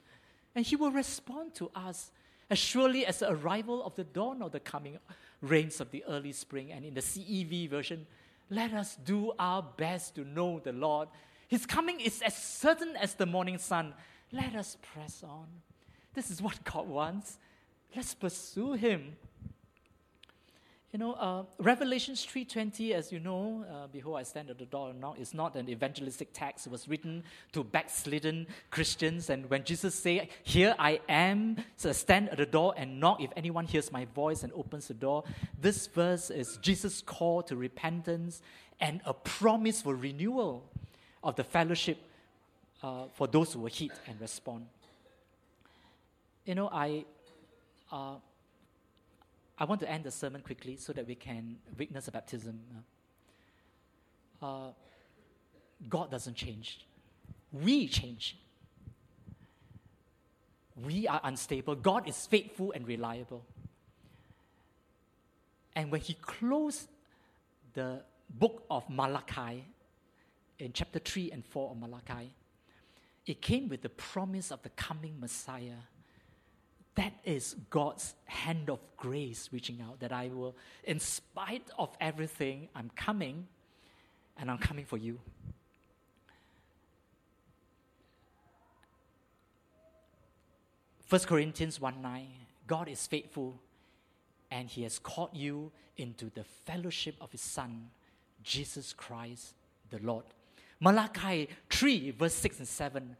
And 0.54 0.66
he 0.66 0.76
will 0.76 0.90
respond 0.90 1.54
to 1.54 1.70
us 1.74 2.10
as 2.50 2.58
surely 2.58 3.06
as 3.06 3.20
the 3.20 3.30
arrival 3.30 3.84
of 3.84 3.94
the 3.94 4.04
dawn 4.04 4.42
or 4.42 4.50
the 4.50 4.60
coming 4.60 4.98
rains 5.40 5.80
of 5.80 5.90
the 5.90 6.02
early 6.08 6.32
spring. 6.32 6.72
And 6.72 6.84
in 6.84 6.94
the 6.94 7.00
CEV 7.00 7.70
version, 7.70 8.06
let 8.50 8.72
us 8.72 8.96
do 8.96 9.32
our 9.38 9.62
best 9.62 10.14
to 10.16 10.24
know 10.24 10.58
the 10.58 10.72
Lord. 10.72 11.08
His 11.48 11.66
coming 11.66 12.00
is 12.00 12.22
as 12.22 12.36
certain 12.36 12.96
as 12.96 13.14
the 13.14 13.26
morning 13.26 13.58
sun. 13.58 13.94
Let 14.32 14.54
us 14.56 14.76
press 14.94 15.22
on. 15.22 15.46
This 16.14 16.30
is 16.30 16.42
what 16.42 16.64
God 16.64 16.88
wants. 16.88 17.38
Let's 17.94 18.14
pursue 18.14 18.74
him. 18.74 19.16
You 20.92 20.98
know, 20.98 21.12
uh, 21.12 21.42
Revelations 21.58 22.26
3.20, 22.26 22.92
as 22.92 23.12
you 23.12 23.20
know, 23.20 23.62
uh, 23.70 23.88
Behold, 23.88 24.18
I 24.18 24.22
stand 24.22 24.48
at 24.48 24.58
the 24.58 24.64
door 24.64 24.88
and 24.88 24.98
knock, 24.98 25.18
is 25.18 25.34
not 25.34 25.54
an 25.54 25.68
evangelistic 25.68 26.30
text. 26.32 26.66
It 26.66 26.70
was 26.70 26.88
written 26.88 27.24
to 27.52 27.62
backslidden 27.62 28.46
Christians. 28.70 29.28
And 29.28 29.50
when 29.50 29.64
Jesus 29.64 29.94
said, 29.94 30.28
Here 30.44 30.74
I 30.78 31.00
am, 31.06 31.58
so 31.76 31.92
stand 31.92 32.30
at 32.30 32.38
the 32.38 32.46
door 32.46 32.72
and 32.74 32.98
knock 33.00 33.20
if 33.20 33.30
anyone 33.36 33.66
hears 33.66 33.92
my 33.92 34.06
voice 34.06 34.42
and 34.42 34.52
opens 34.54 34.88
the 34.88 34.94
door, 34.94 35.24
this 35.60 35.86
verse 35.88 36.30
is 36.30 36.56
Jesus' 36.62 37.02
call 37.02 37.42
to 37.42 37.56
repentance 37.56 38.40
and 38.80 39.02
a 39.04 39.12
promise 39.12 39.82
for 39.82 39.94
renewal 39.94 40.64
of 41.22 41.36
the 41.36 41.44
fellowship 41.44 41.98
uh, 42.82 43.04
for 43.12 43.26
those 43.26 43.52
who 43.52 43.60
will 43.60 43.68
heed 43.68 43.92
and 44.06 44.18
respond. 44.22 44.66
You 46.46 46.54
know, 46.54 46.70
I 46.72 47.04
uh, 47.90 48.14
I 49.58 49.64
want 49.64 49.80
to 49.80 49.90
end 49.90 50.04
the 50.04 50.10
sermon 50.10 50.42
quickly 50.42 50.76
so 50.76 50.92
that 50.92 51.06
we 51.06 51.14
can 51.14 51.56
witness 51.76 52.08
a 52.08 52.12
baptism. 52.12 52.60
Uh, 54.40 54.68
God 55.88 56.10
doesn't 56.10 56.34
change. 56.34 56.86
We 57.52 57.88
change. 57.88 58.36
We 60.84 61.08
are 61.08 61.20
unstable. 61.24 61.74
God 61.74 62.08
is 62.08 62.26
faithful 62.26 62.72
and 62.72 62.86
reliable. 62.86 63.44
And 65.74 65.90
when 65.90 66.00
he 66.00 66.14
closed 66.14 66.88
the 67.74 68.02
book 68.30 68.64
of 68.70 68.88
Malachi, 68.88 69.64
in 70.58 70.72
chapter 70.72 70.98
3 70.98 71.30
and 71.32 71.44
4 71.44 71.70
of 71.70 71.78
Malachi, 71.78 72.32
it 73.26 73.40
came 73.40 73.68
with 73.68 73.82
the 73.82 73.88
promise 73.88 74.50
of 74.50 74.62
the 74.62 74.70
coming 74.70 75.18
Messiah 75.20 75.82
that 76.98 77.12
is 77.24 77.54
God's 77.70 78.14
hand 78.24 78.68
of 78.68 78.80
grace 78.96 79.48
reaching 79.52 79.80
out 79.80 80.00
that 80.00 80.10
I 80.10 80.30
will, 80.34 80.56
in 80.82 80.98
spite 80.98 81.62
of 81.78 81.96
everything, 82.00 82.68
I'm 82.74 82.90
coming 82.96 83.46
and 84.36 84.50
I'm 84.50 84.58
coming 84.58 84.84
for 84.84 84.96
you. 84.96 85.20
First 91.06 91.28
Corinthians 91.28 91.80
1 91.80 92.02
9, 92.02 92.26
God 92.66 92.88
is 92.88 93.06
faithful 93.06 93.60
and 94.50 94.68
He 94.68 94.82
has 94.82 94.98
called 94.98 95.30
you 95.32 95.70
into 95.96 96.30
the 96.34 96.42
fellowship 96.66 97.14
of 97.20 97.30
His 97.30 97.40
Son, 97.40 97.90
Jesus 98.42 98.92
Christ 98.92 99.54
the 99.90 100.00
Lord. 100.02 100.24
Malachi 100.80 101.48
3, 101.70 102.10
verse 102.10 102.34
6 102.34 102.58
and 102.58 102.68
7 102.68 103.16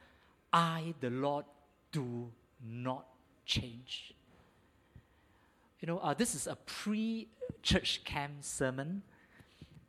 I, 0.53 0.95
the 1.01 1.11
Lord, 1.11 1.45
do 1.93 2.31
not 2.67 3.07
change. 3.49 4.15
You 5.81 5.89
know, 5.89 5.99
uh, 5.99 6.15
this 6.15 6.35
is 6.35 6.47
a 6.47 6.57
pre 6.67 7.29
church 7.63 8.03
camp 8.05 8.33
sermon, 8.43 9.03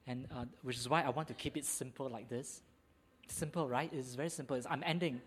and 0.08 0.28
uh, 0.36 0.46
which 0.64 0.78
is 0.78 0.90
why 0.90 1.04
I 1.04 1.10
want 1.10 1.28
to 1.28 1.36
keep 1.36 1.58
it 1.58 1.66
simple 1.66 2.10
like 2.10 2.30
this. 2.30 2.62
Simple, 3.28 3.68
right? 3.68 3.92
It's 3.94 4.16
very 4.16 4.30
simple. 4.30 4.56
It's, 4.56 4.66
I'm 4.68 4.84
ending. 4.84 5.22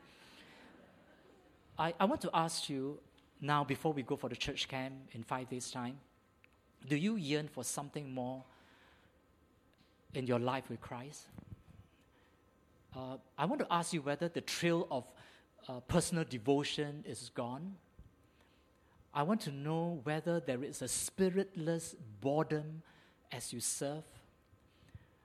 I, 1.78 1.94
I 2.00 2.04
want 2.06 2.20
to 2.22 2.30
ask 2.34 2.68
you 2.68 2.98
now, 3.40 3.64
before 3.64 3.92
we 3.92 4.02
go 4.02 4.16
for 4.16 4.28
the 4.28 4.36
church 4.36 4.68
camp 4.68 4.94
in 5.12 5.22
five 5.22 5.48
days' 5.48 5.70
time, 5.70 5.98
do 6.88 6.96
you 6.96 7.16
yearn 7.16 7.48
for 7.48 7.64
something 7.64 8.12
more 8.12 8.42
in 10.14 10.26
your 10.26 10.38
life 10.38 10.64
with 10.68 10.80
Christ? 10.80 11.26
Uh, 12.96 13.16
I 13.36 13.46
want 13.46 13.60
to 13.60 13.66
ask 13.70 13.92
you 13.92 14.02
whether 14.02 14.28
the 14.28 14.42
thrill 14.42 14.86
of 14.90 15.04
uh, 15.68 15.80
personal 15.80 16.24
devotion 16.24 17.04
is 17.06 17.30
gone. 17.34 17.74
I 19.14 19.22
want 19.22 19.42
to 19.42 19.50
know 19.50 20.00
whether 20.04 20.40
there 20.40 20.64
is 20.64 20.80
a 20.80 20.88
spiritless 20.88 21.94
boredom 22.20 22.82
as 23.30 23.52
you 23.52 23.60
serve. 23.60 24.04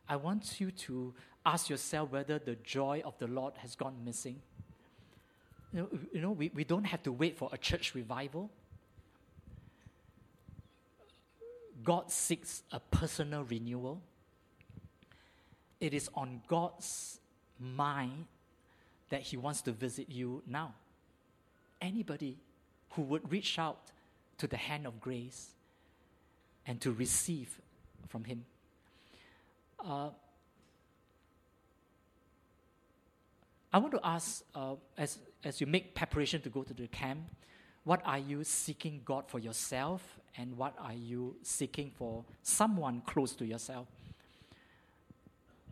I 0.09 0.17
want 0.17 0.59
you 0.59 0.71
to 0.71 1.13
ask 1.45 1.69
yourself 1.69 2.11
whether 2.11 2.38
the 2.39 2.55
joy 2.55 3.01
of 3.05 3.17
the 3.17 3.27
Lord 3.27 3.53
has 3.57 3.75
gone 3.75 3.95
missing. 4.03 4.41
You 5.73 5.79
know, 5.79 5.89
you 6.13 6.21
know 6.21 6.31
we, 6.31 6.51
we 6.53 6.63
don't 6.63 6.85
have 6.85 7.03
to 7.03 7.11
wait 7.11 7.38
for 7.38 7.49
a 7.53 7.57
church 7.57 7.95
revival. 7.95 8.49
God 11.83 12.11
seeks 12.11 12.63
a 12.71 12.79
personal 12.79 13.43
renewal. 13.43 14.01
It 15.79 15.93
is 15.93 16.09
on 16.13 16.41
God's 16.47 17.19
mind 17.59 18.25
that 19.09 19.21
He 19.21 19.38
wants 19.38 19.61
to 19.61 19.71
visit 19.71 20.09
you 20.09 20.43
now. 20.45 20.73
Anybody 21.81 22.38
who 22.97 23.03
would 23.03 23.31
reach 23.31 23.59
out 23.59 23.77
to 24.39 24.47
the 24.47 24.57
hand 24.57 24.87
of 24.87 24.99
grace 24.99 25.51
and 26.65 26.81
to 26.81 26.91
receive 26.91 27.61
from 28.09 28.23
Him. 28.23 28.43
Uh, 29.79 30.09
I 33.71 33.77
want 33.77 33.93
to 33.93 33.99
ask, 34.03 34.43
uh, 34.55 34.73
as, 34.97 35.19
as 35.43 35.61
you 35.61 35.67
make 35.67 35.93
preparation 35.93 36.41
to 36.41 36.49
go 36.49 36.63
to 36.63 36.73
the 36.73 36.87
camp, 36.87 37.19
what 37.83 38.01
are 38.03 38.17
you 38.17 38.43
seeking 38.43 39.01
God 39.05 39.25
for 39.27 39.37
yourself, 39.37 40.01
and 40.35 40.57
what 40.57 40.73
are 40.79 40.93
you 40.93 41.35
seeking 41.43 41.91
for 41.95 42.25
someone 42.41 43.03
close 43.05 43.35
to 43.35 43.45
yourself? 43.45 43.85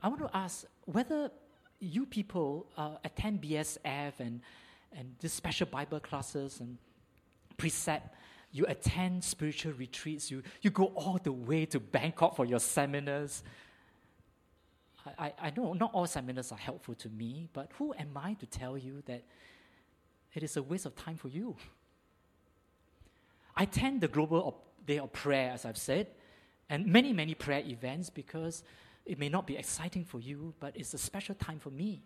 I 0.04 0.10
want 0.10 0.22
to 0.22 0.30
ask 0.32 0.66
whether 0.86 1.32
you 1.80 2.06
people 2.06 2.68
uh, 2.78 2.98
attend 3.04 3.42
BSF 3.42 4.14
and, 4.20 4.42
and 4.96 5.16
these 5.20 5.34
special 5.34 5.66
Bible 5.66 6.00
classes 6.00 6.60
and 6.60 6.78
precept, 7.58 8.16
you 8.52 8.66
attend 8.68 9.24
spiritual 9.24 9.74
retreats, 9.74 10.32
you, 10.32 10.42
you 10.62 10.70
go 10.70 10.86
all 10.96 11.20
the 11.22 11.32
way 11.32 11.66
to 11.66 11.80
Bangkok 11.80 12.36
for 12.36 12.46
your 12.46 12.60
seminars. 12.60 13.44
I, 15.06 15.26
I, 15.26 15.34
I 15.42 15.54
know 15.56 15.74
not 15.74 15.92
all 15.94 16.08
seminars 16.08 16.52
are 16.52 16.58
helpful 16.58 16.96
to 16.96 17.10
me, 17.10 17.50
but 17.54 17.72
who 17.78 17.94
am 17.98 18.12
I 18.16 18.34
to 18.36 18.46
tell 18.46 18.78
you 18.78 19.04
that 19.08 19.24
it 20.34 20.44
is 20.44 20.58
a 20.58 20.64
waste 20.64 20.86
of 20.86 20.96
time 20.96 21.18
for 21.18 21.28
you? 21.28 21.56
I 23.56 23.64
attend 23.64 24.02
the 24.02 24.08
Global 24.08 24.62
Day 24.86 25.00
of 25.00 25.12
Prayer, 25.14 25.52
as 25.52 25.66
I've 25.66 25.78
said, 25.78 26.08
and 26.70 26.86
many, 26.86 27.14
many 27.14 27.36
prayer 27.36 27.64
events 27.66 28.10
because 28.10 28.64
it 29.06 29.20
may 29.20 29.30
not 29.30 29.46
be 29.46 29.56
exciting 29.56 30.04
for 30.04 30.20
you, 30.20 30.54
but 30.60 30.76
it's 30.76 30.94
a 30.94 30.98
special 30.98 31.36
time 31.36 31.60
for 31.60 31.70
me. 31.70 32.02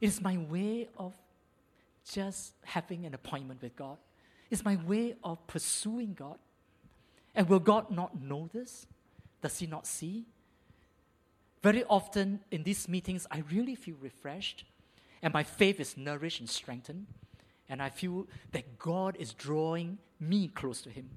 It's 0.00 0.20
my 0.20 0.36
way 0.36 0.88
of 0.98 1.14
just 2.10 2.54
having 2.64 3.06
an 3.06 3.14
appointment 3.14 3.62
with 3.62 3.74
God. 3.76 3.98
It's 4.50 4.64
my 4.64 4.76
way 4.76 5.14
of 5.22 5.46
pursuing 5.46 6.14
God. 6.14 6.38
And 7.34 7.48
will 7.48 7.60
God 7.60 7.90
not 7.90 8.20
know 8.20 8.50
this? 8.52 8.86
Does 9.40 9.58
He 9.58 9.66
not 9.66 9.86
see? 9.86 10.26
Very 11.62 11.84
often 11.84 12.40
in 12.50 12.62
these 12.62 12.88
meetings, 12.88 13.26
I 13.30 13.42
really 13.52 13.74
feel 13.74 13.96
refreshed, 14.00 14.64
and 15.22 15.32
my 15.32 15.42
faith 15.42 15.78
is 15.78 15.96
nourished 15.96 16.40
and 16.40 16.48
strengthened, 16.48 17.06
and 17.68 17.82
I 17.82 17.90
feel 17.90 18.26
that 18.52 18.78
God 18.78 19.16
is 19.18 19.34
drawing 19.34 19.98
me 20.18 20.48
close 20.48 20.80
to 20.82 20.90
Him. 20.90 21.10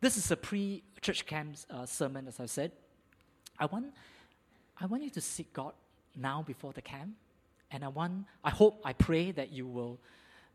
This 0.00 0.16
is 0.16 0.30
a 0.30 0.36
pre 0.36 0.82
church 1.00 1.26
camp 1.26 1.56
uh, 1.70 1.86
sermon, 1.86 2.26
as 2.26 2.40
I 2.40 2.46
said. 2.46 2.72
I 3.58 3.66
want, 3.66 3.92
I 4.80 4.86
want 4.86 5.02
you 5.02 5.10
to 5.10 5.20
seek 5.20 5.52
God 5.52 5.74
now 6.16 6.42
before 6.42 6.72
the 6.72 6.82
camp, 6.82 7.12
and 7.70 7.84
I 7.84 7.88
want, 7.88 8.24
I 8.42 8.50
hope, 8.50 8.80
I 8.84 8.94
pray 8.94 9.32
that 9.32 9.52
you 9.52 9.66
will 9.66 9.98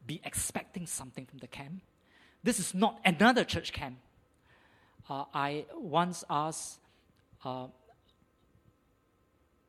be 0.08 0.22
expecting 0.24 0.88
something 0.88 1.26
from 1.26 1.40
the 1.40 1.48
camp. 1.48 1.82
This 2.44 2.60
is 2.60 2.74
not 2.74 3.00
another 3.06 3.44
church 3.44 3.74
camp. 3.74 3.98
Uh, 5.10 5.26
I 5.34 5.66
once 5.76 6.24
asked, 6.30 6.80
uh, 7.44 7.68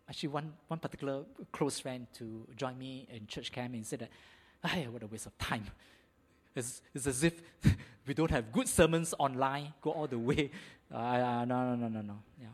actually, 0.09 0.29
one, 0.31 0.53
one 0.69 0.79
particular 0.79 1.25
close 1.53 1.81
friend 1.81 2.07
to 2.15 2.47
join 2.57 2.79
me 2.79 3.07
in 3.13 3.27
church 3.27 3.53
camp 3.53 3.75
and 3.75 3.87
said 3.87 4.01
that, 4.01 4.11
hey, 4.71 4.87
what 4.89 5.03
a 5.03 5.07
waste 5.07 5.27
of 5.27 5.37
time. 5.39 5.65
It's, 6.55 6.83
it's 6.95 7.07
as 7.07 7.23
if 7.23 7.41
we 8.07 8.15
don't 8.15 8.31
have 8.31 8.53
good 8.53 8.69
sermons 8.69 9.15
online, 9.19 9.75
go 9.83 9.91
all 9.91 10.07
the 10.07 10.19
way. 10.19 10.51
Uh, 10.93 11.45
no, 11.45 11.75
no, 11.75 11.75
no, 11.77 11.89
no, 11.89 12.01
no. 12.01 12.19
Yeah. 12.41 12.49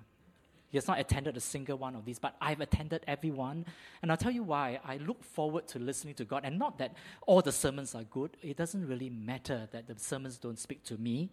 He 0.74 0.76
has 0.78 0.88
not 0.88 0.98
attended 0.98 1.36
a 1.36 1.40
single 1.40 1.78
one 1.78 1.94
of 1.94 2.04
these, 2.04 2.18
but 2.18 2.34
I've 2.40 2.60
attended 2.60 3.04
every 3.06 3.30
one. 3.30 3.64
And 4.02 4.10
I'll 4.10 4.16
tell 4.16 4.32
you 4.32 4.42
why. 4.42 4.80
I 4.84 4.96
look 4.96 5.22
forward 5.22 5.68
to 5.68 5.78
listening 5.78 6.14
to 6.14 6.24
God. 6.24 6.40
And 6.42 6.58
not 6.58 6.78
that 6.78 6.96
all 7.28 7.40
the 7.42 7.52
sermons 7.52 7.94
are 7.94 8.02
good, 8.02 8.36
it 8.42 8.56
doesn't 8.56 8.84
really 8.88 9.08
matter 9.08 9.68
that 9.70 9.86
the 9.86 9.96
sermons 9.96 10.36
don't 10.36 10.58
speak 10.58 10.82
to 10.86 10.96
me 10.96 11.30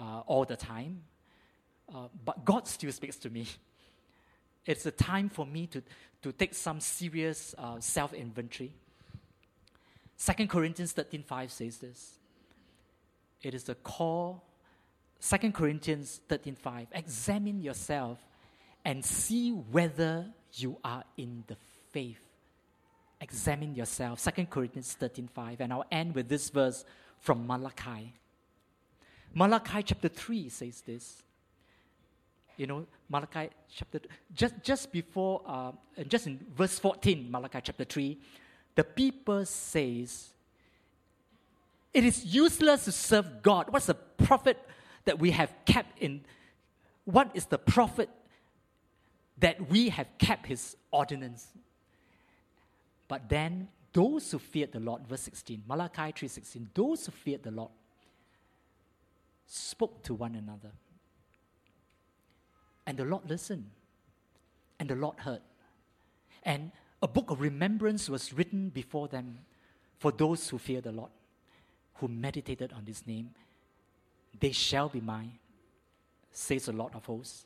uh, 0.00 0.20
all 0.20 0.46
the 0.46 0.56
time. 0.56 1.02
Uh, 1.94 2.08
but 2.24 2.46
God 2.46 2.66
still 2.66 2.90
speaks 2.92 3.18
to 3.18 3.28
me. 3.28 3.46
It's 4.64 4.86
a 4.86 4.90
time 4.90 5.28
for 5.28 5.44
me 5.44 5.66
to, 5.66 5.82
to 6.22 6.32
take 6.32 6.54
some 6.54 6.80
serious 6.80 7.54
uh, 7.58 7.78
self 7.78 8.14
inventory. 8.14 8.72
2 10.16 10.46
Corinthians 10.46 10.94
13.5 10.94 11.50
says 11.50 11.76
this. 11.76 12.14
It 13.42 13.52
is 13.52 13.64
the 13.64 13.74
call, 13.74 14.42
2 15.20 15.52
Corinthians 15.52 16.22
13.5, 16.30 16.86
examine 16.94 17.60
yourself 17.60 18.18
and 18.84 19.04
see 19.04 19.50
whether 19.50 20.26
you 20.54 20.78
are 20.84 21.04
in 21.16 21.44
the 21.46 21.56
faith. 21.92 22.20
Examine 23.20 23.74
yourself. 23.74 24.20
2 24.20 24.46
Corinthians 24.46 24.96
13:5. 25.00 25.60
And 25.60 25.72
I'll 25.72 25.86
end 25.90 26.14
with 26.14 26.28
this 26.28 26.50
verse 26.50 26.84
from 27.20 27.46
Malachi. 27.46 28.14
Malachi 29.34 29.82
chapter 29.84 30.08
3 30.08 30.48
says 30.48 30.80
this. 30.82 31.22
You 32.56 32.66
know, 32.66 32.86
Malachi 33.08 33.50
chapter 33.74 34.00
just 34.34 34.54
just 34.62 34.92
before 34.92 35.42
uh, 35.46 35.72
just 36.08 36.26
in 36.26 36.44
verse 36.54 36.78
14, 36.78 37.30
Malachi 37.30 37.60
chapter 37.62 37.84
3, 37.84 38.18
the 38.74 38.84
people 38.84 39.44
says, 39.46 40.30
It 41.94 42.04
is 42.04 42.24
useless 42.24 42.84
to 42.84 42.92
serve 42.92 43.42
God. 43.42 43.72
What's 43.72 43.86
the 43.86 43.94
profit 43.94 44.58
that 45.04 45.18
we 45.18 45.30
have 45.30 45.54
kept 45.64 45.98
in? 45.98 46.24
What 47.04 47.30
is 47.34 47.46
the 47.46 47.58
profit 47.58 48.10
that 49.42 49.68
we 49.68 49.88
have 49.88 50.06
kept 50.18 50.46
his 50.46 50.76
ordinance. 50.92 51.48
But 53.08 53.28
then 53.28 53.68
those 53.92 54.30
who 54.30 54.38
feared 54.38 54.70
the 54.70 54.78
Lord, 54.78 55.06
verse 55.06 55.22
16, 55.22 55.64
Malachi 55.66 56.12
3:16, 56.12 56.68
those 56.72 57.06
who 57.06 57.12
feared 57.12 57.42
the 57.42 57.50
Lord 57.50 57.72
spoke 59.46 60.02
to 60.04 60.14
one 60.14 60.36
another. 60.36 60.70
And 62.86 62.96
the 62.96 63.04
Lord 63.04 63.28
listened. 63.28 63.68
And 64.78 64.88
the 64.88 64.94
Lord 64.94 65.18
heard. 65.18 65.42
And 66.44 66.70
a 67.02 67.08
book 67.08 67.30
of 67.30 67.40
remembrance 67.40 68.08
was 68.08 68.32
written 68.32 68.68
before 68.68 69.08
them 69.08 69.38
for 69.98 70.12
those 70.12 70.48
who 70.48 70.58
fear 70.58 70.80
the 70.80 70.92
Lord, 70.92 71.10
who 71.94 72.06
meditated 72.08 72.72
on 72.72 72.86
his 72.86 73.06
name. 73.06 73.30
They 74.38 74.52
shall 74.52 74.88
be 74.88 75.00
mine, 75.00 75.38
says 76.30 76.66
the 76.66 76.72
Lord 76.72 76.94
of 76.94 77.04
hosts. 77.06 77.44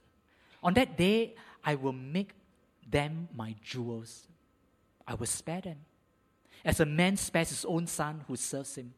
On 0.63 0.75
that 0.75 0.97
day, 0.97 1.35
I 1.67 1.75
will 1.75 1.93
make 1.93 2.31
them 2.89 3.29
my 3.35 3.57
jewels. 3.61 4.29
I 5.07 5.15
will 5.15 5.27
spare 5.27 5.61
them. 5.61 5.79
As 6.65 6.79
a 6.79 6.87
man 6.87 7.17
spares 7.17 7.51
his 7.51 7.65
own 7.65 7.89
son 7.89 8.25
who 8.29 8.37
serves 8.37 8.77
him, 8.77 8.95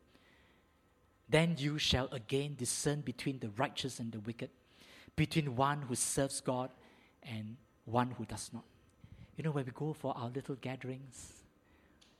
then 1.28 1.56
you 1.58 1.78
shall 1.78 2.08
again 2.12 2.54
discern 2.56 3.00
between 3.00 3.38
the 3.38 3.48
righteous 3.56 3.98
and 3.98 4.12
the 4.12 4.20
wicked, 4.20 4.50
between 5.16 5.56
one 5.56 5.82
who 5.82 5.94
serves 5.94 6.40
God 6.40 6.70
and 7.22 7.56
one 7.86 8.10
who 8.12 8.24
does 8.24 8.50
not. 8.52 8.64
You 9.36 9.44
know, 9.44 9.50
when 9.50 9.64
we 9.64 9.72
go 9.72 9.92
for 9.92 10.16
our 10.16 10.28
little 10.28 10.56
gatherings, 10.56 11.42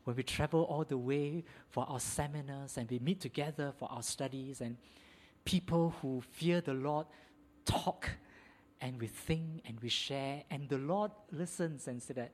when 0.05 0.17
we 0.17 0.23
travel 0.23 0.63
all 0.63 0.85
the 0.85 0.99
way 0.99 1.45
for 1.69 1.85
our 1.89 2.01
seminars 2.01 2.79
and 2.79 2.91
we 2.91 2.99
meet 2.99 3.21
together 3.21 3.73
for 3.79 3.91
our 3.91 4.03
studies, 4.03 4.61
and 4.61 4.77
people 5.45 5.95
who 6.01 6.23
fear 6.33 6.61
the 6.61 6.75
Lord 6.75 7.07
talk 7.65 8.11
and 8.81 9.01
we 9.01 9.07
think 9.07 9.63
and 9.67 9.79
we 9.81 9.89
share, 9.89 10.43
and 10.51 10.69
the 10.69 10.79
Lord 10.79 11.11
listens 11.33 11.89
and 11.89 12.03
says 12.03 12.17
that, 12.17 12.31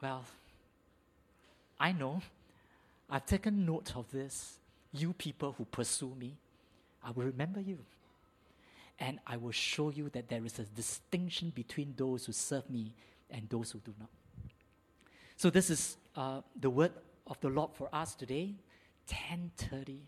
well, 0.00 0.24
I 1.80 1.92
know, 1.92 2.22
I've 3.08 3.26
taken 3.26 3.64
note 3.66 3.96
of 3.96 4.10
this. 4.10 4.58
You 4.92 5.12
people 5.12 5.54
who 5.56 5.64
pursue 5.64 6.14
me, 6.18 6.36
I 7.02 7.10
will 7.10 7.24
remember 7.24 7.60
you. 7.60 7.78
And 8.98 9.18
I 9.26 9.36
will 9.36 9.52
show 9.52 9.90
you 9.90 10.10
that 10.10 10.28
there 10.28 10.44
is 10.44 10.58
a 10.58 10.64
distinction 10.64 11.50
between 11.54 11.94
those 11.96 12.26
who 12.26 12.32
serve 12.32 12.68
me 12.70 12.92
and 13.30 13.48
those 13.48 13.72
who 13.72 13.80
do 13.80 13.94
not. 13.98 14.10
So 15.36 15.50
this 15.50 15.70
is 15.70 15.96
uh, 16.14 16.42
the 16.60 16.70
word 16.70 16.92
of 17.26 17.40
the 17.40 17.48
Lord 17.48 17.70
for 17.74 17.88
us 17.92 18.14
today, 18.14 18.54
10:30, 19.08 19.98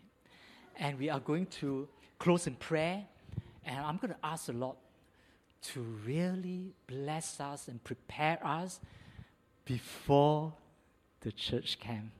and 0.77 0.97
we 0.97 1.09
are 1.09 1.19
going 1.19 1.47
to 1.47 1.89
close 2.19 2.47
in 2.47 2.55
prayer. 2.55 3.03
And 3.65 3.79
I'm 3.79 3.97
going 3.97 4.13
to 4.13 4.19
ask 4.23 4.45
the 4.45 4.53
Lord 4.53 4.77
to 5.73 5.81
really 6.05 6.73
bless 6.87 7.39
us 7.39 7.67
and 7.67 7.83
prepare 7.83 8.39
us 8.45 8.79
before 9.65 10.53
the 11.21 11.31
church 11.31 11.79
camp. 11.79 12.11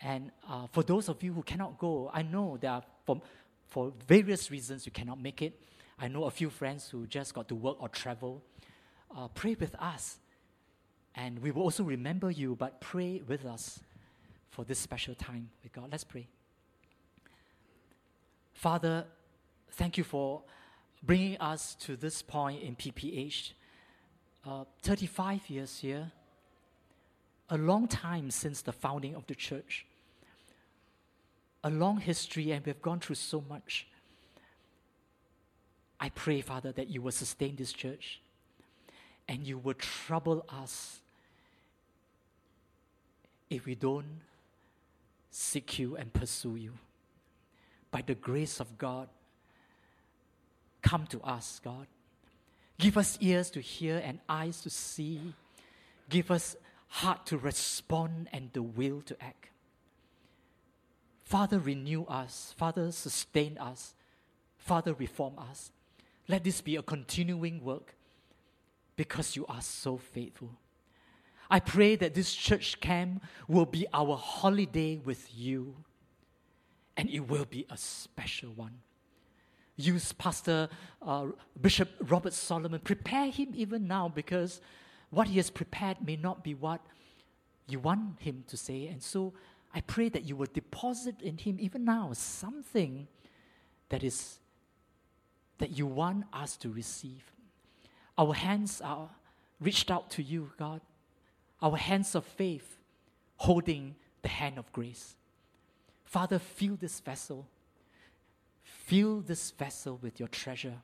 And 0.00 0.30
uh, 0.48 0.66
for 0.72 0.82
those 0.82 1.08
of 1.08 1.22
you 1.22 1.32
who 1.32 1.42
cannot 1.42 1.78
go, 1.78 2.10
I 2.12 2.22
know 2.22 2.58
there 2.60 2.72
are 2.72 2.82
for, 3.04 3.20
for 3.68 3.92
various 4.06 4.50
reasons 4.50 4.86
you 4.86 4.92
cannot 4.92 5.20
make 5.20 5.42
it. 5.42 5.58
I 5.98 6.08
know 6.08 6.24
a 6.24 6.30
few 6.30 6.50
friends 6.50 6.88
who 6.88 7.06
just 7.06 7.34
got 7.34 7.48
to 7.48 7.54
work 7.54 7.76
or 7.80 7.88
travel. 7.88 8.42
Uh, 9.16 9.28
pray 9.28 9.56
with 9.58 9.74
us. 9.76 10.18
And 11.14 11.38
we 11.40 11.50
will 11.50 11.62
also 11.62 11.84
remember 11.84 12.30
you, 12.30 12.56
but 12.56 12.80
pray 12.80 13.22
with 13.26 13.44
us 13.44 13.80
for 14.50 14.64
this 14.64 14.78
special 14.78 15.14
time 15.14 15.50
with 15.62 15.72
God. 15.72 15.88
Let's 15.90 16.04
pray. 16.04 16.26
Father, 18.54 19.04
thank 19.72 19.98
you 19.98 20.04
for 20.04 20.42
bringing 21.02 21.36
us 21.38 21.74
to 21.80 21.96
this 21.96 22.22
point 22.22 22.62
in 22.62 22.76
PPH. 22.76 23.52
Uh, 24.46 24.64
35 24.82 25.48
years 25.50 25.78
here, 25.78 26.10
a 27.50 27.56
long 27.56 27.86
time 27.86 28.30
since 28.30 28.62
the 28.62 28.72
founding 28.72 29.14
of 29.14 29.26
the 29.26 29.34
church, 29.34 29.86
a 31.62 31.70
long 31.70 31.98
history, 31.98 32.50
and 32.50 32.64
we've 32.66 32.82
gone 32.82 32.98
through 32.98 33.16
so 33.16 33.44
much. 33.48 33.86
I 36.00 36.08
pray, 36.08 36.40
Father, 36.40 36.72
that 36.72 36.88
you 36.88 37.00
will 37.00 37.12
sustain 37.12 37.54
this 37.54 37.72
church 37.72 38.20
and 39.28 39.46
you 39.46 39.58
will 39.58 39.74
trouble 39.74 40.44
us 40.48 41.00
if 43.48 43.66
we 43.66 43.76
don't 43.76 44.20
seek 45.30 45.78
you 45.78 45.96
and 45.96 46.12
pursue 46.12 46.56
you. 46.56 46.72
By 47.92 48.02
the 48.02 48.16
grace 48.16 48.58
of 48.58 48.78
God, 48.78 49.08
come 50.92 51.06
to 51.06 51.22
us, 51.22 51.58
God. 51.64 51.86
Give 52.78 52.98
us 52.98 53.16
ears 53.22 53.48
to 53.52 53.62
hear 53.62 54.02
and 54.04 54.18
eyes 54.28 54.60
to 54.60 54.68
see. 54.68 55.32
Give 56.10 56.30
us 56.30 56.54
heart 56.88 57.24
to 57.28 57.38
respond 57.38 58.28
and 58.30 58.50
the 58.52 58.60
will 58.60 59.00
to 59.06 59.16
act. 59.18 59.48
Father, 61.24 61.58
renew 61.58 62.04
us. 62.04 62.54
Father, 62.58 62.92
sustain 62.92 63.56
us. 63.56 63.94
Father, 64.58 64.92
reform 64.92 65.38
us. 65.38 65.72
Let 66.28 66.44
this 66.44 66.60
be 66.60 66.76
a 66.76 66.82
continuing 66.82 67.64
work 67.64 67.94
because 68.94 69.34
you 69.34 69.46
are 69.46 69.62
so 69.62 69.96
faithful. 69.96 70.50
I 71.48 71.60
pray 71.60 71.96
that 71.96 72.12
this 72.12 72.34
church 72.34 72.80
camp 72.80 73.24
will 73.48 73.64
be 73.64 73.86
our 73.94 74.18
holiday 74.18 75.00
with 75.02 75.26
you, 75.34 75.74
and 76.98 77.08
it 77.08 77.20
will 77.20 77.46
be 77.46 77.64
a 77.70 77.78
special 77.78 78.50
one 78.50 78.82
use 79.76 80.12
Pastor 80.12 80.68
uh, 81.00 81.26
Bishop 81.60 81.90
Robert 82.00 82.32
Solomon. 82.32 82.80
Prepare 82.80 83.30
him 83.30 83.52
even 83.54 83.86
now 83.86 84.08
because 84.08 84.60
what 85.10 85.28
he 85.28 85.36
has 85.36 85.50
prepared 85.50 85.96
may 86.04 86.16
not 86.16 86.42
be 86.42 86.54
what 86.54 86.80
you 87.66 87.78
want 87.78 88.20
him 88.20 88.44
to 88.48 88.56
say. 88.56 88.86
And 88.86 89.02
so 89.02 89.32
I 89.74 89.80
pray 89.80 90.08
that 90.10 90.24
you 90.24 90.36
will 90.36 90.48
deposit 90.52 91.20
in 91.22 91.38
him 91.38 91.56
even 91.60 91.84
now 91.84 92.12
something 92.12 93.08
that 93.88 94.02
is 94.04 94.38
that 95.58 95.70
you 95.70 95.86
want 95.86 96.24
us 96.32 96.56
to 96.56 96.68
receive. 96.68 97.22
Our 98.18 98.34
hands 98.34 98.80
are 98.80 99.10
reached 99.60 99.90
out 99.90 100.10
to 100.10 100.22
you, 100.22 100.50
God. 100.58 100.80
Our 101.60 101.76
hands 101.76 102.14
of 102.14 102.24
faith 102.24 102.78
holding 103.36 103.94
the 104.22 104.28
hand 104.28 104.58
of 104.58 104.72
grace. 104.72 105.14
Father, 106.04 106.38
fill 106.38 106.76
this 106.76 107.00
vessel 107.00 107.46
Fill 108.92 109.22
this 109.22 109.52
vessel 109.52 109.98
with 110.02 110.20
your 110.20 110.28
treasure. 110.28 110.74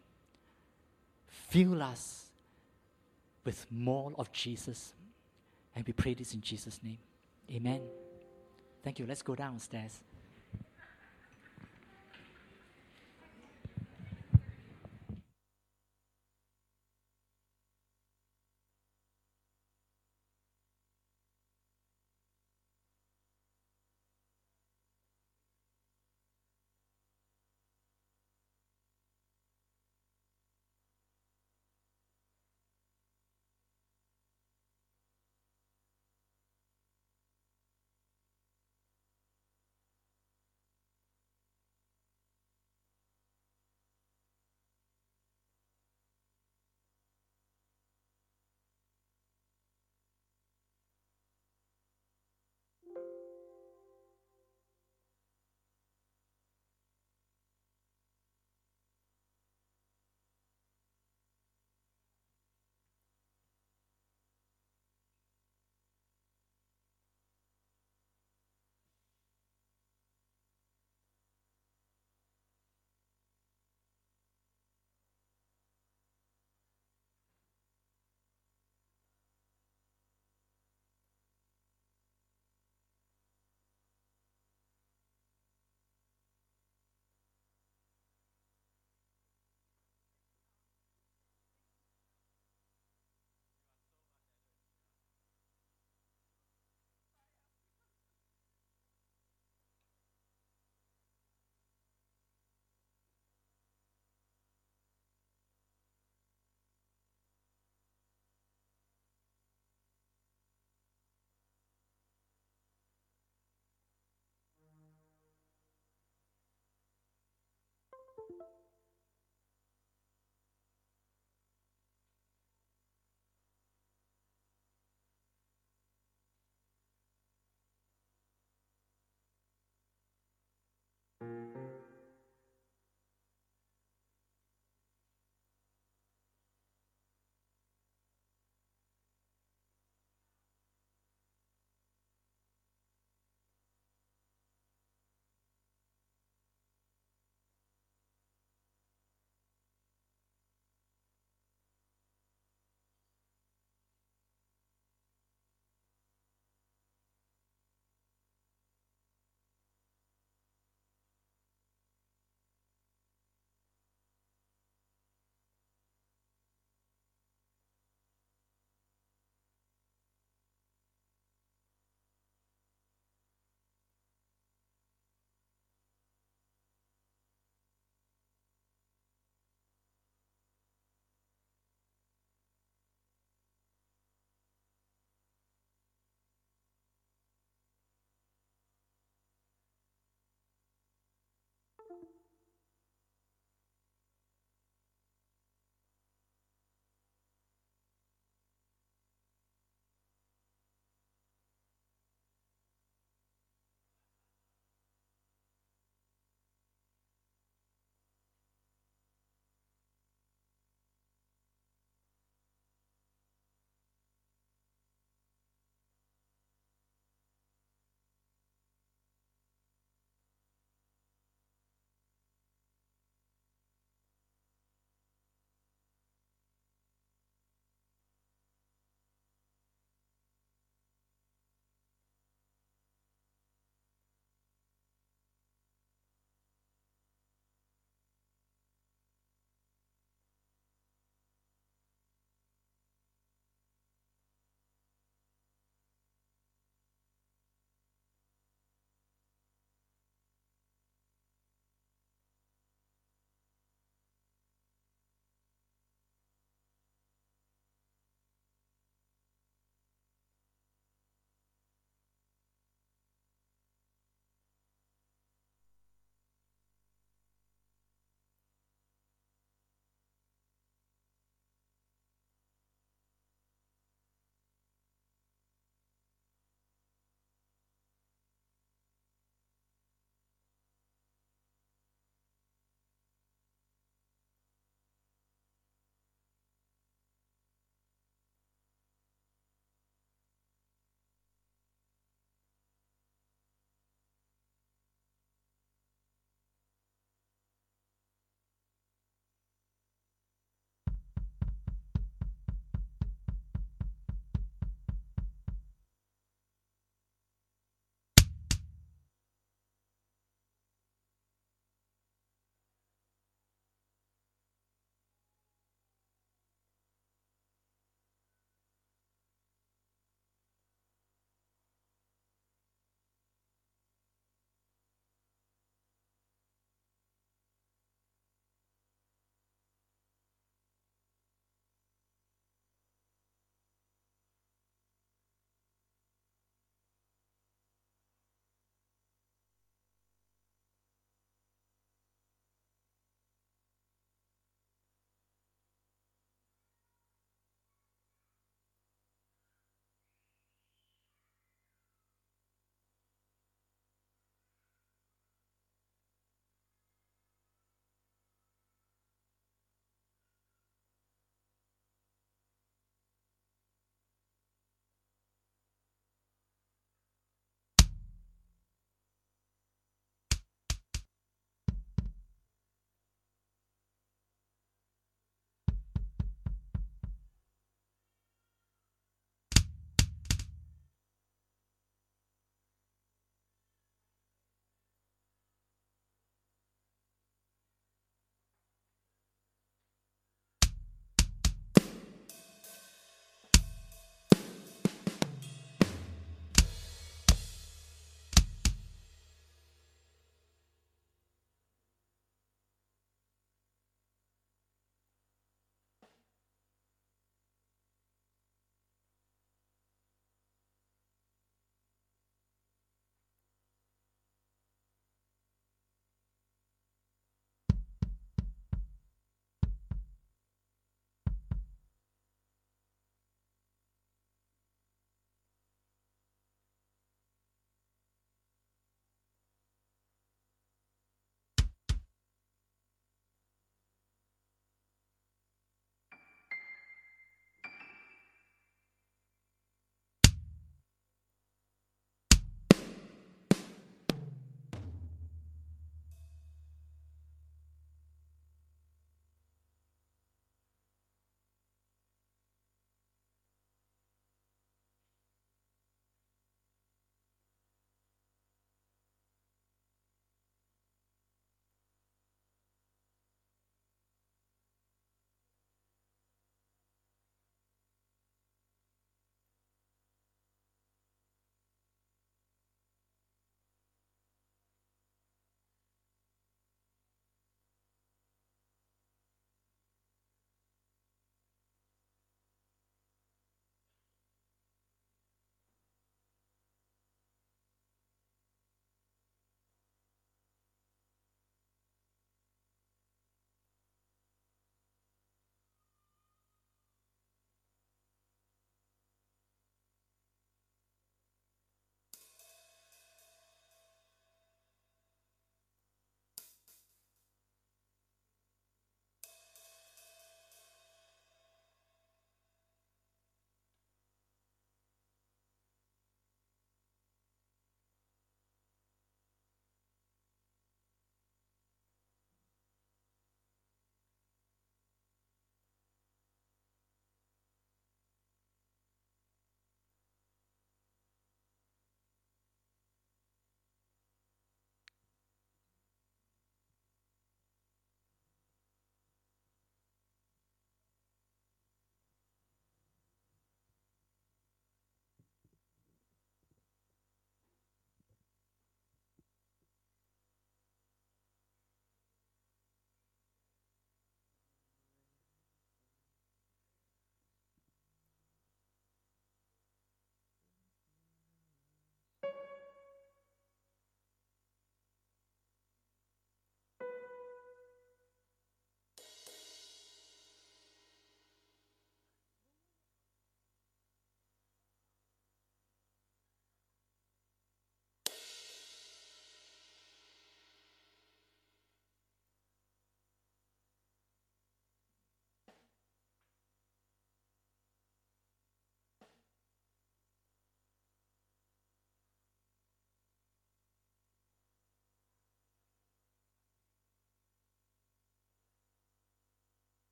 Fill 1.26 1.82
us 1.82 2.30
with 3.44 3.66
more 3.70 4.14
of 4.16 4.32
Jesus. 4.32 4.94
And 5.76 5.86
we 5.86 5.92
pray 5.92 6.14
this 6.14 6.32
in 6.32 6.40
Jesus' 6.40 6.80
name. 6.82 6.96
Amen. 7.52 7.82
Thank 8.82 8.98
you. 8.98 9.04
Let's 9.04 9.20
go 9.20 9.34
downstairs. 9.34 10.00